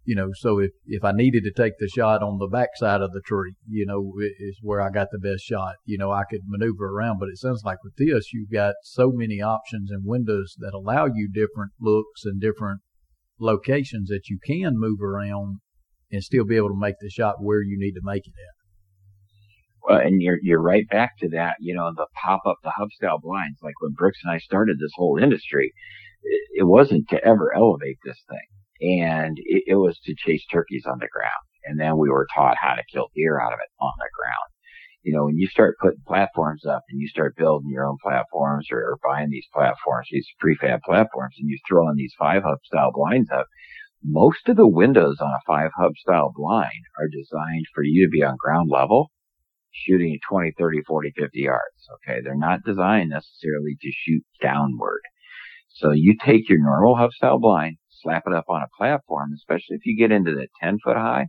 you 0.08 0.14
know, 0.14 0.30
so 0.32 0.58
if, 0.58 0.70
if 0.86 1.04
I 1.04 1.12
needed 1.12 1.42
to 1.44 1.52
take 1.52 1.74
the 1.78 1.86
shot 1.86 2.22
on 2.22 2.38
the 2.38 2.46
backside 2.46 3.02
of 3.02 3.12
the 3.12 3.20
tree, 3.20 3.52
you 3.68 3.84
know, 3.84 4.14
is 4.40 4.58
where 4.62 4.80
I 4.80 4.88
got 4.88 5.08
the 5.12 5.18
best 5.18 5.44
shot. 5.44 5.74
You 5.84 5.98
know, 5.98 6.10
I 6.10 6.22
could 6.30 6.40
maneuver 6.46 6.86
around, 6.86 7.18
but 7.20 7.28
it 7.28 7.36
sounds 7.36 7.60
like 7.62 7.84
with 7.84 7.92
this, 7.98 8.32
you've 8.32 8.50
got 8.50 8.76
so 8.82 9.12
many 9.12 9.42
options 9.42 9.90
and 9.90 10.06
windows 10.06 10.54
that 10.60 10.72
allow 10.72 11.04
you 11.04 11.28
different 11.30 11.72
looks 11.78 12.24
and 12.24 12.40
different 12.40 12.80
locations 13.38 14.08
that 14.08 14.30
you 14.30 14.38
can 14.42 14.78
move 14.78 15.02
around 15.02 15.58
and 16.10 16.24
still 16.24 16.46
be 16.46 16.56
able 16.56 16.70
to 16.70 16.80
make 16.80 16.94
the 17.02 17.10
shot 17.10 17.34
where 17.42 17.60
you 17.60 17.76
need 17.78 17.92
to 17.92 18.00
make 18.02 18.26
it 18.26 18.30
at. 18.30 18.56
Well, 19.82 20.00
and 20.00 20.22
you're 20.22 20.38
you're 20.40 20.62
right 20.62 20.88
back 20.88 21.18
to 21.18 21.28
that. 21.32 21.56
You 21.60 21.74
know, 21.74 21.92
the 21.94 22.06
pop 22.14 22.40
up, 22.46 22.56
the 22.62 22.72
hub 22.74 22.92
style 22.92 23.18
blinds. 23.22 23.58
Like 23.62 23.78
when 23.82 23.92
Brooks 23.92 24.20
and 24.24 24.32
I 24.32 24.38
started 24.38 24.78
this 24.78 24.92
whole 24.94 25.18
industry, 25.20 25.74
it, 26.22 26.60
it 26.60 26.64
wasn't 26.64 27.10
to 27.10 27.22
ever 27.22 27.54
elevate 27.54 27.98
this 28.06 28.22
thing, 28.26 28.48
and 28.80 29.38
it, 29.38 29.64
it 29.66 29.74
was 29.76 29.98
to 30.04 30.14
chase 30.16 30.44
turkeys 30.50 30.84
on 30.86 30.98
the 30.98 31.08
ground. 31.08 31.44
And 31.64 31.78
then 31.78 31.98
we 31.98 32.10
were 32.10 32.26
taught 32.34 32.56
how 32.60 32.74
to 32.74 32.82
kill 32.90 33.10
deer 33.14 33.40
out 33.40 33.52
of 33.52 33.58
it 33.62 33.70
on 33.80 33.92
the 33.98 34.08
ground. 34.18 34.48
You 35.02 35.14
know, 35.14 35.24
when 35.24 35.36
you 35.36 35.46
start 35.46 35.76
putting 35.80 36.02
platforms 36.06 36.66
up 36.66 36.82
and 36.90 37.00
you 37.00 37.08
start 37.08 37.36
building 37.36 37.70
your 37.70 37.86
own 37.86 37.96
platforms 38.02 38.68
or, 38.70 38.78
or 38.78 38.98
buying 39.02 39.30
these 39.30 39.46
platforms, 39.52 40.08
these 40.10 40.28
prefab 40.42 40.80
platforms, 40.82 41.36
and 41.38 41.48
you 41.48 41.58
throw 41.68 41.88
in 41.88 41.96
these 41.96 42.14
five 42.18 42.42
hub 42.42 42.58
style 42.64 42.90
blinds 42.92 43.30
up, 43.30 43.46
most 44.02 44.48
of 44.48 44.56
the 44.56 44.68
windows 44.68 45.16
on 45.20 45.30
a 45.30 45.40
five 45.46 45.70
hub 45.76 45.92
style 45.96 46.32
blind 46.34 46.82
are 46.98 47.08
designed 47.08 47.66
for 47.74 47.82
you 47.82 48.06
to 48.06 48.10
be 48.10 48.22
on 48.22 48.36
ground 48.38 48.70
level 48.70 49.10
shooting 49.72 50.18
20, 50.28 50.52
30, 50.58 50.82
40, 50.86 51.12
50 51.16 51.40
yards. 51.40 51.88
Okay. 51.94 52.20
They're 52.22 52.36
not 52.36 52.64
designed 52.64 53.10
necessarily 53.10 53.76
to 53.80 53.90
shoot 53.92 54.22
downward. 54.40 55.00
So 55.68 55.92
you 55.92 56.16
take 56.24 56.48
your 56.48 56.58
normal 56.58 56.96
hub 56.96 57.12
style 57.12 57.38
blind, 57.38 57.76
slap 58.02 58.24
it 58.26 58.32
up 58.32 58.46
on 58.48 58.62
a 58.62 58.76
platform, 58.76 59.32
especially 59.34 59.76
if 59.76 59.86
you 59.86 59.96
get 59.96 60.12
into 60.12 60.32
the 60.32 60.48
10 60.62 60.78
foot 60.84 60.96
high 60.96 61.26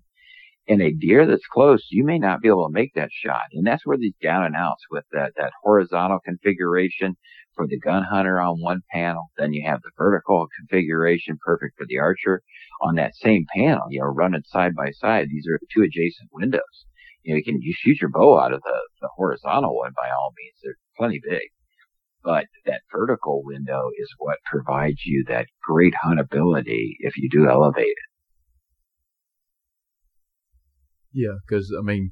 and 0.68 0.82
a 0.82 0.94
deer 0.94 1.26
that's 1.26 1.48
close, 1.52 1.86
you 1.90 2.04
may 2.04 2.20
not 2.20 2.42
be 2.42 2.48
able 2.48 2.68
to 2.68 2.74
make 2.74 2.94
that 2.94 3.10
shot. 3.12 3.46
And 3.54 3.66
that's 3.66 3.86
where 3.86 3.98
these 3.98 4.14
down 4.22 4.46
and 4.46 4.56
outs 4.56 4.84
with 4.92 5.06
that, 5.12 5.34
that 5.38 5.52
horizontal 5.64 6.20
configuration 6.24 7.18
for 7.56 7.68
the 7.68 7.80
gun 7.80 8.04
hunter 8.04 8.40
on 8.40 8.62
one 8.62 8.82
panel. 8.92 9.32
Then 9.38 9.54
you 9.54 9.68
have 9.68 9.82
the 9.82 9.92
vertical 9.98 10.48
configuration 10.58 11.38
perfect 11.44 11.78
for 11.78 11.86
the 11.88 11.98
archer 11.98 12.42
on 12.82 12.96
that 12.96 13.16
same 13.16 13.46
panel, 13.56 13.88
you 13.90 14.00
know, 14.00 14.06
running 14.08 14.44
side 14.46 14.76
by 14.76 14.92
side. 14.92 15.28
These 15.30 15.48
are 15.48 15.60
two 15.74 15.82
adjacent 15.82 16.30
windows 16.32 16.86
you 17.24 17.34
know, 17.34 17.38
you 17.38 17.44
can 17.44 17.62
you 17.62 17.74
shoot 17.76 18.00
your 18.02 18.10
bow 18.10 18.40
out 18.40 18.54
of 18.54 18.62
the, 18.62 18.80
the 19.02 19.10
horizontal 19.16 19.76
one 19.76 19.92
by 19.96 20.10
all 20.10 20.34
means. 20.38 20.56
They're 20.64 20.76
plenty 20.98 21.22
big. 21.24 21.50
But 22.24 22.46
that 22.66 22.82
vertical 22.92 23.42
window 23.46 23.90
is 23.98 24.14
what 24.18 24.38
provides 24.46 25.06
you 25.06 25.24
that 25.28 25.48
great 25.64 25.94
huntability 26.04 26.96
if 27.00 27.18
you 27.18 27.30
do 27.32 27.50
elevate 27.50 27.88
it. 27.88 28.10
Yeah, 31.14 31.38
because 31.48 31.74
I 31.78 31.82
mean, 31.82 32.12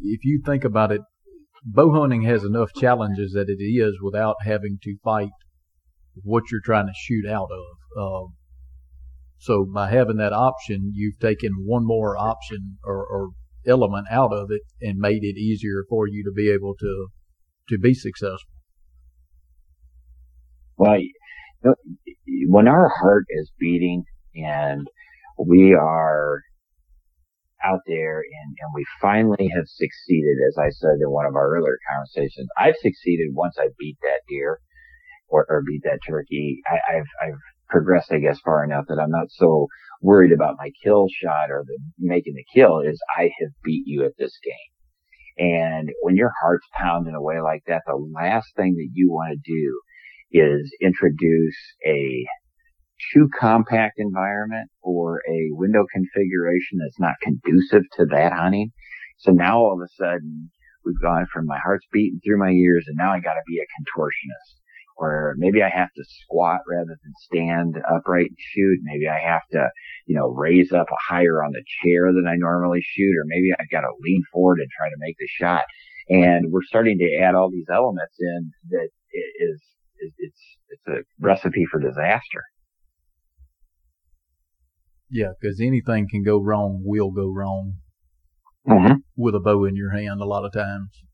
if 0.00 0.24
you 0.24 0.42
think 0.44 0.64
about 0.64 0.92
it, 0.92 1.00
bow 1.64 1.92
hunting 1.92 2.22
has 2.22 2.44
enough 2.44 2.72
challenges 2.74 3.32
that 3.32 3.48
it 3.48 3.62
is 3.62 3.94
without 4.02 4.36
having 4.44 4.78
to 4.82 4.96
fight 5.02 5.30
what 6.22 6.44
you're 6.50 6.60
trying 6.64 6.86
to 6.86 6.92
shoot 6.94 7.26
out 7.28 7.48
of. 7.50 8.00
Um, 8.00 8.34
so 9.38 9.64
by 9.64 9.90
having 9.90 10.16
that 10.18 10.32
option, 10.32 10.92
you've 10.94 11.18
taken 11.18 11.64
one 11.64 11.84
more 11.84 12.16
option 12.16 12.78
or, 12.84 13.06
or 13.06 13.30
element 13.66 14.06
out 14.10 14.32
of 14.32 14.50
it 14.50 14.62
and 14.80 14.98
made 14.98 15.22
it 15.24 15.36
easier 15.36 15.84
for 15.88 16.06
you 16.06 16.22
to 16.24 16.32
be 16.32 16.50
able 16.50 16.74
to 16.78 17.08
to 17.70 17.78
be 17.78 17.94
successful. 17.94 18.53
Well, 20.76 20.98
when 22.48 22.68
our 22.68 22.88
heart 22.88 23.24
is 23.30 23.50
beating 23.58 24.04
and 24.34 24.86
we 25.38 25.74
are 25.74 26.42
out 27.64 27.80
there 27.86 28.18
and, 28.18 28.56
and 28.60 28.72
we 28.74 28.84
finally 29.00 29.50
have 29.54 29.64
succeeded, 29.66 30.36
as 30.48 30.58
I 30.58 30.70
said 30.70 31.00
in 31.00 31.10
one 31.10 31.26
of 31.26 31.34
our 31.34 31.56
earlier 31.56 31.78
conversations, 31.90 32.48
I've 32.58 32.76
succeeded 32.80 33.28
once 33.32 33.56
I 33.58 33.68
beat 33.78 33.96
that 34.02 34.20
deer 34.28 34.58
or, 35.28 35.46
or 35.48 35.62
beat 35.66 35.82
that 35.84 36.00
turkey. 36.06 36.60
I, 36.66 36.96
I've, 36.96 37.06
I've 37.22 37.38
progressed, 37.68 38.12
I 38.12 38.18
guess, 38.18 38.38
far 38.44 38.64
enough 38.64 38.84
that 38.88 39.00
I'm 39.00 39.10
not 39.10 39.30
so 39.30 39.68
worried 40.02 40.32
about 40.32 40.56
my 40.58 40.70
kill 40.82 41.06
shot 41.08 41.50
or 41.50 41.64
the 41.66 41.78
making 41.98 42.34
the 42.34 42.44
kill 42.54 42.80
is 42.80 43.00
I 43.16 43.30
have 43.40 43.50
beat 43.64 43.84
you 43.86 44.04
at 44.04 44.12
this 44.18 44.38
game. 44.44 44.74
And 45.36 45.90
when 46.02 46.16
your 46.16 46.32
heart's 46.42 46.66
pounding 46.74 47.14
away 47.14 47.40
like 47.40 47.62
that, 47.66 47.82
the 47.86 47.96
last 47.96 48.48
thing 48.54 48.74
that 48.74 48.90
you 48.92 49.10
want 49.10 49.32
to 49.32 49.52
do 49.52 49.80
is 50.34 50.70
introduce 50.82 51.56
a 51.86 52.26
too 53.12 53.28
compact 53.38 53.94
environment 53.98 54.68
or 54.82 55.22
a 55.28 55.48
window 55.50 55.84
configuration 55.92 56.78
that's 56.78 57.00
not 57.00 57.14
conducive 57.22 57.82
to 57.96 58.04
that 58.06 58.32
hunting. 58.32 58.72
So 59.18 59.32
now 59.32 59.58
all 59.58 59.72
of 59.72 59.80
a 59.80 59.94
sudden 59.94 60.50
we've 60.84 61.00
gone 61.00 61.26
from 61.32 61.46
my 61.46 61.58
heart's 61.62 61.86
beating 61.92 62.20
through 62.24 62.38
my 62.38 62.50
ears 62.50 62.84
and 62.88 62.96
now 62.96 63.12
I 63.12 63.20
got 63.20 63.34
to 63.34 63.46
be 63.46 63.58
a 63.58 63.98
contortionist 63.98 64.60
or 64.96 65.34
maybe 65.38 65.62
I 65.62 65.68
have 65.68 65.92
to 65.96 66.04
squat 66.22 66.60
rather 66.68 66.96
than 67.02 67.12
stand 67.18 67.76
upright 67.92 68.26
and 68.26 68.38
shoot. 68.38 68.78
Maybe 68.82 69.08
I 69.08 69.18
have 69.18 69.42
to, 69.52 69.68
you 70.06 70.14
know, 70.14 70.28
raise 70.28 70.72
up 70.72 70.86
higher 71.08 71.42
on 71.42 71.52
the 71.52 71.64
chair 71.82 72.12
than 72.12 72.26
I 72.28 72.36
normally 72.36 72.80
shoot, 72.82 73.12
or 73.16 73.24
maybe 73.26 73.50
I've 73.58 73.70
got 73.70 73.80
to 73.80 73.92
lean 74.00 74.22
forward 74.32 74.60
and 74.60 74.68
try 74.70 74.88
to 74.88 74.96
make 74.98 75.16
the 75.18 75.26
shot. 75.26 75.64
And 76.08 76.52
we're 76.52 76.62
starting 76.62 76.98
to 76.98 77.18
add 77.22 77.34
all 77.34 77.50
these 77.50 77.68
elements 77.72 78.14
in 78.20 78.52
that 78.70 78.88
is, 79.12 79.60
it's, 80.18 80.40
it's 80.68 80.86
a 80.88 81.02
recipe 81.20 81.66
for 81.70 81.80
disaster. 81.80 82.44
Yeah, 85.10 85.32
because 85.40 85.60
anything 85.60 86.08
can 86.10 86.22
go 86.22 86.40
wrong, 86.40 86.82
will 86.84 87.10
go 87.10 87.30
wrong 87.30 87.76
mm-hmm. 88.68 88.94
with 89.16 89.34
a 89.34 89.40
bow 89.40 89.64
in 89.64 89.76
your 89.76 89.90
hand 89.90 90.20
a 90.20 90.24
lot 90.24 90.44
of 90.44 90.52
times 90.52 91.04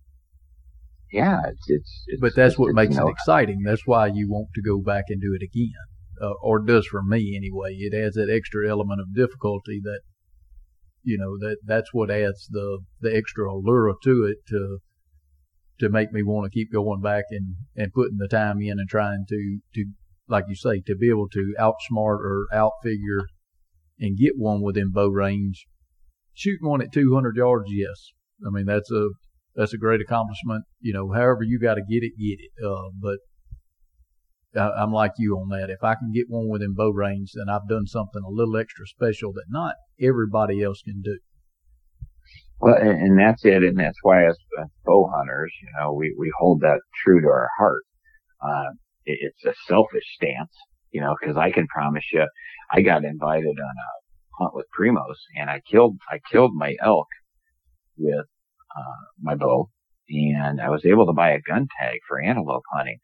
yeah, 1.12 1.40
it's, 1.48 1.64
it's, 1.66 2.04
it's 2.06 2.20
but 2.20 2.34
that's 2.36 2.58
what 2.58 2.74
makes 2.74 2.96
it 2.96 3.08
exciting. 3.08 3.62
That's 3.64 3.86
why 3.86 4.06
you 4.06 4.28
want 4.28 4.48
to 4.54 4.62
go 4.62 4.80
back 4.80 5.04
and 5.08 5.20
do 5.20 5.36
it 5.38 5.42
again, 5.42 5.72
uh, 6.22 6.34
or 6.42 6.60
does 6.60 6.86
for 6.86 7.02
me 7.02 7.36
anyway. 7.36 7.74
It 7.74 7.94
adds 7.94 8.14
that 8.14 8.30
extra 8.30 8.68
element 8.68 9.00
of 9.00 9.14
difficulty 9.14 9.80
that, 9.82 10.00
you 11.02 11.18
know, 11.18 11.36
that 11.38 11.58
that's 11.64 11.92
what 11.92 12.10
adds 12.10 12.46
the 12.48 12.78
the 13.00 13.14
extra 13.14 13.50
allure 13.52 13.92
to 14.04 14.24
it 14.24 14.38
to 14.48 14.78
to 15.80 15.88
make 15.88 16.12
me 16.12 16.22
want 16.22 16.50
to 16.50 16.56
keep 16.56 16.72
going 16.72 17.00
back 17.00 17.24
and 17.30 17.56
and 17.74 17.92
putting 17.92 18.18
the 18.18 18.28
time 18.28 18.60
in 18.60 18.78
and 18.78 18.88
trying 18.88 19.24
to 19.28 19.58
to 19.74 19.86
like 20.28 20.44
you 20.48 20.54
say 20.54 20.80
to 20.86 20.94
be 20.94 21.08
able 21.08 21.28
to 21.28 21.54
outsmart 21.58 22.20
or 22.20 22.46
outfigure 22.52 23.24
and 23.98 24.16
get 24.16 24.32
one 24.36 24.62
within 24.62 24.90
bow 24.92 25.08
range. 25.08 25.66
Shooting 26.32 26.68
one 26.68 26.80
at 26.80 26.92
200 26.92 27.36
yards, 27.36 27.66
yes. 27.68 28.12
I 28.46 28.50
mean 28.50 28.66
that's 28.66 28.90
a 28.92 29.08
that's 29.54 29.74
a 29.74 29.78
great 29.78 30.00
accomplishment. 30.00 30.64
You 30.80 30.92
know, 30.92 31.12
however 31.12 31.42
you 31.42 31.58
got 31.58 31.74
to 31.74 31.82
get 31.82 32.04
it, 32.04 32.12
get 32.18 32.38
it. 32.38 32.52
Uh, 32.64 32.90
but 33.00 33.18
I, 34.56 34.82
am 34.82 34.92
like 34.92 35.12
you 35.18 35.36
on 35.36 35.48
that. 35.48 35.70
If 35.70 35.82
I 35.82 35.94
can 35.94 36.12
get 36.12 36.26
one 36.28 36.48
within 36.48 36.74
bow 36.74 36.90
range, 36.90 37.32
then 37.34 37.52
I've 37.52 37.68
done 37.68 37.86
something 37.86 38.22
a 38.24 38.30
little 38.30 38.56
extra 38.56 38.86
special 38.86 39.32
that 39.32 39.46
not 39.48 39.74
everybody 40.00 40.62
else 40.62 40.82
can 40.82 41.02
do. 41.02 41.18
Well, 42.60 42.74
and 42.74 43.18
that's 43.18 43.44
it, 43.44 43.62
and 43.62 43.78
that's 43.78 43.98
why 44.02 44.26
as 44.26 44.36
bow 44.84 45.10
hunters, 45.14 45.52
you 45.62 45.68
know, 45.78 45.92
we 45.94 46.14
we 46.18 46.30
hold 46.38 46.60
that 46.60 46.80
true 47.02 47.20
to 47.20 47.26
our 47.26 47.48
heart. 47.58 47.82
Uh, 48.42 48.72
it, 49.06 49.18
it's 49.22 49.44
a 49.44 49.54
selfish 49.66 50.04
stance, 50.14 50.54
you 50.90 51.00
know, 51.00 51.16
because 51.18 51.36
I 51.36 51.50
can 51.50 51.66
promise 51.68 52.04
you, 52.12 52.26
I 52.70 52.82
got 52.82 53.04
invited 53.04 53.56
on 53.58 53.74
a 53.76 54.42
hunt 54.42 54.54
with 54.54 54.66
Primos, 54.78 55.16
and 55.36 55.48
I 55.48 55.60
killed 55.70 55.96
I 56.10 56.20
killed 56.30 56.52
my 56.54 56.76
elk 56.82 57.08
with 57.96 58.26
uh, 58.76 59.04
my 59.22 59.34
bow 59.34 59.70
and 60.10 60.60
I 60.60 60.68
was 60.70 60.84
able 60.84 61.06
to 61.06 61.12
buy 61.12 61.30
a 61.30 61.40
gun 61.40 61.68
tag 61.78 61.98
for 62.08 62.20
antelope 62.20 62.64
hunting. 62.72 62.98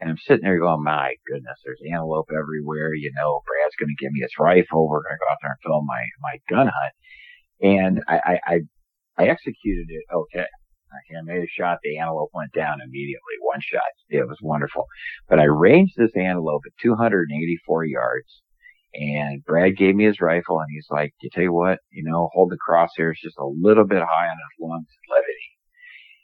And 0.00 0.08
I'm 0.08 0.18
sitting 0.18 0.44
there 0.44 0.58
going, 0.58 0.82
my 0.82 1.14
goodness, 1.26 1.60
there's 1.64 1.80
antelope 1.90 2.28
everywhere. 2.32 2.94
You 2.94 3.10
know, 3.14 3.40
Brad's 3.46 3.76
going 3.78 3.94
to 3.94 4.02
give 4.02 4.12
me 4.12 4.20
his 4.20 4.32
rifle. 4.38 4.88
We're 4.88 5.02
going 5.02 5.16
to 5.16 5.24
go 5.24 5.30
out 5.30 5.38
there 5.42 5.50
and 5.50 5.60
film 5.64 5.86
my, 5.86 6.02
my 6.20 6.38
gun 6.48 6.70
hunt. 6.72 6.94
And 7.62 8.02
I, 8.08 8.16
I, 8.24 8.40
I, 8.46 8.60
I 9.20 9.28
executed 9.28 9.86
it 9.88 10.04
okay. 10.12 10.46
I 10.92 11.22
made 11.22 11.42
a 11.42 11.46
shot. 11.46 11.78
The 11.82 11.98
antelope 11.98 12.30
went 12.34 12.52
down 12.52 12.80
immediately. 12.80 13.34
One 13.42 13.60
shot. 13.60 13.82
It 14.08 14.26
was 14.26 14.38
wonderful. 14.42 14.86
But 15.28 15.38
I 15.38 15.44
ranged 15.44 15.94
this 15.96 16.16
antelope 16.16 16.62
at 16.66 16.72
284 16.82 17.84
yards 17.84 18.42
and 18.94 19.44
Brad 19.44 19.76
gave 19.76 19.94
me 19.94 20.04
his 20.04 20.20
rifle 20.20 20.58
and 20.58 20.68
he's 20.70 20.88
like, 20.90 21.12
you 21.20 21.30
tell 21.32 21.44
you 21.44 21.52
what, 21.52 21.78
you 21.90 22.02
know, 22.02 22.28
hold 22.32 22.50
the 22.50 22.58
crosshairs 22.58 23.14
just 23.22 23.38
a 23.38 23.46
little 23.46 23.86
bit 23.86 24.02
high 24.02 24.26
on 24.26 24.36
his 24.36 24.68
lungs 24.68 24.88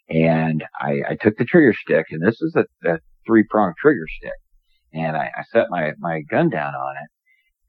and 0.09 0.19
levity. 0.19 0.29
And 0.29 0.65
I, 0.81 1.13
I 1.13 1.17
took 1.17 1.37
the 1.37 1.45
trigger 1.45 1.75
stick 1.75 2.07
and 2.11 2.27
this 2.27 2.41
is 2.41 2.57
a, 2.57 2.65
a 2.91 2.99
three 3.27 3.45
prong 3.49 3.73
trigger 3.79 4.07
stick. 4.19 4.33
and 4.93 5.17
I, 5.17 5.31
I 5.37 5.43
set 5.53 5.67
my, 5.71 5.93
my 5.99 6.23
gun 6.23 6.49
down 6.51 6.75
on 6.75 6.97
it 6.97 7.11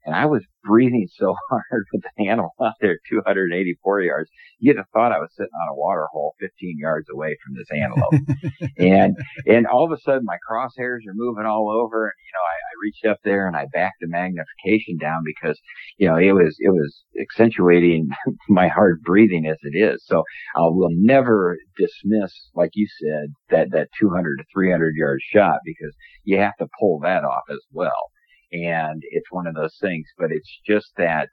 and 0.08 0.16
I 0.16 0.24
was 0.24 0.42
breathing 0.64 1.06
so 1.16 1.36
hard 1.50 1.84
with 1.92 2.02
the 2.02 2.28
animal 2.28 2.54
out 2.62 2.72
there 2.80 2.98
284 3.10 4.00
yards. 4.00 4.30
You'd 4.58 4.78
have 4.78 4.88
thought 4.92 5.12
I 5.12 5.18
was 5.18 5.28
sitting 5.36 5.52
on 5.52 5.68
a 5.68 5.74
water 5.74 6.06
hole 6.10 6.34
15 6.40 6.78
yards 6.78 7.08
away 7.12 7.36
from 7.44 7.54
this 7.54 7.68
antelope. 7.70 8.72
and, 8.78 9.16
and 9.46 9.66
all 9.66 9.84
of 9.84 9.92
a 9.92 10.00
sudden 10.00 10.24
my 10.24 10.38
crosshairs 10.50 11.06
are 11.06 11.14
moving 11.14 11.44
all 11.44 11.70
over. 11.70 12.06
And, 12.06 12.12
you 12.24 12.32
know, 12.32 12.40
I, 12.40 12.56
I 12.56 12.72
reached 12.82 13.04
up 13.04 13.18
there 13.22 13.46
and 13.46 13.54
I 13.54 13.66
backed 13.70 14.00
the 14.00 14.08
magnification 14.08 14.96
down 14.98 15.22
because, 15.26 15.60
you 15.98 16.08
know, 16.08 16.16
it 16.16 16.32
was, 16.32 16.56
it 16.58 16.70
was 16.70 17.04
accentuating 17.20 18.08
my 18.48 18.68
hard 18.68 19.02
breathing 19.02 19.46
as 19.46 19.58
it 19.62 19.76
is. 19.76 20.02
So 20.06 20.24
I 20.56 20.60
will 20.62 20.90
never 20.90 21.58
dismiss, 21.76 22.32
like 22.54 22.70
you 22.72 22.88
said, 23.02 23.34
that, 23.50 23.72
that 23.72 23.88
200 24.00 24.38
to 24.38 24.44
300 24.54 24.94
yard 24.96 25.20
shot 25.34 25.58
because 25.66 25.94
you 26.24 26.38
have 26.38 26.56
to 26.60 26.66
pull 26.80 26.98
that 27.00 27.24
off 27.24 27.44
as 27.50 27.60
well 27.72 28.10
and 28.52 29.02
it's 29.10 29.30
one 29.30 29.46
of 29.46 29.54
those 29.54 29.76
things, 29.80 30.06
but 30.18 30.30
it's 30.30 30.60
just 30.66 30.88
that 30.96 31.28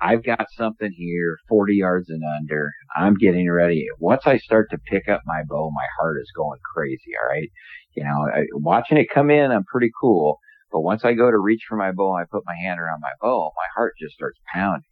I've 0.00 0.24
got 0.24 0.46
something 0.56 0.92
here 0.96 1.38
40 1.48 1.74
yards 1.74 2.08
and 2.08 2.22
under. 2.38 2.70
I'm 2.96 3.14
getting 3.14 3.50
ready. 3.50 3.86
Once 3.98 4.22
I 4.26 4.38
start 4.38 4.70
to 4.70 4.78
pick 4.78 5.08
up 5.08 5.22
my 5.26 5.42
bow, 5.48 5.70
my 5.74 5.86
heart 5.98 6.18
is 6.20 6.30
going 6.36 6.60
crazy. 6.74 7.12
All 7.20 7.28
right. 7.28 7.48
You 7.96 8.04
know, 8.04 8.28
I, 8.32 8.44
watching 8.52 8.98
it 8.98 9.08
come 9.12 9.30
in, 9.30 9.50
I'm 9.50 9.64
pretty 9.64 9.90
cool. 10.00 10.38
But 10.70 10.82
once 10.82 11.04
I 11.04 11.14
go 11.14 11.30
to 11.30 11.38
reach 11.38 11.62
for 11.68 11.76
my 11.76 11.92
bow, 11.92 12.14
I 12.14 12.24
put 12.30 12.44
my 12.46 12.54
hand 12.54 12.78
around 12.78 13.00
my 13.00 13.12
bow, 13.20 13.52
my 13.56 13.66
heart 13.74 13.94
just 14.00 14.14
starts 14.14 14.38
pounding. 14.52 14.82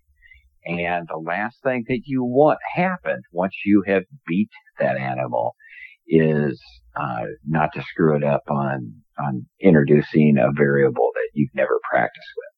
And 0.64 1.06
the 1.08 1.18
last 1.18 1.62
thing 1.62 1.84
that 1.88 2.00
you 2.06 2.24
want 2.24 2.58
happen 2.74 3.22
once 3.30 3.54
you 3.64 3.84
have 3.86 4.02
beat 4.26 4.48
that 4.80 4.96
animal 4.96 5.54
is 6.06 6.60
uh, 6.98 7.24
not 7.46 7.70
to 7.74 7.82
screw 7.82 8.16
it 8.16 8.24
up 8.24 8.42
on 8.48 8.94
on 9.18 9.46
introducing 9.60 10.36
a 10.38 10.52
variable 10.56 11.10
that 11.14 11.30
you've 11.32 11.54
never 11.54 11.80
practiced 11.90 12.28
with. 12.36 12.56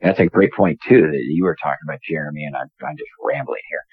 And 0.00 0.10
that's 0.10 0.20
a 0.20 0.26
great 0.26 0.52
point 0.52 0.80
too 0.88 1.02
that 1.02 1.24
you 1.28 1.44
were 1.44 1.56
talking 1.62 1.86
about, 1.86 2.00
Jeremy, 2.08 2.44
and 2.44 2.56
I'm, 2.56 2.68
I'm 2.82 2.96
just 2.96 3.10
rambling 3.22 3.62
here. 3.68 3.84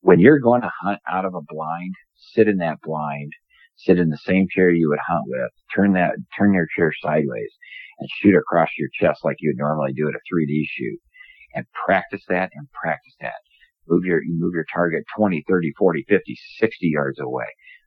When 0.00 0.20
you're 0.20 0.40
going 0.40 0.62
to 0.62 0.72
hunt 0.82 0.98
out 1.10 1.24
of 1.24 1.34
a 1.34 1.40
blind, 1.46 1.94
sit 2.34 2.48
in 2.48 2.58
that 2.58 2.80
blind, 2.82 3.32
sit 3.76 3.98
in 3.98 4.10
the 4.10 4.18
same 4.18 4.46
chair 4.50 4.70
you 4.70 4.88
would 4.88 4.98
hunt 5.06 5.24
with, 5.26 5.50
turn 5.74 5.92
that, 5.94 6.12
turn 6.36 6.54
your 6.54 6.66
chair 6.76 6.92
sideways 7.02 7.50
and 7.98 8.08
shoot 8.20 8.36
across 8.36 8.68
your 8.76 8.88
chest 8.92 9.24
like 9.24 9.36
you 9.40 9.50
would 9.50 9.62
normally 9.62 9.92
do 9.92 10.08
at 10.08 10.14
a 10.14 10.34
3D 10.34 10.64
shoot 10.66 10.98
and 11.54 11.66
practice 11.86 12.22
that 12.28 12.50
and 12.54 12.66
practice 12.72 13.14
that. 13.20 13.40
Move 13.88 14.04
your, 14.04 14.22
you 14.22 14.34
move 14.38 14.54
your 14.54 14.66
target 14.72 15.04
20, 15.16 15.44
30, 15.48 15.72
40, 15.78 16.04
50, 16.08 16.38
60 16.58 16.86
yards 16.88 17.20
away. 17.20 17.46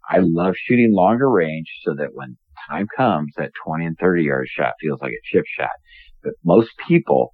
I 0.10 0.20
love 0.20 0.56
shooting 0.58 0.94
longer 0.94 1.30
range 1.30 1.68
so 1.84 1.96
that 1.96 2.14
when 2.14 2.38
time 2.70 2.88
comes, 2.96 3.34
that 3.38 3.52
20 3.66 3.86
and 3.86 3.98
30 3.98 4.24
yard 4.24 4.48
shot 4.48 4.74
feels 4.80 5.02
like 5.02 5.12
a 5.12 5.24
chip 5.24 5.46
shot. 5.48 5.70
But 6.24 6.34
most 6.44 6.72
people 6.88 7.34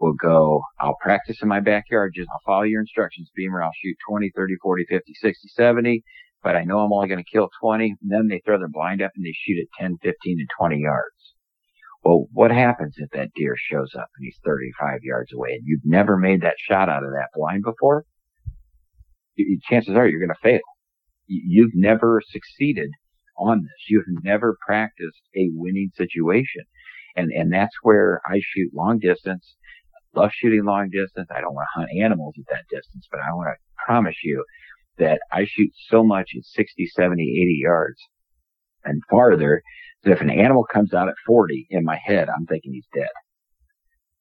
will 0.00 0.14
go, 0.14 0.62
I'll 0.80 0.96
practice 1.00 1.38
in 1.42 1.48
my 1.48 1.60
backyard, 1.60 2.12
just 2.14 2.28
I'll 2.30 2.40
follow 2.46 2.62
your 2.62 2.80
instructions, 2.80 3.30
Beamer, 3.34 3.62
I'll 3.62 3.72
shoot 3.82 3.96
20, 4.08 4.30
30, 4.34 4.54
40, 4.62 4.84
50, 4.88 5.12
60, 5.14 5.48
70, 5.48 6.02
but 6.42 6.56
I 6.56 6.64
know 6.64 6.80
I'm 6.80 6.92
only 6.92 7.08
going 7.08 7.22
to 7.22 7.30
kill 7.30 7.50
20. 7.60 7.96
And 8.00 8.10
then 8.10 8.28
they 8.28 8.40
throw 8.44 8.58
their 8.58 8.68
blind 8.68 9.02
up 9.02 9.10
and 9.16 9.24
they 9.24 9.34
shoot 9.34 9.60
at 9.60 9.82
10, 9.82 9.98
15, 10.02 10.38
and 10.40 10.48
20 10.58 10.78
yards. 10.78 11.34
Well, 12.04 12.26
what 12.32 12.52
happens 12.52 12.94
if 12.98 13.10
that 13.10 13.30
deer 13.34 13.56
shows 13.56 13.90
up 13.96 14.08
and 14.16 14.24
he's 14.24 14.38
35 14.44 15.00
yards 15.02 15.32
away 15.32 15.50
and 15.54 15.62
you've 15.64 15.84
never 15.84 16.16
made 16.16 16.42
that 16.42 16.54
shot 16.58 16.88
out 16.88 17.02
of 17.02 17.10
that 17.10 17.28
blind 17.34 17.64
before? 17.64 18.04
Chances 19.68 19.94
are 19.96 20.06
you're 20.06 20.20
going 20.20 20.34
to 20.34 20.42
fail 20.42 20.60
you've 21.28 21.74
never 21.74 22.20
succeeded 22.26 22.90
on 23.36 23.62
this. 23.62 23.88
You've 23.88 24.24
never 24.24 24.56
practiced 24.66 25.20
a 25.36 25.48
winning 25.52 25.90
situation. 25.96 26.64
And, 27.16 27.30
and 27.32 27.52
that's 27.52 27.74
where 27.82 28.20
I 28.26 28.40
shoot 28.40 28.74
long 28.74 28.98
distance. 28.98 29.56
I 30.14 30.20
love 30.20 30.30
shooting 30.32 30.64
long 30.64 30.90
distance. 30.90 31.28
I 31.30 31.40
don't 31.40 31.54
want 31.54 31.68
to 31.74 31.80
hunt 31.80 31.90
animals 32.02 32.34
at 32.38 32.46
that 32.50 32.64
distance, 32.74 33.06
but 33.10 33.20
I 33.20 33.32
want 33.32 33.48
to 33.48 33.84
promise 33.84 34.16
you 34.24 34.44
that 34.98 35.20
I 35.32 35.44
shoot 35.44 35.70
so 35.88 36.02
much 36.02 36.30
at 36.36 36.44
60, 36.44 36.86
70, 36.86 37.22
80 37.22 37.60
yards 37.62 38.00
and 38.84 39.02
farther 39.10 39.62
that 40.02 40.12
if 40.12 40.20
an 40.20 40.30
animal 40.30 40.64
comes 40.72 40.94
out 40.94 41.08
at 41.08 41.14
40 41.26 41.68
in 41.70 41.84
my 41.84 41.98
head, 42.02 42.28
I'm 42.28 42.46
thinking 42.46 42.72
he's 42.72 42.88
dead. 42.94 43.08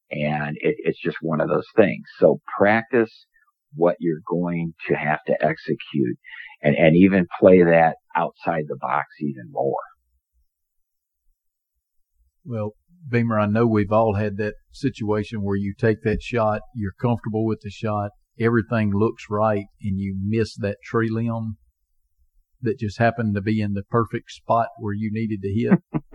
And 0.09 0.57
it, 0.59 0.75
it's 0.79 1.01
just 1.01 1.17
one 1.21 1.41
of 1.41 1.49
those 1.49 1.67
things. 1.75 2.05
So 2.19 2.39
practice 2.57 3.11
what 3.77 3.95
you're 3.99 4.21
going 4.27 4.73
to 4.89 4.95
have 4.95 5.19
to 5.27 5.33
execute 5.41 6.17
and, 6.61 6.75
and 6.75 6.95
even 6.95 7.27
play 7.39 7.63
that 7.63 7.95
outside 8.15 8.65
the 8.67 8.77
box 8.79 9.05
even 9.21 9.51
more. 9.51 9.77
Well, 12.43 12.71
Beamer, 13.09 13.39
I 13.39 13.45
know 13.45 13.67
we've 13.67 13.91
all 13.91 14.15
had 14.15 14.37
that 14.37 14.55
situation 14.71 15.43
where 15.43 15.55
you 15.55 15.73
take 15.77 16.01
that 16.03 16.21
shot, 16.21 16.61
you're 16.75 16.93
comfortable 16.99 17.45
with 17.45 17.59
the 17.61 17.69
shot, 17.69 18.11
everything 18.39 18.91
looks 18.93 19.25
right, 19.29 19.65
and 19.81 19.99
you 19.99 20.17
miss 20.19 20.55
that 20.57 20.77
tree 20.83 21.09
limb 21.09 21.57
that 22.61 22.79
just 22.79 22.99
happened 22.99 23.35
to 23.35 23.41
be 23.41 23.61
in 23.61 23.73
the 23.73 23.83
perfect 23.83 24.31
spot 24.31 24.67
where 24.79 24.93
you 24.93 25.09
needed 25.11 25.41
to 25.41 25.49
hit. 25.49 25.79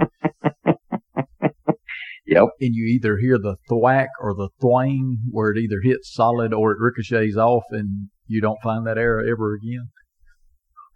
Yep. 2.33 2.49
And 2.61 2.75
you 2.75 2.87
either 2.87 3.19
hear 3.19 3.37
the 3.39 3.57
thwack 3.69 4.09
or 4.21 4.35
the 4.35 4.49
thwang 4.63 5.17
where 5.31 5.51
it 5.51 5.59
either 5.59 5.81
hits 5.83 6.13
solid 6.13 6.55
or 6.55 6.73
it 6.73 6.79
ricochets 6.81 7.37
off 7.37 7.65
and 7.71 8.09
you 8.27 8.41
don't 8.41 8.63
find 8.63 8.87
that 8.87 8.97
arrow 8.97 9.23
ever 9.31 9.55
again. 9.55 9.91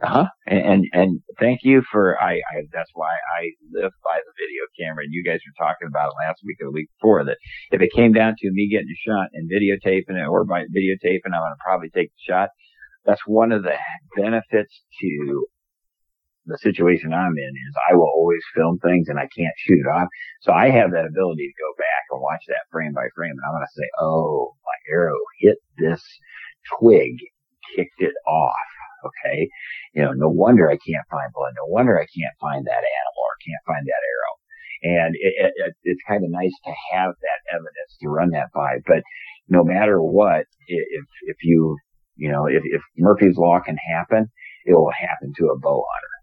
Uh 0.03 0.09
huh. 0.09 0.27
And, 0.47 0.61
and, 0.61 0.85
and 0.93 1.21
thank 1.39 1.61
you 1.63 1.83
for 1.93 2.17
I, 2.23 2.35
I 2.35 2.65
that's 2.73 2.91
why 2.95 3.13
I 3.39 3.51
live 3.73 3.93
by 4.05 4.17
the 4.25 4.33
video 4.41 4.65
camera. 4.81 5.05
And 5.05 5.13
you 5.13 5.25
guys 5.25 5.41
were 5.45 5.67
talking 5.67 5.89
about 5.89 6.09
it 6.09 6.27
last 6.27 6.41
week 6.45 6.57
or 6.61 6.69
the 6.69 6.73
week 6.73 6.89
before 6.99 7.25
that 7.25 7.37
if 7.71 7.83
it 7.83 7.93
came 7.95 8.13
down 8.13 8.35
to 8.39 8.51
me 8.53 8.69
getting 8.71 8.89
a 8.89 9.09
shot 9.09 9.29
and 9.35 9.51
videotaping 9.51 10.17
it 10.17 10.29
or 10.29 10.45
by 10.45 10.63
videotaping, 10.65 11.33
I'm 11.33 11.45
gonna 11.45 11.57
probably 11.65 11.91
take 11.91 12.09
the 12.09 12.33
shot. 12.33 12.49
That's 13.05 13.23
one 13.27 13.53
of 13.53 13.63
the 13.63 13.77
benefits 14.17 14.73
to 15.01 15.47
the 16.47 16.59
situation 16.59 17.13
I'm 17.13 17.37
in 17.37 17.53
is 17.55 17.75
I 17.91 17.95
will 17.95 18.11
always 18.15 18.43
film 18.55 18.79
things 18.79 19.09
and 19.09 19.19
I 19.19 19.29
can't 19.35 19.55
shoot 19.59 19.83
it 19.83 19.91
off. 19.91 20.09
So 20.43 20.53
I 20.53 20.71
have 20.71 20.93
that 20.93 21.07
ability 21.07 21.47
to 21.51 21.63
go 21.63 21.71
back 21.77 22.05
and 22.11 22.23
watch 22.23 22.43
that 22.49 22.71
frame 22.71 22.95
by 22.95 23.11
frame 23.15 23.35
and 23.35 23.45
I'm 23.47 23.59
going 23.59 23.67
to 23.67 23.79
say, 23.79 23.89
Oh, 24.01 24.55
my 24.65 24.79
arrow 24.95 25.19
hit 25.41 25.59
this 25.79 26.03
twig, 26.79 27.19
kicked 27.75 27.99
it 28.01 28.15
off. 28.27 28.71
Okay. 29.05 29.49
You 29.95 30.03
know, 30.03 30.13
no 30.13 30.29
wonder 30.29 30.71
I 30.71 30.79
can't 30.79 31.07
find 31.11 31.31
blood. 31.35 31.53
No 31.57 31.67
wonder 31.67 31.99
I 31.99 32.07
can't 32.07 32.35
find 32.41 32.65
that 32.67 32.87
animal 32.87 33.23
or 33.27 33.43
can't 33.43 33.67
find 33.67 33.85
that 33.87 34.05
arrow. 34.07 34.35
And 34.83 35.15
it, 35.19 35.35
it, 35.39 35.75
it's 35.83 36.03
kind 36.07 36.23
of 36.23 36.31
nice 36.31 36.55
to 36.65 36.73
have 36.93 37.15
that 37.23 37.41
evidence 37.51 37.93
to 38.03 38.09
run 38.09 38.31
that 38.31 38.53
by. 38.55 38.79
But 38.87 39.03
no 39.49 39.65
matter 39.65 40.03
what, 40.03 40.47
if, 40.69 41.05
if 41.23 41.37
you, 41.43 41.77
you 42.17 42.31
know, 42.31 42.47
if, 42.47 42.63
if 42.65 42.83
Murphy's 42.97 43.37
Law 43.37 43.61
can 43.61 43.77
happen, 43.77 44.31
it 44.65 44.75
will 44.75 44.93
happen 44.93 45.33
to 45.39 45.47
a 45.47 45.59
bow 45.59 45.85
hunter. 45.87 46.16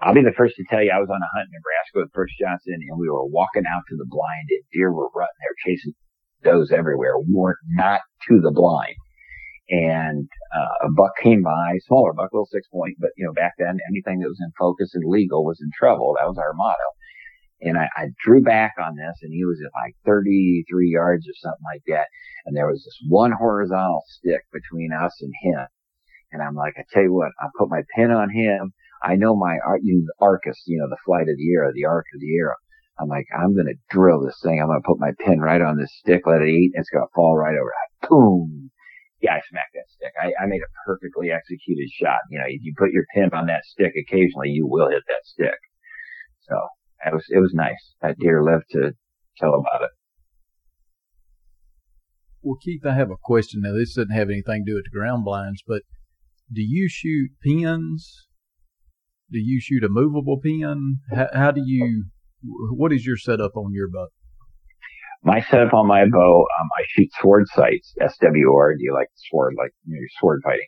I'll 0.00 0.14
be 0.14 0.24
the 0.24 0.36
first 0.36 0.56
to 0.56 0.64
tell 0.64 0.82
you 0.82 0.90
I 0.90 1.00
was 1.00 1.12
on 1.12 1.20
a 1.20 1.32
hunt 1.36 1.52
in 1.52 1.60
Nebraska 1.60 2.00
with 2.00 2.12
Brooks 2.12 2.32
Johnson 2.40 2.80
and 2.80 2.98
we 2.98 3.08
were 3.08 3.26
walking 3.26 3.64
out 3.68 3.84
to 3.88 3.96
the 3.96 4.08
blind 4.08 4.48
and 4.48 4.64
deer 4.72 4.92
were 4.92 5.12
running 5.14 5.40
there 5.44 5.56
chasing 5.60 5.92
does 6.42 6.72
everywhere. 6.72 7.18
We 7.18 7.34
weren't 7.34 7.60
not 7.68 8.00
to 8.28 8.40
the 8.40 8.50
blind. 8.50 8.96
And 9.68 10.26
uh, 10.56 10.88
a 10.88 10.90
buck 10.90 11.12
came 11.22 11.42
by, 11.42 11.78
smaller 11.86 12.12
buck, 12.12 12.30
little 12.32 12.48
six 12.50 12.66
point, 12.72 12.96
but 12.98 13.10
you 13.16 13.26
know, 13.26 13.32
back 13.32 13.52
then 13.58 13.78
anything 13.88 14.18
that 14.20 14.28
was 14.28 14.40
in 14.40 14.50
focus 14.58 14.94
and 14.94 15.04
legal 15.06 15.44
was 15.44 15.60
in 15.60 15.70
trouble. 15.78 16.16
That 16.18 16.28
was 16.28 16.38
our 16.38 16.54
motto. 16.54 16.88
And 17.60 17.76
I, 17.76 17.88
I 17.94 18.06
drew 18.24 18.42
back 18.42 18.74
on 18.82 18.96
this 18.96 19.18
and 19.20 19.32
he 19.32 19.44
was 19.44 19.60
at 19.60 19.78
like 19.84 19.94
33 20.06 20.64
yards 20.88 21.28
or 21.28 21.36
something 21.36 21.64
like 21.70 21.82
that. 21.88 22.08
And 22.46 22.56
there 22.56 22.66
was 22.66 22.82
this 22.82 22.98
one 23.06 23.32
horizontal 23.32 24.02
stick 24.08 24.42
between 24.50 24.92
us 24.92 25.12
and 25.20 25.32
him. 25.42 25.66
And 26.32 26.42
I'm 26.42 26.54
like, 26.54 26.74
I 26.78 26.84
tell 26.90 27.02
you 27.02 27.12
what, 27.12 27.32
I'll 27.40 27.52
put 27.58 27.68
my 27.68 27.82
pin 27.94 28.10
on 28.10 28.30
him 28.30 28.72
I 29.02 29.16
know 29.16 29.34
my 29.36 29.56
you 29.82 30.02
know, 30.02 30.26
Arcus, 30.26 30.62
you 30.66 30.78
know, 30.78 30.88
the 30.88 31.00
flight 31.04 31.28
of 31.28 31.36
the 31.36 31.52
arrow, 31.54 31.72
the 31.74 31.86
arc 31.86 32.06
of 32.14 32.20
the 32.20 32.36
arrow. 32.36 32.56
I'm 33.00 33.08
like, 33.08 33.26
I'm 33.34 33.56
gonna 33.56 33.78
drill 33.88 34.20
this 34.24 34.38
thing. 34.42 34.60
I'm 34.60 34.68
gonna 34.68 34.80
put 34.84 35.00
my 35.00 35.12
pin 35.24 35.40
right 35.40 35.62
on 35.62 35.78
this 35.78 35.92
stick, 35.98 36.26
let 36.26 36.42
it 36.42 36.48
eat, 36.48 36.72
and 36.74 36.82
it's 36.82 36.90
gonna 36.90 37.06
fall 37.14 37.36
right 37.36 37.56
over. 37.56 37.72
Boom! 38.08 38.70
Yeah, 39.22 39.34
I 39.34 39.40
smacked 39.48 39.74
that 39.74 39.88
stick. 39.88 40.12
I, 40.20 40.32
I 40.42 40.46
made 40.46 40.60
a 40.60 40.72
perfectly 40.86 41.30
executed 41.30 41.88
shot. 41.90 42.20
You 42.30 42.38
know, 42.38 42.44
if 42.48 42.62
you 42.62 42.74
put 42.76 42.92
your 42.92 43.04
pin 43.14 43.30
on 43.32 43.46
that 43.46 43.64
stick, 43.64 43.92
occasionally 43.96 44.50
you 44.50 44.66
will 44.66 44.90
hit 44.90 45.02
that 45.08 45.24
stick. 45.24 45.58
So 46.42 46.56
it 47.06 47.14
was 47.14 47.24
it 47.30 47.38
was 47.38 47.54
nice. 47.54 47.94
That 48.02 48.18
deer 48.18 48.42
lived 48.42 48.70
to 48.72 48.92
tell 49.38 49.54
about 49.54 49.82
it. 49.82 49.90
Well, 52.42 52.58
Keith, 52.62 52.84
I 52.86 52.94
have 52.94 53.10
a 53.10 53.20
question. 53.22 53.60
Now, 53.62 53.74
this 53.74 53.94
doesn't 53.94 54.14
have 54.14 54.30
anything 54.30 54.64
to 54.64 54.72
do 54.72 54.74
with 54.76 54.84
the 54.84 54.98
ground 54.98 55.24
blinds, 55.24 55.62
but 55.66 55.82
do 56.52 56.62
you 56.62 56.88
shoot 56.88 57.30
pins 57.42 58.28
do 59.32 59.38
you 59.38 59.60
shoot 59.60 59.84
a 59.84 59.88
movable 59.88 60.38
pin? 60.40 60.98
How, 61.14 61.28
how 61.32 61.50
do 61.50 61.62
you? 61.64 62.04
What 62.42 62.92
is 62.92 63.04
your 63.04 63.16
setup 63.16 63.56
on 63.56 63.72
your 63.72 63.88
bow? 63.88 64.08
My 65.22 65.40
setup 65.42 65.74
on 65.74 65.86
my 65.86 66.04
bow, 66.10 66.46
um, 66.60 66.68
I 66.78 66.82
shoot 66.88 67.08
sword 67.20 67.46
sights, 67.48 67.94
SWR. 68.00 68.78
Do 68.78 68.82
you 68.84 68.94
like 68.94 69.08
sword, 69.30 69.54
like 69.58 69.72
you 69.86 69.96
know, 69.96 70.06
sword 70.18 70.40
fighting? 70.42 70.66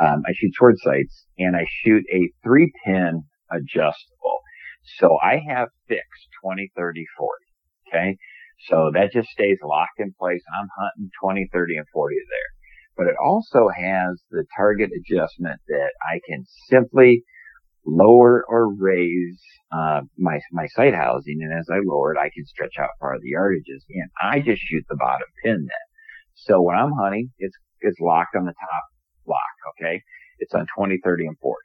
Um, 0.00 0.22
I 0.26 0.32
shoot 0.34 0.52
sword 0.58 0.76
sights, 0.78 1.26
and 1.38 1.54
I 1.56 1.64
shoot 1.84 2.04
a 2.12 2.30
three 2.42 2.72
pin 2.84 3.22
adjustable. 3.50 4.40
So 4.98 5.18
I 5.22 5.40
have 5.48 5.68
fixed 5.88 6.28
20, 6.42 6.72
30, 6.76 7.04
40. 7.16 7.30
Okay. 7.88 8.16
So 8.68 8.90
that 8.94 9.12
just 9.12 9.28
stays 9.28 9.58
locked 9.62 9.98
in 9.98 10.12
place. 10.18 10.42
I'm 10.58 10.68
hunting 10.76 11.10
20, 11.22 11.48
30, 11.52 11.76
and 11.76 11.86
40 11.92 12.14
there. 12.16 12.50
But 12.96 13.06
it 13.06 13.16
also 13.22 13.68
has 13.68 14.20
the 14.30 14.44
target 14.56 14.90
adjustment 14.90 15.60
that 15.68 15.92
I 16.02 16.20
can 16.28 16.44
simply 16.68 17.24
lower 17.84 18.44
or 18.48 18.72
raise 18.74 19.40
uh, 19.72 20.02
my 20.18 20.40
my 20.52 20.66
sight 20.68 20.94
housing, 20.94 21.40
and 21.42 21.58
as 21.58 21.68
I 21.70 21.80
lower 21.84 22.14
it, 22.14 22.18
I 22.18 22.30
can 22.34 22.44
stretch 22.46 22.74
out 22.78 22.90
of 23.00 23.20
the 23.22 23.32
yardages, 23.32 23.82
and 23.90 24.10
I 24.22 24.40
just 24.40 24.62
shoot 24.62 24.84
the 24.88 24.96
bottom 24.96 25.28
pin 25.42 25.56
then. 25.56 25.86
So 26.34 26.60
when 26.60 26.76
I'm 26.76 26.92
hunting, 26.92 27.30
it's 27.38 27.56
it's 27.80 28.00
locked 28.00 28.36
on 28.36 28.44
the 28.44 28.52
top 28.52 28.84
lock. 29.26 29.38
Okay, 29.70 30.02
it's 30.38 30.54
on 30.54 30.66
20, 30.76 30.98
30, 31.02 31.26
and 31.26 31.38
40. 31.38 31.56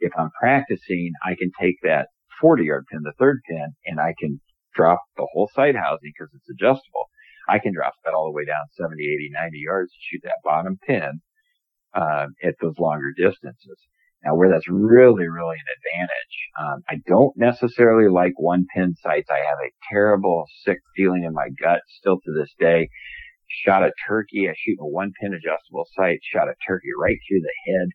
If 0.00 0.12
I'm 0.18 0.30
practicing, 0.38 1.12
I 1.24 1.34
can 1.34 1.50
take 1.58 1.76
that 1.82 2.08
40 2.40 2.64
yard 2.64 2.84
pin, 2.90 3.00
the 3.02 3.12
third 3.18 3.40
pin, 3.48 3.74
and 3.86 4.00
I 4.00 4.14
can 4.18 4.40
drop 4.74 5.00
the 5.16 5.26
whole 5.32 5.50
sight 5.54 5.74
housing 5.74 6.12
because 6.16 6.32
it's 6.34 6.50
adjustable. 6.50 7.08
I 7.48 7.58
can 7.58 7.72
drop 7.72 7.94
that 8.04 8.12
all 8.12 8.26
the 8.26 8.36
way 8.36 8.44
down 8.44 8.66
70, 8.72 9.02
80, 9.02 9.30
90 9.32 9.58
yards 9.58 9.92
to 9.92 9.98
shoot 10.00 10.20
that 10.24 10.42
bottom 10.44 10.78
pin 10.86 11.20
uh, 11.94 12.26
at 12.42 12.54
those 12.60 12.78
longer 12.78 13.12
distances. 13.16 13.78
Now, 14.26 14.34
where 14.34 14.50
that's 14.50 14.68
really, 14.68 15.28
really 15.28 15.54
an 15.54 15.70
advantage, 15.78 16.36
um, 16.58 16.82
I 16.90 16.96
don't 17.06 17.36
necessarily 17.36 18.10
like 18.10 18.32
one 18.36 18.66
pin 18.74 18.96
sights. 19.00 19.30
I 19.30 19.38
have 19.38 19.58
a 19.62 19.70
terrible, 19.88 20.46
sick 20.64 20.78
feeling 20.96 21.22
in 21.22 21.32
my 21.32 21.48
gut 21.62 21.80
still 21.86 22.18
to 22.18 22.32
this 22.34 22.52
day. 22.58 22.88
Shot 23.64 23.84
a 23.84 23.92
turkey. 24.08 24.48
I 24.50 24.54
shoot 24.58 24.78
a 24.80 24.86
one 24.86 25.12
pin 25.20 25.32
adjustable 25.32 25.86
sight. 25.94 26.18
Shot 26.24 26.48
a 26.48 26.58
turkey 26.66 26.90
right 26.98 27.16
through 27.28 27.40
the 27.40 27.72
head 27.72 27.88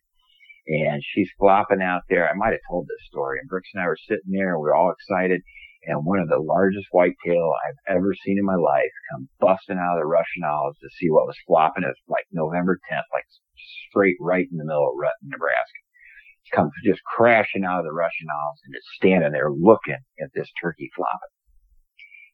and 0.66 1.02
she's 1.04 1.28
flopping 1.38 1.82
out 1.82 2.02
there. 2.08 2.28
I 2.28 2.34
might 2.34 2.56
have 2.56 2.64
told 2.70 2.86
this 2.86 3.06
story 3.06 3.38
and 3.38 3.48
Brooks 3.48 3.68
and 3.74 3.82
I 3.82 3.86
were 3.86 3.98
sitting 4.08 4.30
there 4.30 4.54
and 4.54 4.60
we 4.62 4.72
were 4.72 4.74
all 4.74 4.92
excited 4.92 5.42
and 5.84 6.06
one 6.06 6.20
of 6.20 6.28
the 6.28 6.38
largest 6.38 6.86
whitetail 6.92 7.52
I've 7.66 7.96
ever 7.96 8.14
seen 8.24 8.38
in 8.38 8.46
my 8.46 8.54
life 8.54 8.94
come 9.10 9.28
busting 9.40 9.78
out 9.78 9.98
of 9.98 10.00
the 10.00 10.06
Russian 10.06 10.46
olives 10.46 10.78
to 10.78 10.88
see 10.94 11.10
what 11.10 11.26
was 11.26 11.36
flopping. 11.46 11.82
It 11.82 11.90
was 11.90 12.06
like 12.06 12.26
November 12.30 12.78
10th, 12.86 13.10
like 13.12 13.26
straight 13.90 14.16
right 14.20 14.46
in 14.46 14.58
the 14.58 14.64
middle 14.64 14.86
of 14.86 14.94
Rutten, 14.94 15.26
Nebraska. 15.26 15.82
Comes 16.52 16.72
just 16.84 17.00
crashing 17.04 17.64
out 17.64 17.78
of 17.78 17.84
the 17.84 17.92
Russian 17.92 18.26
olives 18.28 18.60
and 18.64 18.74
is 18.74 18.84
standing 18.96 19.32
there 19.32 19.50
looking 19.50 19.96
at 20.20 20.28
this 20.34 20.50
turkey 20.60 20.90
flopping. 20.94 21.32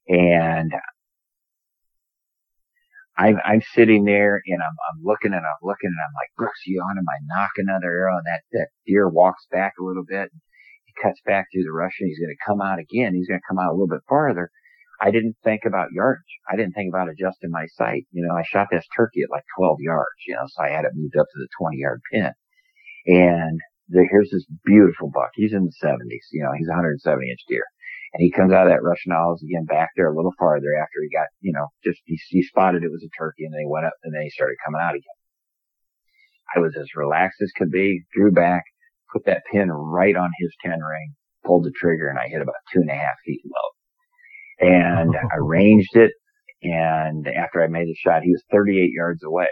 And 0.08 0.72
I'm, 3.16 3.38
I'm 3.44 3.62
sitting 3.74 4.04
there 4.04 4.40
and 4.46 4.62
I'm, 4.62 4.76
I'm 4.90 5.02
looking 5.04 5.32
and 5.32 5.44
I'm 5.44 5.62
looking 5.62 5.90
and 5.90 6.00
I'm 6.00 6.14
like, 6.14 6.30
Brooks, 6.36 6.60
you 6.66 6.80
on 6.80 6.96
him? 6.96 7.04
I 7.08 7.18
knock 7.26 7.50
another 7.58 7.90
arrow 7.90 8.16
and 8.16 8.26
that, 8.26 8.42
that 8.52 8.68
deer 8.86 9.08
walks 9.08 9.46
back 9.50 9.74
a 9.78 9.84
little 9.84 10.04
bit. 10.08 10.30
He 10.84 10.92
cuts 11.02 11.20
back 11.26 11.46
through 11.52 11.64
the 11.64 11.72
Russian. 11.72 12.06
He's 12.06 12.18
going 12.18 12.34
to 12.34 12.46
come 12.46 12.60
out 12.60 12.78
again. 12.78 13.14
He's 13.14 13.28
going 13.28 13.40
to 13.40 13.48
come 13.48 13.58
out 13.58 13.70
a 13.70 13.74
little 13.74 13.88
bit 13.88 14.06
farther. 14.08 14.50
I 15.00 15.10
didn't 15.10 15.36
think 15.44 15.62
about 15.64 15.92
yardage. 15.92 16.22
I 16.50 16.56
didn't 16.56 16.72
think 16.72 16.92
about 16.92 17.08
adjusting 17.08 17.50
my 17.50 17.66
sight. 17.74 18.06
You 18.12 18.26
know, 18.26 18.34
I 18.34 18.42
shot 18.42 18.68
this 18.70 18.86
turkey 18.96 19.22
at 19.22 19.30
like 19.30 19.44
12 19.56 19.78
yards, 19.80 20.18
you 20.26 20.34
know, 20.34 20.46
so 20.46 20.62
I 20.62 20.70
had 20.70 20.84
it 20.84 20.92
moved 20.94 21.16
up 21.16 21.26
to 21.26 21.38
the 21.38 21.48
20 21.60 21.76
yard 21.76 22.00
pin. 22.12 22.32
And 23.06 23.60
here's 23.90 24.30
this 24.30 24.46
beautiful 24.64 25.10
buck. 25.12 25.30
He's 25.34 25.52
in 25.52 25.64
the 25.64 25.86
70s, 25.86 26.28
you 26.32 26.42
know, 26.42 26.52
he's 26.56 26.68
a 26.68 26.76
170 26.76 27.30
inch 27.30 27.40
deer. 27.48 27.64
And 28.14 28.22
he 28.22 28.32
comes 28.32 28.52
out 28.52 28.66
of 28.66 28.72
that 28.72 28.82
Russian 28.82 29.12
olives 29.12 29.42
again 29.42 29.64
back 29.64 29.90
there 29.96 30.10
a 30.10 30.16
little 30.16 30.32
farther 30.38 30.72
after 30.80 31.02
he 31.02 31.14
got, 31.14 31.28
you 31.40 31.52
know, 31.52 31.68
just 31.84 32.00
he, 32.06 32.18
he 32.28 32.42
spotted 32.42 32.82
it 32.82 32.90
was 32.90 33.04
a 33.04 33.12
turkey 33.18 33.44
and 33.44 33.52
then 33.52 33.60
he 33.60 33.68
went 33.68 33.86
up 33.86 33.92
and 34.02 34.14
then 34.14 34.22
he 34.22 34.30
started 34.30 34.56
coming 34.64 34.80
out 34.80 34.94
again. 34.94 35.18
I 36.56 36.60
was 36.60 36.74
as 36.80 36.88
relaxed 36.96 37.42
as 37.42 37.52
could 37.56 37.70
be, 37.70 38.04
drew 38.14 38.32
back, 38.32 38.64
put 39.12 39.26
that 39.26 39.42
pin 39.52 39.70
right 39.70 40.16
on 40.16 40.30
his 40.38 40.54
10 40.64 40.72
ring, 40.72 41.14
pulled 41.44 41.64
the 41.64 41.72
trigger 41.76 42.08
and 42.08 42.18
I 42.18 42.28
hit 42.28 42.40
about 42.40 42.54
two 42.72 42.80
and 42.80 42.90
a 42.90 42.94
half 42.94 43.16
feet 43.26 43.42
low. 43.44 44.68
And 44.70 45.14
I 45.32 45.36
ranged 45.36 45.96
it. 45.96 46.12
And 46.62 47.28
after 47.28 47.62
I 47.62 47.68
made 47.68 47.86
the 47.86 47.94
shot, 47.94 48.22
he 48.22 48.32
was 48.32 48.42
38 48.50 48.90
yards 48.90 49.22
away. 49.22 49.48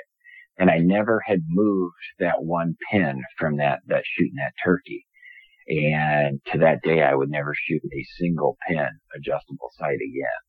And 0.59 0.71
I 0.71 0.79
never 0.79 1.23
had 1.27 1.41
moved 1.49 1.95
that 2.19 2.43
one 2.43 2.77
pin 2.91 3.23
from 3.39 3.57
that, 3.59 3.81
that 3.89 4.05
shooting 4.07 4.37
that 4.37 4.55
turkey. 4.65 5.07
And 5.69 6.41
to 6.53 6.59
that 6.59 6.83
day, 6.83 7.03
I 7.03 7.15
would 7.15 7.31
never 7.31 7.53
shoot 7.55 7.83
a 7.85 8.05
single 8.19 8.57
pin 8.69 8.89
adjustable 9.15 9.71
sight 9.79 9.97
again. 9.97 10.41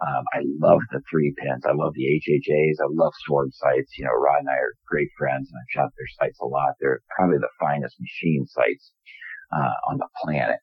Um, 0.00 0.24
I 0.32 0.40
love 0.60 0.80
the 0.90 1.02
three 1.10 1.34
pins. 1.36 1.64
I 1.66 1.72
love 1.74 1.92
the 1.94 2.06
HHAs. 2.06 2.82
I 2.82 2.88
love 2.88 3.12
sword 3.26 3.52
sights. 3.52 3.98
You 3.98 4.06
know, 4.06 4.12
Rod 4.12 4.40
and 4.40 4.48
I 4.48 4.54
are 4.54 4.74
great 4.86 5.08
friends 5.18 5.50
and 5.50 5.60
I've 5.60 5.72
shot 5.74 5.90
their 5.96 6.08
sights 6.18 6.38
a 6.40 6.46
lot. 6.46 6.74
They're 6.80 7.00
probably 7.14 7.38
the 7.38 7.52
finest 7.60 7.96
machine 8.00 8.46
sights, 8.46 8.92
uh, 9.52 9.74
on 9.90 9.98
the 9.98 10.08
planet. 10.22 10.60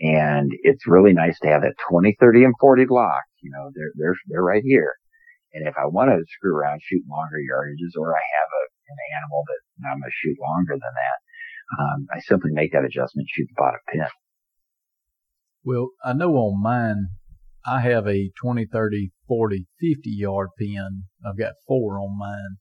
And 0.00 0.50
it's 0.62 0.88
really 0.88 1.12
nice 1.12 1.38
to 1.40 1.48
have 1.48 1.62
that 1.62 1.74
20, 1.88 2.16
30 2.18 2.44
and 2.44 2.54
40 2.58 2.86
lock. 2.90 3.22
You 3.42 3.50
know, 3.52 3.70
they're, 3.74 3.92
they're, 3.96 4.16
they're 4.26 4.42
right 4.42 4.62
here. 4.64 4.94
And 5.52 5.68
if 5.68 5.74
I 5.76 5.86
want 5.86 6.10
to 6.10 6.24
screw 6.28 6.56
around, 6.56 6.80
shoot 6.82 7.04
longer 7.08 7.36
yardages 7.36 7.92
or 7.98 8.16
I 8.16 8.24
have 8.24 8.50
a, 8.50 8.64
an 8.88 8.98
animal 9.20 9.44
that 9.46 9.60
I'm 9.88 10.00
going 10.00 10.08
to 10.08 10.20
shoot 10.20 10.36
longer 10.40 10.74
than 10.74 10.94
that, 10.96 11.18
um, 11.78 12.06
I 12.12 12.20
simply 12.20 12.50
make 12.52 12.72
that 12.72 12.84
adjustment, 12.84 13.28
shoot 13.28 13.48
the 13.48 13.60
bottom 13.60 13.80
pin. 13.92 14.06
Well, 15.64 15.90
I 16.04 16.12
know 16.12 16.32
on 16.34 16.62
mine, 16.62 17.08
I 17.64 17.80
have 17.82 18.08
a 18.08 18.30
20, 18.40 18.66
30, 18.66 19.12
40, 19.28 19.66
50 19.78 20.10
yard 20.10 20.48
pin. 20.58 21.04
I've 21.24 21.38
got 21.38 21.54
four 21.66 22.00
on 22.00 22.18
mine. 22.18 22.56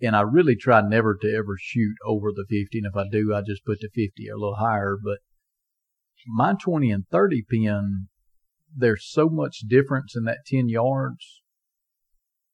And 0.00 0.14
I 0.14 0.20
really 0.20 0.56
try 0.56 0.82
never 0.82 1.16
to 1.20 1.34
ever 1.34 1.56
shoot 1.58 1.94
over 2.06 2.30
the 2.30 2.44
50. 2.48 2.78
And 2.78 2.86
if 2.86 2.96
I 2.96 3.08
do, 3.10 3.34
I 3.34 3.40
just 3.40 3.64
put 3.64 3.80
the 3.80 3.88
50 3.88 4.28
a 4.28 4.36
little 4.36 4.56
higher. 4.56 4.96
But 5.02 5.18
my 6.26 6.54
20 6.54 6.90
and 6.90 7.08
30 7.10 7.44
pin, 7.48 8.08
there's 8.74 9.08
so 9.08 9.28
much 9.28 9.64
difference 9.66 10.14
in 10.16 10.24
that 10.24 10.46
10 10.46 10.68
yards. 10.68 11.42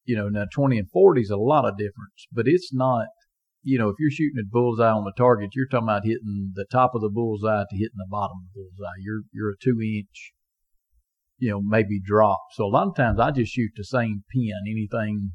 You 0.04 0.16
know, 0.16 0.28
now 0.28 0.44
20 0.52 0.78
and 0.78 0.90
40 0.90 1.20
is 1.20 1.30
a 1.30 1.36
lot 1.36 1.64
of 1.64 1.76
difference, 1.76 2.26
but 2.32 2.46
it's 2.48 2.72
not 2.72 3.06
you 3.62 3.78
know, 3.78 3.88
if 3.88 3.96
you're 3.98 4.10
shooting 4.10 4.38
at 4.38 4.50
bullseye 4.50 4.90
on 4.90 5.04
the 5.04 5.12
target, 5.16 5.50
you're 5.54 5.66
talking 5.66 5.88
about 5.88 6.04
hitting 6.04 6.52
the 6.54 6.64
top 6.70 6.94
of 6.94 7.02
the 7.02 7.10
bullseye 7.10 7.64
to 7.68 7.76
hitting 7.76 7.98
the 7.98 8.06
bottom 8.08 8.38
of 8.38 8.44
the 8.44 8.60
bullseye. 8.60 8.96
You're 9.00 9.22
you're 9.32 9.50
a 9.50 9.58
two 9.62 9.78
inch, 9.82 10.32
you 11.38 11.50
know, 11.50 11.60
maybe 11.62 12.00
drop. 12.02 12.40
So 12.52 12.64
a 12.64 12.72
lot 12.72 12.88
of 12.88 12.96
times 12.96 13.20
I 13.20 13.30
just 13.30 13.52
shoot 13.52 13.70
the 13.76 13.84
same 13.84 14.24
pin. 14.32 14.52
Anything 14.66 15.32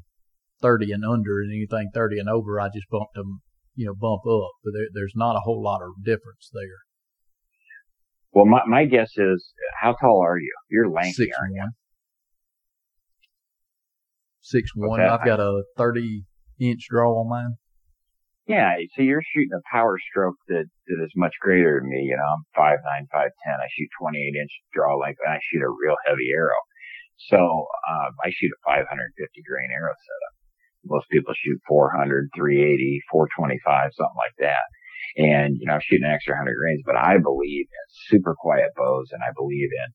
thirty 0.60 0.90
and 0.90 1.04
under 1.04 1.40
and 1.40 1.52
anything 1.52 1.90
thirty 1.94 2.18
and 2.18 2.28
over, 2.28 2.60
I 2.60 2.68
just 2.68 2.88
bump 2.90 3.10
them, 3.14 3.42
you 3.74 3.86
know, 3.86 3.94
bump 3.94 4.22
up. 4.26 4.50
But 4.64 4.72
there, 4.74 4.88
there's 4.92 5.14
not 5.14 5.36
a 5.36 5.40
whole 5.40 5.62
lot 5.62 5.82
of 5.82 6.04
difference 6.04 6.50
there. 6.52 6.82
Well, 8.32 8.46
my 8.46 8.62
my 8.66 8.84
guess 8.86 9.12
is, 9.16 9.52
how 9.80 9.92
tall 9.92 10.20
are 10.24 10.38
you? 10.38 10.52
You're 10.68 10.90
lanky, 10.90 11.12
Six 11.12 11.36
aren't 11.40 11.54
you? 11.54 11.60
one. 11.60 11.70
Six 14.46 14.70
one. 14.76 15.00
Okay. 15.00 15.10
I've 15.10 15.24
got 15.24 15.40
a 15.40 15.64
thirty 15.76 16.22
inch 16.60 16.86
draw 16.88 17.18
on 17.18 17.28
mine. 17.28 17.56
Yeah, 18.46 18.78
so 18.94 19.02
you're 19.02 19.26
shooting 19.34 19.58
a 19.58 19.66
power 19.74 19.98
stroke 19.98 20.38
that, 20.46 20.70
that 20.70 21.02
is 21.02 21.10
much 21.16 21.34
greater 21.42 21.82
than 21.82 21.90
me. 21.90 22.06
You 22.06 22.14
know, 22.14 22.30
I'm 22.30 22.46
five 22.54 22.78
nine, 22.86 23.10
five 23.10 23.34
ten. 23.42 23.58
I 23.58 23.66
shoot 23.74 23.90
28 23.98 24.38
inch 24.38 24.54
draw 24.72 24.94
length 24.94 25.18
and 25.26 25.34
I 25.34 25.42
shoot 25.42 25.66
a 25.66 25.76
real 25.82 25.98
heavy 26.06 26.30
arrow. 26.30 26.62
So, 27.26 27.42
um, 27.42 28.12
I 28.22 28.30
shoot 28.30 28.54
a 28.54 28.60
550 28.62 29.42
grain 29.50 29.70
arrow 29.74 29.98
setup. 29.98 30.34
Most 30.86 31.10
people 31.10 31.34
shoot 31.34 31.58
400, 31.66 32.30
380, 32.36 33.02
425, 33.10 33.98
something 33.98 34.14
like 34.14 34.38
that. 34.38 34.62
And, 35.18 35.58
you 35.58 35.66
know, 35.66 35.74
I'm 35.74 35.82
shooting 35.82 36.06
an 36.06 36.14
extra 36.14 36.38
100 36.38 36.54
grains, 36.54 36.86
but 36.86 36.94
I 36.94 37.18
believe 37.18 37.66
in 37.66 37.86
super 38.14 38.36
quiet 38.38 38.70
bows 38.76 39.10
and 39.10 39.26
I 39.26 39.34
believe 39.34 39.74
in 39.74 39.90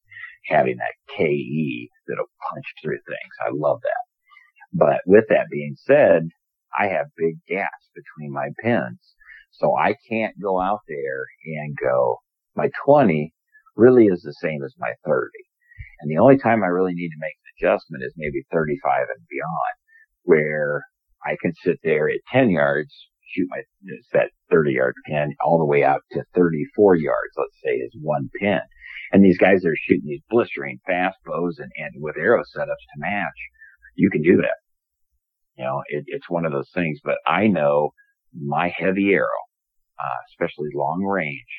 having 0.51 0.75
that 0.83 0.97
KE 1.15 1.87
that'll 2.03 2.27
punch 2.51 2.67
through 2.83 2.99
things. 3.07 3.33
I 3.39 3.55
love 3.55 3.79
that. 3.79 4.03
But 4.73 5.01
with 5.05 5.25
that 5.29 5.47
being 5.51 5.75
said, 5.77 6.29
I 6.77 6.87
have 6.87 7.07
big 7.17 7.35
gaps 7.47 7.89
between 7.93 8.31
my 8.31 8.49
pins. 8.63 9.15
So 9.51 9.75
I 9.75 9.95
can't 10.09 10.39
go 10.41 10.59
out 10.59 10.79
there 10.87 11.25
and 11.45 11.75
go, 11.77 12.19
my 12.55 12.69
20 12.85 13.33
really 13.75 14.05
is 14.05 14.21
the 14.21 14.33
same 14.33 14.63
as 14.63 14.73
my 14.79 14.93
30. 15.05 15.27
And 15.99 16.09
the 16.09 16.21
only 16.21 16.37
time 16.37 16.63
I 16.63 16.67
really 16.67 16.93
need 16.93 17.09
to 17.09 17.19
make 17.19 17.35
an 17.35 17.67
adjustment 17.67 18.03
is 18.03 18.13
maybe 18.17 18.43
35 18.51 19.07
and 19.15 19.25
beyond, 19.29 19.75
where 20.23 20.83
I 21.25 21.35
can 21.41 21.53
sit 21.63 21.79
there 21.83 22.09
at 22.09 22.19
10 22.31 22.49
yards, 22.49 22.91
shoot 23.33 23.47
my, 23.49 23.61
that 24.13 24.31
30 24.49 24.73
yard 24.73 24.95
pin 25.05 25.35
all 25.43 25.59
the 25.59 25.65
way 25.65 25.83
out 25.83 26.01
to 26.13 26.23
34 26.33 26.95
yards, 26.95 27.33
let's 27.37 27.59
say 27.63 27.75
is 27.75 27.95
one 28.01 28.29
pin. 28.39 28.61
And 29.11 29.23
these 29.23 29.37
guys 29.37 29.65
are 29.65 29.75
shooting 29.75 30.07
these 30.07 30.23
blistering 30.29 30.79
fast 30.87 31.17
bows 31.25 31.59
and, 31.59 31.71
and 31.75 31.91
with 31.97 32.17
arrow 32.17 32.41
setups 32.41 32.65
to 32.65 32.97
match, 32.97 33.37
you 34.01 34.09
can 34.09 34.23
do 34.23 34.37
that. 34.37 34.57
You 35.57 35.65
know, 35.65 35.83
it, 35.87 36.05
it's 36.07 36.29
one 36.29 36.45
of 36.45 36.51
those 36.51 36.69
things, 36.73 36.99
but 37.03 37.17
I 37.27 37.47
know 37.47 37.91
my 38.33 38.73
heavy 38.75 39.13
arrow, 39.13 39.43
uh, 39.99 40.19
especially 40.31 40.69
long 40.73 41.03
range, 41.03 41.53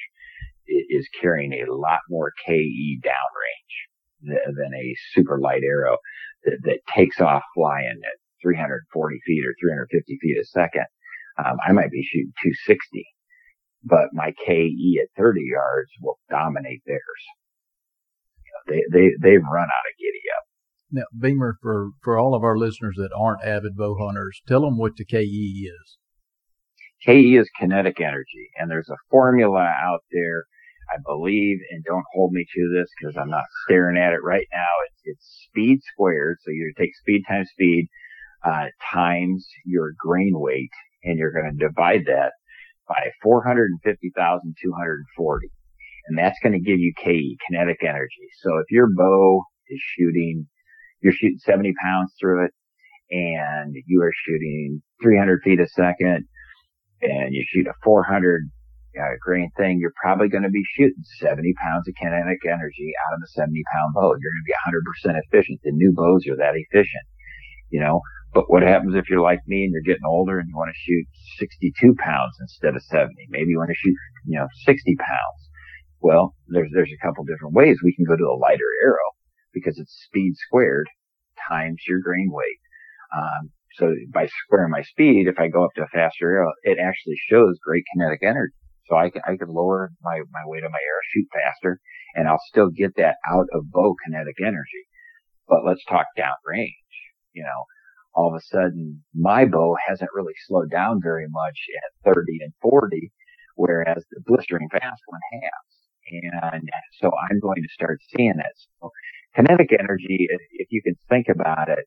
is 0.66 1.09
carrying 1.20 1.53
a 1.53 1.72
lot 1.72 2.01
more 2.11 2.32
KE 2.47 3.01
downrange 3.05 3.74
than, 4.57 4.74
a 4.74 4.95
super 5.12 5.38
light 5.40 5.62
arrow 5.62 5.99
that, 6.45 6.59
that 6.64 6.78
takes 6.95 7.20
off 7.20 7.43
flying 7.55 8.01
at 8.05 8.18
340 8.43 9.20
feet 9.26 9.45
or 9.47 9.55
350 9.61 10.18
feet 10.20 10.38
a 10.40 10.45
second. 10.47 10.86
Um, 11.38 11.57
I 11.66 11.72
might 11.72 11.90
be 11.90 12.03
shooting 12.03 12.32
260, 12.43 13.07
but 13.84 14.09
my 14.12 14.32
KE 14.47 15.01
at 15.03 15.14
30 15.16 15.43
yards 15.45 15.90
will 16.01 16.18
dominate 16.30 16.82
theirs. 16.86 17.22
they 18.68 18.82
they 18.93 19.07
they've 19.20 19.43
run 19.45 19.68
out 19.68 19.88
of 19.90 19.99
giddy 19.99 20.26
up. 20.36 20.41
Now, 20.93 21.05
Beamer, 21.18 21.57
for 21.62 21.93
for 22.03 22.18
all 22.18 22.34
of 22.34 22.45
our 22.45 22.59
listeners 22.59 22.97
that 22.99 23.16
aren't 23.16 23.43
avid 23.43 23.76
bow 23.76 23.97
hunters, 23.99 24.43
tell 24.47 24.61
them 24.61 24.76
what 24.76 24.97
the 24.97 25.07
KE 25.07 25.24
is. 25.24 25.97
KE 27.07 27.36
is 27.36 27.49
kinetic 27.59 27.99
energy, 28.01 28.51
and 28.57 28.70
there's 28.70 28.90
a 28.90 28.99
formula 29.11 29.72
out 29.82 30.05
there. 30.12 30.45
I 30.93 30.97
believe, 31.07 31.59
and 31.70 31.82
don't 31.84 32.05
hold 32.12 32.32
me 32.32 32.45
to 32.55 32.70
this 32.74 32.90
because 32.99 33.16
I'm 33.16 33.30
not 33.30 33.45
staring 33.64 33.97
at 33.97 34.12
it 34.12 34.22
right 34.22 34.47
now. 34.53 34.68
It's, 34.86 35.01
it's 35.05 35.47
speed 35.49 35.80
squared. 35.95 36.36
So 36.45 36.51
you 36.51 36.70
take 36.76 36.95
speed 36.97 37.22
times 37.26 37.49
speed, 37.51 37.88
uh, 38.45 38.66
times 38.93 39.49
your 39.64 39.95
grain 39.99 40.34
weight, 40.34 40.68
and 41.03 41.18
you're 41.18 41.32
going 41.32 41.51
to 41.51 41.66
divide 41.66 42.05
that 42.07 42.32
by 42.86 43.11
450,240. 43.22 45.49
And 46.09 46.18
that's 46.18 46.38
going 46.43 46.53
to 46.53 46.61
give 46.61 46.78
you 46.78 46.93
KE, 47.03 47.38
kinetic 47.47 47.82
energy. 47.82 48.28
So 48.43 48.59
if 48.59 48.70
your 48.70 48.88
bow 48.95 49.45
is 49.70 49.80
shooting, 49.97 50.47
you're 51.03 51.13
shooting 51.13 51.39
70 51.39 51.75
pounds 51.83 52.13
through 52.19 52.47
it 52.47 52.53
and 53.11 53.75
you 53.87 54.03
are 54.03 54.13
shooting 54.25 54.83
300 55.03 55.43
feet 55.43 55.61
a 55.61 55.69
second 55.69 56.27
and 57.03 57.35
you 57.35 57.45
shoot 57.47 57.67
a 57.67 57.75
400 57.85 58.49
uh, 58.99 59.17
grain 59.21 59.51
thing, 59.57 59.79
you're 59.81 59.97
probably 60.01 60.29
going 60.29 60.45
to 60.45 60.53
be 60.53 60.63
shooting 60.77 61.03
70 61.21 61.55
pounds 61.63 61.89
of 61.89 61.95
kinetic 61.95 62.45
energy 62.45 62.93
out 63.09 63.17
of 63.17 63.21
a 63.25 63.29
70 63.29 63.63
pound 63.73 63.95
bow. 63.95 64.13
You're 64.17 64.33
going 64.33 64.45
to 64.45 64.51
be 64.53 65.13
100% 65.13 65.21
efficient. 65.29 65.61
The 65.65 65.73
new 65.73 65.93
bows 65.97 66.27
are 66.29 66.37
that 66.37 66.57
efficient, 66.57 67.07
you 67.71 67.81
know. 67.81 68.01
But 68.35 68.49
what 68.49 68.63
happens 68.63 68.95
if 68.97 69.11
you're 69.11 69.21
like 69.21 69.41
me 69.47 69.65
and 69.65 69.73
you're 69.73 69.85
getting 69.85 70.09
older 70.09 70.39
and 70.39 70.49
you 70.49 70.57
want 70.57 70.73
to 70.73 70.81
shoot 70.81 71.05
62 71.39 71.97
pounds 72.01 72.33
instead 72.41 72.77
of 72.77 72.83
70? 72.83 73.13
Maybe 73.29 73.51
you 73.53 73.59
want 73.59 73.71
to 73.71 73.77
shoot, 73.77 73.97
you 74.27 74.39
know, 74.39 74.49
60 74.65 74.97
pounds. 74.97 75.41
Well, 76.01 76.35
there's, 76.49 76.71
there's 76.73 76.93
a 76.93 77.07
couple 77.07 77.25
different 77.25 77.55
ways. 77.55 77.77
We 77.85 77.95
can 77.95 78.05
go 78.05 78.17
to 78.17 78.25
a 78.25 78.41
lighter 78.41 78.69
arrow 78.85 79.09
because 79.53 79.79
it's 79.79 80.05
speed 80.07 80.35
squared 80.37 80.89
times 81.49 81.83
your 81.87 82.01
grain 82.01 82.31
weight. 82.31 82.61
Um, 83.17 83.51
so 83.77 83.95
by 84.13 84.27
squaring 84.45 84.71
my 84.71 84.83
speed, 84.83 85.27
if 85.29 85.39
I 85.39 85.49
go 85.49 85.65
up 85.65 85.73
to 85.77 85.83
a 85.83 85.89
faster 85.89 86.31
arrow, 86.31 86.53
it 86.63 86.79
actually 86.79 87.17
shows 87.29 87.59
great 87.65 87.85
kinetic 87.93 88.21
energy. 88.23 88.55
So 88.87 88.97
I 88.97 89.11
can, 89.11 89.23
I 89.27 89.37
can 89.37 89.49
lower 89.49 89.93
my, 90.03 90.19
my 90.33 90.43
weight 90.45 90.65
on 90.65 90.73
my 90.73 90.79
arrow, 90.79 91.01
shoot 91.15 91.27
faster, 91.33 91.81
and 92.15 92.29
I'll 92.29 92.43
still 92.49 92.69
get 92.69 92.97
that 92.97 93.17
out 93.31 93.47
of 93.55 93.71
bow 93.71 93.95
kinetic 94.05 94.37
energy. 94.41 94.85
But 95.49 95.65
let's 95.65 95.85
talk 95.89 96.07
downrange. 96.19 96.75
You 97.33 97.45
know, 97.45 97.65
all 98.15 98.29
of 98.29 98.35
a 98.35 98.45
sudden 98.45 99.03
my 99.15 99.45
bow 99.47 99.77
hasn't 99.87 100.11
really 100.15 100.35
slowed 100.47 100.71
down 100.71 101.01
very 101.03 101.27
much 101.31 101.59
at 102.05 102.15
30 102.15 102.39
and 102.43 102.53
40, 102.61 103.11
whereas 103.55 104.05
the 104.11 104.21
blistering 104.27 104.69
fast 104.71 105.03
one 105.07 105.21
has. 105.33 105.73
And 106.11 106.69
so 107.01 107.11
I'm 107.31 107.41
going 107.41 107.63
to 107.63 107.69
start 107.73 108.01
seeing 108.15 108.35
it. 108.39 108.57
So 108.81 108.91
kinetic 109.35 109.70
energy, 109.78 110.28
if 110.53 110.68
you 110.70 110.83
can 110.83 110.95
think 111.09 111.26
about 111.28 111.68
it, 111.68 111.87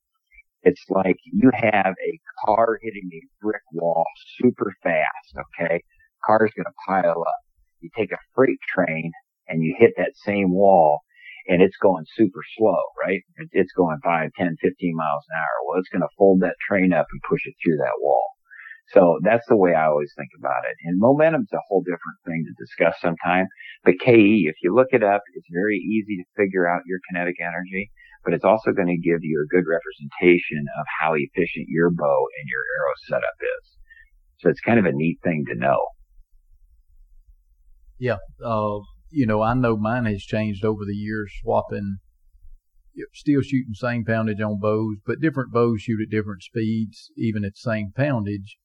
it's 0.63 0.83
like 0.89 1.17
you 1.25 1.51
have 1.53 1.93
a 1.93 2.19
car 2.45 2.79
hitting 2.81 3.09
a 3.13 3.21
brick 3.41 3.61
wall 3.71 4.05
super 4.41 4.73
fast, 4.81 5.37
okay? 5.37 5.83
Car's 6.25 6.51
gonna 6.57 6.73
pile 6.87 7.21
up. 7.21 7.41
You 7.81 7.89
take 7.95 8.11
a 8.11 8.17
freight 8.33 8.59
train 8.73 9.11
and 9.47 9.61
you 9.61 9.75
hit 9.77 9.91
that 9.97 10.17
same 10.25 10.51
wall 10.51 11.01
and 11.47 11.61
it's 11.61 11.77
going 11.77 12.05
super 12.15 12.41
slow, 12.57 12.81
right? 12.99 13.21
It's 13.51 13.73
going 13.73 13.99
5, 14.03 14.31
10, 14.35 14.55
15 14.59 14.95
miles 14.95 15.23
an 15.29 15.37
hour. 15.37 15.57
Well, 15.67 15.79
it's 15.79 15.89
to 15.89 16.07
fold 16.17 16.41
that 16.41 16.55
train 16.67 16.93
up 16.93 17.05
and 17.11 17.21
push 17.29 17.41
it 17.45 17.53
through 17.63 17.77
that 17.77 18.01
wall. 18.01 18.34
So 18.93 19.17
that's 19.23 19.45
the 19.47 19.57
way 19.57 19.73
I 19.73 19.87
always 19.87 20.13
think 20.15 20.29
about 20.37 20.63
it. 20.69 20.77
And 20.85 20.99
momentum's 20.99 21.51
a 21.53 21.65
whole 21.67 21.81
different 21.81 22.21
thing 22.25 22.45
to 22.45 22.63
discuss 22.63 22.95
sometime. 23.01 23.47
But 23.83 23.99
KE, 23.99 24.45
if 24.45 24.55
you 24.61 24.75
look 24.75 24.89
it 24.91 25.03
up, 25.03 25.21
it's 25.33 25.47
very 25.51 25.77
easy 25.77 26.17
to 26.17 26.35
figure 26.37 26.69
out 26.69 26.85
your 26.85 26.99
kinetic 27.09 27.37
energy, 27.41 27.91
but 28.23 28.33
it's 28.33 28.45
also 28.45 28.71
going 28.71 28.93
to 28.93 28.97
give 28.97 29.19
you 29.21 29.41
a 29.41 29.53
good 29.53 29.65
representation 29.65 30.65
of 30.79 30.85
how 31.01 31.13
efficient 31.15 31.65
your 31.67 31.89
bow 31.89 32.27
and 32.39 32.47
your 32.47 32.61
arrow 32.77 32.95
setup 33.09 33.37
is. 33.41 33.71
So 34.39 34.49
it's 34.49 34.61
kind 34.61 34.79
of 34.79 34.85
a 34.85 34.93
neat 34.93 35.17
thing 35.23 35.45
to 35.47 35.55
know. 35.55 35.81
Yeah. 37.97 38.17
Uh, 38.43 38.79
you 39.09 39.25
know, 39.25 39.41
I 39.41 39.53
know 39.55 39.77
mine 39.77 40.05
has 40.05 40.21
changed 40.21 40.63
over 40.63 40.85
the 40.85 40.93
years, 40.93 41.33
swapping, 41.41 41.97
still 43.13 43.41
shooting 43.41 43.73
same 43.73 44.05
poundage 44.05 44.41
on 44.41 44.59
bows, 44.59 44.97
but 45.05 45.21
different 45.21 45.51
bows 45.51 45.81
shoot 45.81 46.01
at 46.01 46.11
different 46.11 46.43
speeds, 46.43 47.11
even 47.17 47.43
at 47.43 47.57
same 47.57 47.91
poundage. 47.95 48.57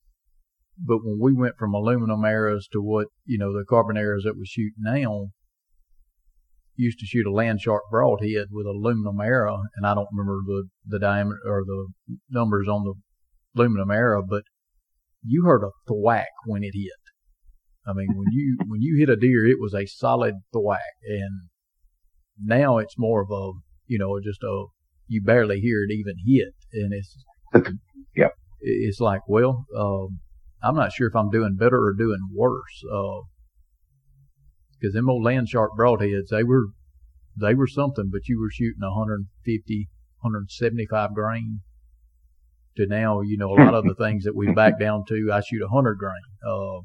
But 0.83 1.05
when 1.05 1.19
we 1.21 1.35
went 1.35 1.57
from 1.59 1.75
aluminum 1.75 2.25
arrows 2.25 2.67
to 2.73 2.81
what, 2.81 3.09
you 3.25 3.39
know, 3.39 3.53
the 3.53 3.65
carbon 3.69 3.97
arrows 3.97 4.23
that 4.25 4.39
we 4.39 4.47
shoot 4.47 4.73
now, 4.79 5.29
used 6.77 6.99
to 7.01 7.07
shoot 7.07 7.27
a 7.27 7.33
land 7.33 7.61
shark 7.61 7.83
broadhead 7.91 8.47
with 8.51 8.67
aluminum 8.67 9.21
arrow, 9.21 9.63
and 9.77 9.87
I 9.87 9.95
don't 9.95 10.09
remember 10.13 10.41
the, 10.47 10.69
the 10.87 10.99
diameter 10.99 11.39
or 11.45 11.65
the 11.65 11.89
numbers 12.31 12.67
on 12.69 12.85
the 12.85 12.95
aluminum 13.55 13.91
arrow, 13.91 14.23
but 14.27 14.45
you 15.23 15.45
heard 15.45 15.63
a 15.63 15.71
thwack 15.87 16.29
when 16.47 16.65
it 16.65 16.73
hit. 16.75 16.93
I 17.87 17.93
mean, 17.93 18.09
when 18.15 18.29
you 18.33 18.59
when 18.67 18.81
you 18.81 18.97
hit 18.99 19.11
a 19.11 19.17
deer, 19.17 19.47
it 19.47 19.61
was 19.61 19.75
a 19.75 19.87
solid 19.87 20.35
thwack, 20.53 20.81
and 21.07 21.49
now 22.43 22.79
it's 22.79 22.99
more 22.99 23.23
of 23.23 23.31
a 23.31 23.53
you 23.87 23.99
know 23.99 24.19
just 24.23 24.43
a 24.43 24.67
you 25.07 25.23
barely 25.23 25.61
hear 25.61 25.85
it 25.85 25.93
even 25.93 26.15
hit, 26.27 26.55
and 26.73 26.93
it's 26.93 27.25
yep. 28.17 28.33
It's 28.63 29.01
like, 29.01 29.23
well, 29.27 29.65
um, 29.77 30.21
I'm 30.63 30.77
not 30.77 30.93
sure 30.93 31.09
if 31.09 31.17
I'm 31.17 31.31
doing 31.31 31.57
better 31.57 31.79
or 31.79 31.95
doing 31.95 32.21
worse, 32.35 32.83
because 32.83 33.25
uh, 34.95 34.99
them 34.99 35.11
old 35.11 35.25
land 35.25 35.49
shark 35.49 35.73
broadheads, 35.79 36.29
they 36.31 36.45
were 36.45 36.67
they 37.41 37.55
were 37.55 37.67
something, 37.67 38.11
but 38.13 38.29
you 38.29 38.39
were 38.39 38.51
shooting 38.51 38.83
150, 38.83 39.89
175 40.21 41.15
grain. 41.15 41.61
To 42.77 42.87
now, 42.87 43.21
you 43.21 43.37
know, 43.37 43.53
a 43.53 43.59
lot 43.59 43.75
of 43.75 43.85
the 43.85 43.95
things 43.99 44.25
that 44.25 44.37
we 44.37 44.53
back 44.53 44.79
down 44.79 45.05
to, 45.09 45.31
I 45.33 45.41
shoot 45.41 45.61
100 45.61 45.99
grain. 45.99 46.13
Uh, 46.47 46.83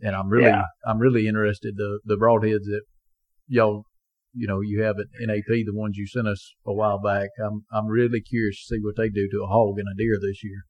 and 0.00 0.14
I'm 0.14 0.28
really 0.28 0.46
yeah. 0.46 0.64
I'm 0.86 0.98
really 0.98 1.26
interested 1.26 1.76
the 1.76 2.00
the 2.04 2.16
broadheads 2.16 2.64
that 2.64 2.82
y'all 3.46 3.84
you 4.32 4.46
know 4.46 4.60
you 4.60 4.82
have 4.82 4.96
at 4.98 5.06
NAP 5.20 5.48
the 5.48 5.72
ones 5.72 5.96
you 5.96 6.06
sent 6.06 6.28
us 6.28 6.54
a 6.66 6.72
while 6.72 7.00
back. 7.00 7.30
I'm 7.44 7.64
I'm 7.72 7.86
really 7.86 8.20
curious 8.20 8.56
to 8.56 8.74
see 8.74 8.80
what 8.80 8.96
they 8.96 9.08
do 9.08 9.28
to 9.28 9.44
a 9.44 9.46
hog 9.46 9.78
and 9.78 9.88
a 9.88 9.96
deer 9.96 10.18
this 10.20 10.42
year. 10.44 10.62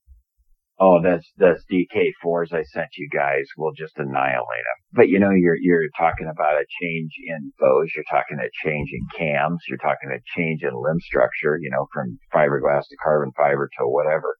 Oh, 0.80 1.02
that's 1.02 1.26
that's 1.36 1.64
DK4s 1.66 2.54
I 2.54 2.62
sent 2.62 2.94
you 2.96 3.08
guys 3.12 3.46
will 3.56 3.72
just 3.72 3.98
annihilate 3.98 4.62
them. 4.62 4.78
But 4.92 5.08
you 5.08 5.18
know, 5.18 5.30
you're 5.30 5.58
you're 5.58 5.90
talking 5.98 6.30
about 6.30 6.54
a 6.54 6.66
change 6.80 7.10
in 7.26 7.52
bows. 7.58 7.90
You're 7.96 8.06
talking 8.08 8.38
a 8.38 8.50
change 8.62 8.90
in 8.92 9.02
cams. 9.18 9.58
You're 9.68 9.82
talking 9.82 10.10
a 10.14 10.22
change 10.38 10.62
in 10.62 10.70
limb 10.72 11.00
structure. 11.00 11.58
You 11.60 11.70
know, 11.70 11.88
from 11.92 12.18
fiberglass 12.32 12.86
to 12.88 12.96
carbon 13.02 13.32
fiber 13.36 13.68
to 13.78 13.88
whatever. 13.88 14.36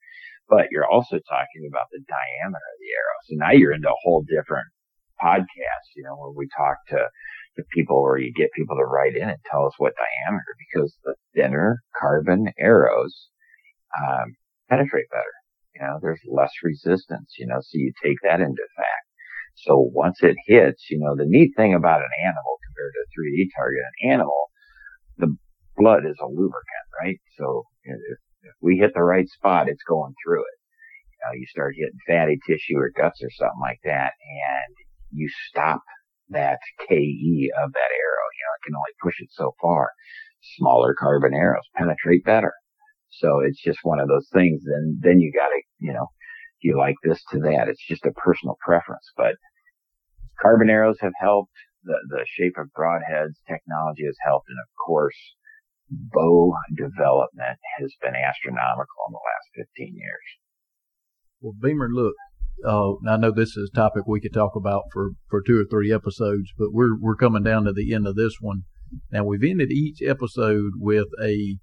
But 0.49 0.69
you're 0.71 0.87
also 0.87 1.19
talking 1.29 1.69
about 1.69 1.91
the 1.93 2.01
diameter 2.07 2.57
of 2.57 2.79
the 2.81 2.93
arrow. 2.95 3.19
So 3.27 3.35
now 3.37 3.53
you're 3.53 3.75
into 3.75 3.91
a 3.91 4.03
whole 4.03 4.23
different 4.23 4.69
podcast, 5.21 5.87
you 5.97 6.05
know, 6.05 6.17
where 6.17 6.33
we 6.33 6.49
talk 6.57 6.79
to, 6.89 6.97
to 7.57 7.63
people 7.75 7.97
or 7.97 8.19
you 8.19 8.33
get 8.33 8.53
people 8.57 8.77
to 8.77 8.85
write 8.85 9.17
in 9.17 9.29
and 9.29 9.39
tell 9.51 9.67
us 9.67 9.75
what 9.79 9.93
diameter 9.99 10.55
because 10.57 10.97
the 11.05 11.15
thinner 11.35 11.83
carbon 12.01 12.49
arrows, 12.59 13.29
um, 14.01 14.37
penetrate 14.71 15.11
better. 15.11 15.38
You 15.79 15.87
know, 15.87 15.99
there's 16.03 16.21
less 16.27 16.51
resistance, 16.63 17.35
you 17.39 17.47
know, 17.47 17.61
so 17.61 17.79
you 17.79 17.93
take 18.03 18.19
that 18.25 18.41
into 18.41 18.63
fact. 18.77 19.07
So 19.55 19.91
once 19.93 20.19
it 20.23 20.37
hits, 20.47 20.87
you 20.91 20.99
know, 20.99 21.15
the 21.17 21.27
neat 21.27 21.53
thing 21.57 21.75
about 21.75 22.01
an 22.01 22.15
animal 22.23 22.59
compared 22.67 22.93
to 22.95 23.03
a 23.03 23.11
3D 23.15 23.49
target, 23.57 23.83
an 24.03 24.11
animal, 24.13 24.51
the 25.19 25.37
blood 25.77 26.05
is 26.07 26.17
a 26.21 26.27
lubricant, 26.27 26.89
right? 27.01 27.19
So 27.39 27.65
if, 27.85 27.97
if 28.43 28.55
we 28.61 28.79
hit 28.79 28.93
the 28.95 29.03
right 29.03 29.29
spot, 29.29 29.69
it's 29.69 29.83
going 29.83 30.15
through 30.25 30.43
it. 30.43 30.59
You 31.11 31.19
know, 31.27 31.35
you 31.35 31.47
start 31.47 31.75
hitting 31.77 31.99
fatty 32.07 32.39
tissue 32.47 32.79
or 32.79 32.91
guts 32.95 33.23
or 33.23 33.31
something 33.31 33.61
like 33.61 33.81
that, 33.85 34.13
and 34.23 34.75
you 35.11 35.29
stop 35.51 35.83
that 36.31 36.59
KE 36.89 37.51
of 37.59 37.73
that 37.73 37.93
arrow. 37.95 38.27
You 38.35 38.43
know, 38.47 38.55
it 38.55 38.65
can 38.67 38.75
only 38.75 38.95
push 39.03 39.15
it 39.19 39.31
so 39.31 39.55
far. 39.61 39.91
Smaller 40.59 40.95
carbon 40.95 41.35
arrows 41.35 41.67
penetrate 41.75 42.25
better. 42.25 42.53
So 43.11 43.41
it's 43.41 43.63
just 43.63 43.79
one 43.83 44.01
of 44.01 44.09
those 44.09 44.29
things. 44.33 44.63
And 44.67 45.01
then 45.01 45.21
you 45.21 45.33
gotta, 45.33 45.61
you 45.79 45.93
know, 45.93 46.09
you 46.61 46.77
like 46.77 46.97
this 47.03 47.23
to 47.33 47.39
that. 47.41 47.69
It's 47.69 47.87
just 47.87 48.07
a 48.07 48.13
personal 48.13 48.57
preference, 48.65 49.11
but 49.17 49.35
carbon 50.41 50.71
arrows 50.71 50.99
have 51.01 51.13
helped. 51.21 51.53
The, 51.85 51.95
the 52.09 52.27
shape 52.27 52.55
of 52.59 52.69
broadheads 52.77 53.39
technology 53.49 54.05
has 54.05 54.17
helped. 54.25 54.49
And 54.49 54.59
of 54.59 54.69
course, 54.85 55.17
bow 55.91 56.53
development 56.77 57.59
has 57.79 57.95
been 58.03 58.15
astronomical 58.15 59.01
in 59.09 59.13
the 59.13 59.25
last 59.25 59.69
15 59.77 59.95
years. 59.95 60.27
Well, 61.41 61.55
Beamer, 61.61 61.89
look, 61.93 62.15
uh, 62.67 62.95
I 63.09 63.17
know 63.17 63.31
this 63.31 63.57
is 63.57 63.71
a 63.73 63.77
topic 63.77 64.07
we 64.07 64.21
could 64.21 64.35
talk 64.35 64.57
about 64.57 64.85
for, 64.93 65.11
for 65.31 65.41
two 65.41 65.61
or 65.61 65.65
three 65.71 65.93
episodes, 65.93 66.53
but 66.59 66.69
we're 66.73 66.99
we're 67.01 67.17
coming 67.17 67.45
down 67.45 67.65
to 67.65 67.73
the 67.73 67.95
end 67.95 68.07
of 68.07 68.17
this 68.17 68.35
one. 68.41 68.63
Now 69.13 69.25
we've 69.25 69.45
ended 69.45 69.71
each 69.71 70.03
episode 70.03 70.73
with 70.79 71.07
a 71.23 71.59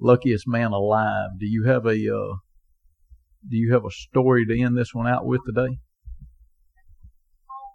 luckiest 0.00 0.46
man 0.46 0.72
alive. 0.72 1.30
Do 1.38 1.46
you 1.46 1.64
have 1.64 1.86
a 1.86 1.90
uh, 1.90 2.34
do 3.48 3.56
you 3.56 3.72
have 3.72 3.84
a 3.84 3.90
story 3.90 4.46
to 4.46 4.60
end 4.60 4.76
this 4.76 4.94
one 4.94 5.06
out 5.06 5.26
with 5.26 5.40
today? 5.46 5.78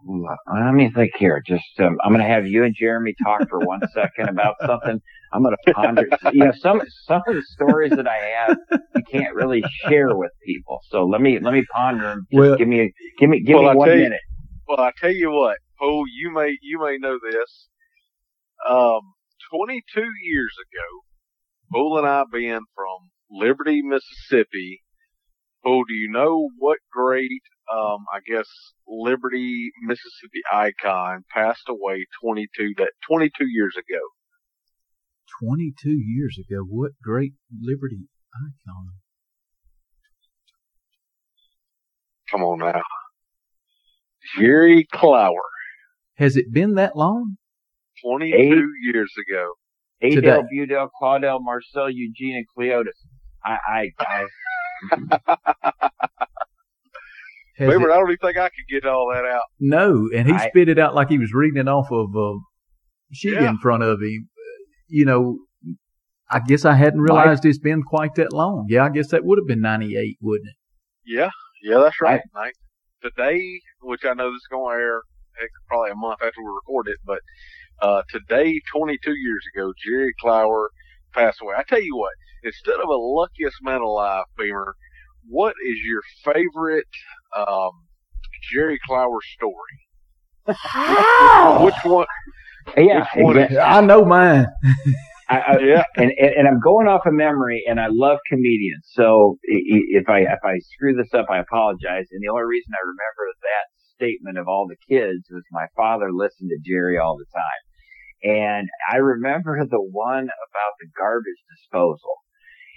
let 0.08 0.74
me 0.74 0.92
think 0.94 1.12
here. 1.18 1.42
Just 1.46 1.64
um, 1.80 1.98
I'm 2.04 2.12
going 2.12 2.22
to 2.22 2.28
have 2.28 2.46
you 2.46 2.64
and 2.64 2.76
Jeremy 2.78 3.16
talk 3.24 3.50
for 3.50 3.60
one 3.60 3.82
second 3.94 4.30
about 4.30 4.56
something. 4.66 5.02
I'm 5.34 5.44
going 5.44 5.56
to 5.66 5.74
ponder. 5.74 6.08
You 6.32 6.46
know, 6.46 6.52
some 6.60 6.82
some 7.06 7.22
of 7.28 7.36
the 7.36 7.42
stories 7.54 7.92
that 7.92 8.08
I 8.08 8.46
have, 8.48 8.58
you 8.96 9.04
can't 9.12 9.34
really 9.34 9.64
share 9.88 10.16
with 10.16 10.32
people. 10.46 10.80
So 10.90 11.06
let 11.06 11.22
me 11.22 11.40
let 11.40 11.54
me 11.54 11.64
ponder 11.74 12.04
them. 12.04 12.28
Just 12.32 12.40
well, 12.40 12.56
give 12.56 12.68
me 12.68 12.94
give 13.20 13.30
me 13.30 13.42
give 13.42 13.56
well, 13.56 13.72
me 13.72 13.78
one 13.78 13.90
you, 13.90 13.96
minute. 13.96 14.22
Well, 14.68 14.80
I 14.80 14.92
tell 15.00 15.12
you 15.12 15.32
what, 15.32 15.58
Paul, 15.80 16.06
you 16.08 16.32
may 16.32 16.56
you 16.62 16.80
may 16.80 16.98
know 16.98 17.18
this. 17.22 17.68
Um, 18.70 19.02
22 19.52 20.02
years 20.24 20.54
ago, 20.58 21.05
Bull 21.76 21.98
and 21.98 22.08
I 22.08 22.24
being 22.32 22.62
from 22.74 23.10
Liberty, 23.30 23.82
Mississippi. 23.82 24.82
Bull, 25.62 25.84
do 25.84 25.94
you 25.94 26.10
know 26.10 26.48
what 26.58 26.78
great 26.90 27.42
um, 27.70 28.06
I 28.14 28.20
guess 28.26 28.48
Liberty, 28.88 29.72
Mississippi 29.82 30.42
icon 30.54 31.26
passed 31.34 31.68
away 31.68 32.06
22 32.24 32.76
that 32.78 32.92
22 33.10 33.46
years 33.48 33.76
ago. 33.78 34.00
22 35.44 35.90
years 35.90 36.38
ago. 36.40 36.62
What 36.62 36.92
great 37.04 37.34
Liberty 37.62 38.08
icon? 38.34 38.92
Come 42.32 42.44
on 42.44 42.60
now. 42.60 42.84
Jerry 44.38 44.88
Clower. 44.94 45.34
Has 46.16 46.38
it 46.38 46.54
been 46.54 46.76
that 46.76 46.96
long? 46.96 47.36
22 48.02 48.38
Eight, 48.38 48.94
years 48.94 49.12
ago. 49.28 49.52
Adel, 50.02 50.44
Budel, 50.54 50.90
Claudel, 51.02 51.40
Marcel, 51.42 51.90
Eugene, 51.90 52.36
and 52.38 52.46
Cleotis. 52.58 52.92
I, 53.44 53.58
I, 53.68 53.92
I 54.00 54.26
Favorite, 57.58 57.94
I 57.94 57.98
don't 57.98 58.10
even 58.10 58.18
think 58.18 58.38
I 58.38 58.50
could 58.50 58.68
get 58.70 58.86
all 58.86 59.10
that 59.14 59.24
out. 59.26 59.44
No, 59.60 60.10
and 60.14 60.28
he 60.28 60.34
I, 60.34 60.50
spit 60.50 60.68
it 60.68 60.78
out 60.78 60.94
like 60.94 61.10
he 61.10 61.18
was 61.18 61.32
reading 61.34 61.62
it 61.62 61.70
off 61.70 61.90
of 61.90 62.14
uh, 62.16 62.20
a 62.20 62.40
sheet 63.14 63.34
yeah. 63.34 63.50
in 63.50 63.58
front 63.60 63.84
of 63.84 64.02
him. 64.02 64.28
You 64.88 65.06
know, 65.06 65.40
I 66.30 66.40
guess 66.40 66.66
I 66.66 66.74
hadn't 66.74 67.00
realized 67.00 67.46
my, 67.46 67.50
it's 67.50 67.60
been 67.60 67.82
quite 67.82 68.16
that 68.16 68.34
long. 68.34 68.66
Yeah, 68.68 68.84
I 68.84 68.90
guess 68.90 69.12
that 69.12 69.24
would 69.24 69.40
have 69.40 69.48
been 69.48 69.62
98, 69.62 70.18
wouldn't 70.22 70.50
it? 70.50 70.56
Yeah, 71.06 71.30
yeah, 71.64 71.80
that's 71.80 72.02
right. 72.02 72.22
I, 72.36 72.52
today, 73.02 73.62
which 73.82 74.04
I 74.04 74.14
know 74.14 74.32
this 74.32 74.38
is 74.38 74.48
going 74.52 74.78
to 74.78 74.82
air 74.82 75.02
probably 75.68 75.92
a 75.92 75.96
month 75.96 76.20
after 76.22 76.42
we 76.44 76.50
record 76.50 76.88
it, 76.88 76.98
but 77.06 77.20
uh, 77.82 78.02
today, 78.10 78.60
22 78.76 79.12
years 79.12 79.44
ago, 79.56 79.74
Jerry 79.86 80.14
Clower 80.20 80.70
passed 81.14 81.40
away. 81.42 81.56
I 81.58 81.64
tell 81.64 81.82
you 81.82 81.96
what, 81.96 82.14
instead 82.44 82.80
of 82.82 82.90
a 82.90 82.96
luckiest 82.96 83.58
man 83.62 83.82
alive, 83.82 84.26
Beamer, 84.38 84.76
what 85.28 85.56
is 85.66 85.78
your 85.84 86.02
favorite 86.24 86.88
um, 87.36 87.72
Jerry 88.52 88.80
Clower 88.86 89.20
story? 89.36 89.54
which, 90.46 91.74
which, 91.74 91.84
one? 91.84 92.06
Yeah, 92.78 93.06
which 93.16 93.24
one 93.24 93.38
exactly. 93.38 93.60
I 93.60 93.82
know 93.82 94.06
mine. 94.06 94.46
I, 95.28 95.40
I, 95.40 95.58
yeah, 95.60 95.84
and, 95.96 96.12
and 96.12 96.48
I'm 96.48 96.60
going 96.60 96.88
off 96.88 97.02
of 97.08 97.14
memory, 97.14 97.64
and 97.68 97.80
I 97.80 97.88
love 97.90 98.20
comedians. 98.30 98.86
So 98.94 99.40
if 99.42 100.08
I 100.08 100.20
if 100.20 100.40
I 100.44 100.60
screw 100.60 100.94
this 100.94 101.12
up, 101.16 101.26
I 101.32 101.40
apologize. 101.40 102.06
And 102.12 102.22
the 102.22 102.30
only 102.30 102.44
reason 102.44 102.74
I 102.74 102.86
remember 102.86 103.34
that 103.42 103.66
statement 103.96 104.38
of 104.38 104.48
all 104.48 104.68
the 104.68 104.78
kids 104.88 105.28
was 105.32 105.44
my 105.52 105.68
father 105.76 106.12
listened 106.12 106.50
to 106.50 106.70
Jerry 106.70 106.98
all 106.98 107.18
the 107.18 107.26
time, 107.34 107.64
and 108.26 108.68
I 108.92 108.98
remember 108.98 109.66
the 109.70 109.82
one 109.82 110.24
about 110.24 110.74
the 110.80 110.88
garbage 110.98 111.42
disposal 111.50 112.22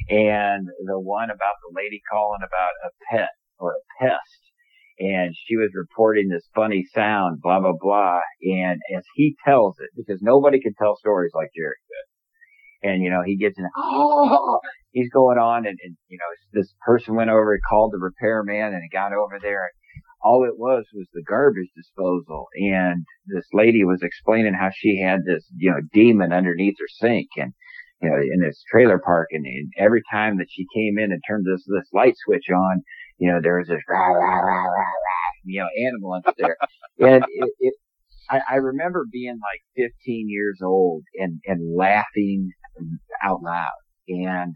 and 0.08 0.66
the 0.84 0.98
one 0.98 1.30
about 1.30 1.56
the 1.62 1.76
lady 1.76 2.00
calling 2.10 2.40
about 2.40 2.72
a 2.84 2.90
pet 3.10 3.30
or 3.58 3.72
a 3.72 4.04
pest. 4.04 4.42
And 5.00 5.32
she 5.46 5.56
was 5.56 5.70
reporting 5.74 6.28
this 6.28 6.48
funny 6.54 6.84
sound, 6.92 7.40
blah, 7.40 7.60
blah, 7.60 7.74
blah. 7.78 8.20
And 8.42 8.80
as 8.96 9.04
he 9.14 9.36
tells 9.44 9.76
it, 9.78 9.90
because 9.96 10.20
nobody 10.20 10.60
can 10.60 10.74
tell 10.74 10.96
stories 10.96 11.30
like 11.34 11.50
Jerry 11.56 11.76
could. 11.86 12.90
And, 12.90 13.02
you 13.02 13.10
know, 13.10 13.22
he 13.24 13.36
gets 13.36 13.58
in, 13.58 13.68
oh, 13.76 14.58
he's 14.90 15.10
going 15.10 15.38
on 15.38 15.66
and, 15.66 15.78
and, 15.82 15.96
you 16.08 16.18
know, 16.18 16.60
this 16.60 16.74
person 16.84 17.14
went 17.14 17.30
over 17.30 17.52
and 17.54 17.62
called 17.68 17.92
the 17.92 17.98
repairman 17.98 18.74
and 18.74 18.82
he 18.82 18.88
got 18.88 19.12
over 19.12 19.38
there 19.40 19.62
and 19.62 19.77
all 20.22 20.44
it 20.44 20.58
was 20.58 20.84
was 20.92 21.06
the 21.12 21.22
garbage 21.22 21.70
disposal. 21.76 22.46
And 22.54 23.04
this 23.26 23.46
lady 23.52 23.84
was 23.84 24.02
explaining 24.02 24.54
how 24.54 24.70
she 24.74 25.00
had 25.00 25.20
this, 25.24 25.44
you 25.56 25.70
know, 25.70 25.80
demon 25.92 26.32
underneath 26.32 26.76
her 26.78 26.88
sink 26.88 27.28
and 27.36 27.52
you 28.00 28.08
know, 28.08 28.16
in 28.16 28.40
this 28.40 28.62
trailer 28.70 28.98
park. 28.98 29.28
And, 29.32 29.44
and 29.44 29.72
every 29.76 30.02
time 30.10 30.38
that 30.38 30.46
she 30.50 30.66
came 30.74 30.98
in 30.98 31.12
and 31.12 31.20
turned 31.26 31.44
this, 31.44 31.64
this 31.66 31.88
light 31.92 32.14
switch 32.24 32.48
on, 32.50 32.82
you 33.18 33.30
know, 33.30 33.40
there 33.42 33.58
was 33.58 33.68
this 33.68 33.82
rah, 33.88 33.98
rah, 33.98 34.38
rah, 34.38 34.64
rah, 34.64 34.64
rah, 34.64 35.30
you 35.44 35.60
know, 35.60 35.68
animal 35.86 36.12
under 36.14 36.32
there. 36.38 36.56
and 37.00 37.24
it, 37.28 37.50
it 37.58 37.74
I, 38.30 38.40
I 38.50 38.54
remember 38.56 39.06
being 39.10 39.38
like 39.40 39.90
15 39.90 40.28
years 40.28 40.60
old 40.62 41.02
and, 41.14 41.40
and 41.46 41.76
laughing 41.76 42.50
out 43.22 43.42
loud. 43.42 43.66
And, 44.08 44.54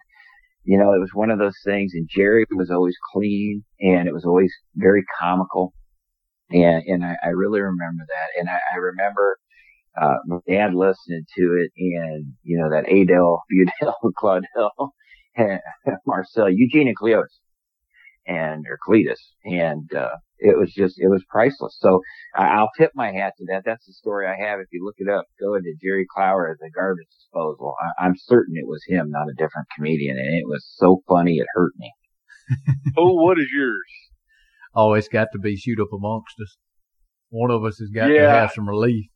you 0.65 0.79
know, 0.79 0.93
it 0.93 1.01
was 1.01 1.11
one 1.13 1.31
of 1.31 1.39
those 1.39 1.57
things 1.65 1.93
and 1.95 2.09
Jerry 2.09 2.47
was 2.53 2.71
always 2.71 2.97
clean 3.13 3.65
and 3.81 4.07
it 4.07 4.15
was 4.15 4.25
always 4.25 4.53
very 4.77 5.05
comical. 5.21 5.73
And, 6.51 6.83
and 6.87 7.05
I, 7.05 7.17
I 7.23 7.29
really 7.29 7.61
remember 7.61 8.05
that. 8.07 8.41
And 8.41 8.49
I, 8.49 8.59
I 8.75 8.77
remember, 8.77 9.39
uh, 10.01 10.17
my 10.27 10.39
dad 10.49 10.75
listening 10.75 11.25
to 11.37 11.43
it 11.63 11.71
and, 11.77 12.33
you 12.43 12.59
know, 12.59 12.71
that 12.71 12.91
Adele, 12.91 13.43
Budel, 13.83 13.95
Claudel, 14.19 14.91
Marcel, 16.07 16.51
Eugene 16.51 16.89
and 16.89 16.97
Cleotis 16.97 17.42
and, 18.27 18.65
or 18.69 18.79
Cletus. 18.87 19.21
And, 19.45 19.93
uh, 19.95 20.17
it 20.39 20.59
was 20.59 20.73
just, 20.73 20.97
it 20.99 21.09
was 21.09 21.25
priceless. 21.29 21.77
So 21.81 22.01
I'll 22.37 22.71
tip 22.77 22.91
my 22.95 23.13
hat 23.13 23.35
to 23.39 23.45
that. 23.51 23.63
That's 23.65 23.87
the 23.87 23.93
story 23.93 24.27
I 24.27 24.37
have. 24.49 24.59
If 24.59 24.67
you 24.73 24.85
look 24.85 24.97
it 24.99 25.09
up, 25.09 25.25
go 25.41 25.55
into 25.55 25.73
Jerry 25.81 26.07
Clower 26.13 26.51
as 26.51 26.59
a 26.61 26.71
garbage 26.71 27.07
disposal. 27.11 27.75
I, 27.99 28.07
am 28.07 28.15
certain 28.17 28.57
it 28.57 28.67
was 28.67 28.83
him, 28.87 29.11
not 29.11 29.29
a 29.29 29.35
different 29.35 29.69
comedian. 29.77 30.17
And 30.19 30.35
it 30.35 30.47
was 30.47 30.65
so 30.77 31.03
funny, 31.09 31.37
it 31.37 31.47
hurt 31.55 31.73
me. 31.79 31.93
oh, 32.97 33.15
what 33.15 33.39
is 33.39 33.49
yours? 33.55 33.81
Oh, 34.75 34.95
it's 34.95 35.09
got 35.09 35.29
to 35.33 35.39
be 35.39 35.57
shoot 35.57 35.81
up 35.81 35.93
amongst 35.93 36.35
us. 36.41 36.57
One 37.29 37.51
of 37.51 37.65
us 37.65 37.79
has 37.79 37.91
got 37.91 38.11
yeah. 38.11 38.23
to 38.23 38.31
have 38.31 38.53
some 38.53 38.69
relief. 38.69 39.07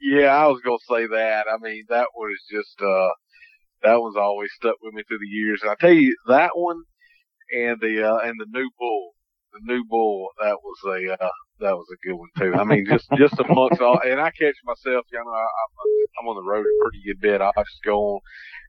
Yeah, 0.00 0.34
I 0.34 0.48
was 0.48 0.60
gonna 0.64 0.78
say 0.88 1.06
that. 1.06 1.46
I 1.48 1.58
mean, 1.62 1.84
that 1.88 2.08
was 2.16 2.36
just 2.50 2.82
uh, 2.82 3.10
that 3.82 4.00
was 4.00 4.16
always 4.18 4.50
stuck 4.56 4.74
with 4.82 4.94
me 4.94 5.02
through 5.06 5.20
the 5.20 5.26
years. 5.26 5.62
And 5.62 5.70
I 5.70 5.76
tell 5.78 5.92
you, 5.92 6.14
that 6.26 6.50
one 6.54 6.82
and 7.52 7.80
the 7.80 8.02
uh, 8.08 8.18
and 8.18 8.34
the 8.38 8.46
new 8.50 8.68
bull, 8.78 9.12
the 9.52 9.60
new 9.72 9.84
bull, 9.88 10.28
that 10.40 10.56
was 10.62 10.78
a 10.86 11.12
uh, 11.12 11.28
that 11.60 11.76
was 11.76 11.86
a 11.92 12.06
good 12.06 12.16
one 12.16 12.28
too. 12.38 12.54
I 12.54 12.64
mean, 12.64 12.86
just 12.88 13.06
just 13.16 13.38
amongst 13.38 13.80
all, 13.80 14.00
and 14.04 14.20
I 14.20 14.30
catch 14.30 14.56
myself, 14.64 15.06
you 15.12 15.18
know, 15.18 15.30
I, 15.30 15.46
I'm 16.20 16.28
on 16.28 16.36
the 16.36 16.48
road 16.48 16.64
a 16.66 16.82
pretty 16.82 17.02
good 17.06 17.20
bit. 17.20 17.40
I 17.40 17.50
just 17.58 17.82
go 17.84 17.98
on 17.98 18.20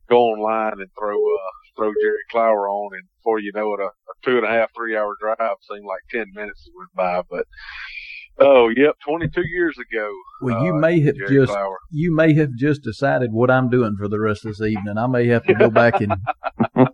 go 0.10 0.18
online 0.18 0.74
and 0.80 0.90
throw 1.00 1.16
uh 1.16 1.52
throw 1.78 1.92
Jerry 2.02 2.18
Clower 2.32 2.70
on, 2.70 2.92
and 2.94 3.04
before 3.18 3.40
you 3.40 3.52
know 3.56 3.74
it, 3.74 3.80
a, 3.80 3.86
a 3.88 4.14
two 4.24 4.38
and 4.38 4.46
a 4.46 4.50
half 4.50 4.70
three 4.76 4.96
hour 4.98 5.16
drive 5.20 5.58
seemed 5.70 5.86
like 5.86 6.02
ten 6.12 6.26
minutes 6.34 6.70
went 6.76 6.94
by, 6.96 7.22
but 7.30 7.46
Oh, 8.40 8.70
yep, 8.76 8.96
22 9.06 9.44
years 9.46 9.78
ago. 9.78 10.12
Well, 10.42 10.66
you 10.66 10.74
uh, 10.74 10.80
may 10.80 11.00
have 11.02 11.16
Jerry 11.16 11.36
just 11.36 11.52
Clower. 11.52 11.78
you 11.92 12.16
may 12.16 12.34
have 12.34 12.56
just 12.56 12.82
decided 12.82 13.32
what 13.32 13.52
I'm 13.52 13.70
doing 13.70 13.96
for 13.96 14.08
the 14.08 14.20
rest 14.20 14.44
of 14.44 14.58
this 14.58 14.68
evening. 14.68 14.98
I 14.98 15.06
may 15.06 15.28
have 15.28 15.46
to 15.46 15.54
go 15.54 15.70
back 15.70 16.02
and 16.02 16.14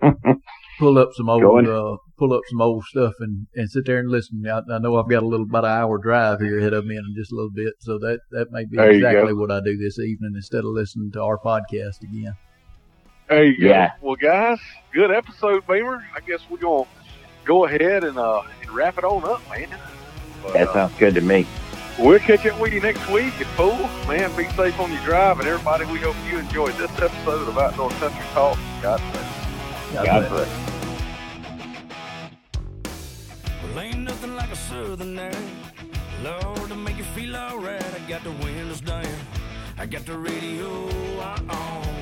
pull 0.79 0.97
up 0.97 1.09
some 1.13 1.29
old 1.29 1.67
uh, 1.67 1.97
pull 2.17 2.33
up 2.33 2.41
some 2.49 2.61
old 2.61 2.83
stuff 2.85 3.13
and, 3.19 3.45
and 3.55 3.69
sit 3.69 3.85
there 3.85 3.99
and 3.99 4.09
listen. 4.09 4.43
I, 4.47 4.61
I, 4.73 4.79
know 4.79 4.97
I've 4.97 5.09
got 5.09 5.21
a 5.21 5.27
little 5.27 5.45
about 5.45 5.65
an 5.65 5.71
hour 5.71 5.97
drive 5.97 6.39
here 6.39 6.57
ahead 6.57 6.73
of 6.73 6.85
me 6.85 6.95
in 6.95 7.13
just 7.15 7.31
a 7.31 7.35
little 7.35 7.51
bit, 7.51 7.73
so 7.79 7.99
that 7.99 8.21
that 8.31 8.47
may 8.51 8.65
be 8.65 8.77
there 8.77 8.89
exactly 8.89 9.33
what 9.33 9.51
I 9.51 9.59
do 9.59 9.77
this 9.77 9.99
evening 9.99 10.31
instead 10.35 10.59
of 10.59 10.71
listening 10.71 11.11
to 11.11 11.21
our 11.21 11.37
podcast 11.37 12.01
again. 12.01 12.35
There 13.27 13.43
you 13.43 13.67
yeah. 13.67 13.89
go. 13.89 14.07
Well, 14.07 14.15
guys, 14.15 14.59
good 14.91 15.11
episode, 15.11 15.67
Beamer. 15.67 16.03
I 16.15 16.21
guess 16.21 16.39
we're 16.49 16.57
gonna 16.57 16.85
go 17.45 17.65
ahead 17.65 18.03
and 18.03 18.17
uh 18.17 18.41
and 18.61 18.71
wrap 18.71 18.97
it 18.97 19.03
on 19.03 19.23
up, 19.25 19.47
man. 19.49 19.69
But, 20.41 20.53
that 20.53 20.73
sounds 20.73 20.97
good 20.97 21.13
to 21.15 21.21
me. 21.21 21.45
We'll 21.99 22.19
catch 22.19 22.45
up 22.45 22.57
with 22.61 22.73
you 22.73 22.79
next 22.79 23.05
week. 23.09 23.33
And, 23.37 23.47
fool, 23.47 23.75
man, 24.07 24.33
be 24.37 24.45
safe 24.55 24.79
on 24.79 24.89
your 24.89 25.03
drive. 25.03 25.39
And 25.39 25.49
everybody, 25.49 25.83
we 25.85 25.99
hope 25.99 26.15
you 26.31 26.39
enjoyed 26.39 26.73
this 26.75 26.91
episode 26.91 27.49
of 27.49 27.57
Outdoor 27.57 27.89
Country 27.91 28.23
Talk. 28.33 28.57
God 28.81 29.01
bless. 29.11 29.38
God, 29.93 30.05
God 30.05 30.29
bless. 30.29 30.49
Well, 33.63 33.79
ain't 33.79 33.99
nothing 33.99 34.35
like 34.35 34.51
a 34.51 34.55
southern 34.55 35.17
air. 35.17 35.31
Lord, 36.23 36.69
to 36.69 36.75
make 36.75 36.97
you 36.97 37.03
feel 37.03 37.35
alright. 37.35 37.83
I 37.83 37.99
got 38.07 38.23
the 38.23 38.31
windows 38.31 38.81
down. 38.81 39.05
I 39.77 39.85
got 39.85 40.05
the 40.05 40.17
radio 40.17 40.87
uh, 41.19 41.39
on. 41.49 41.98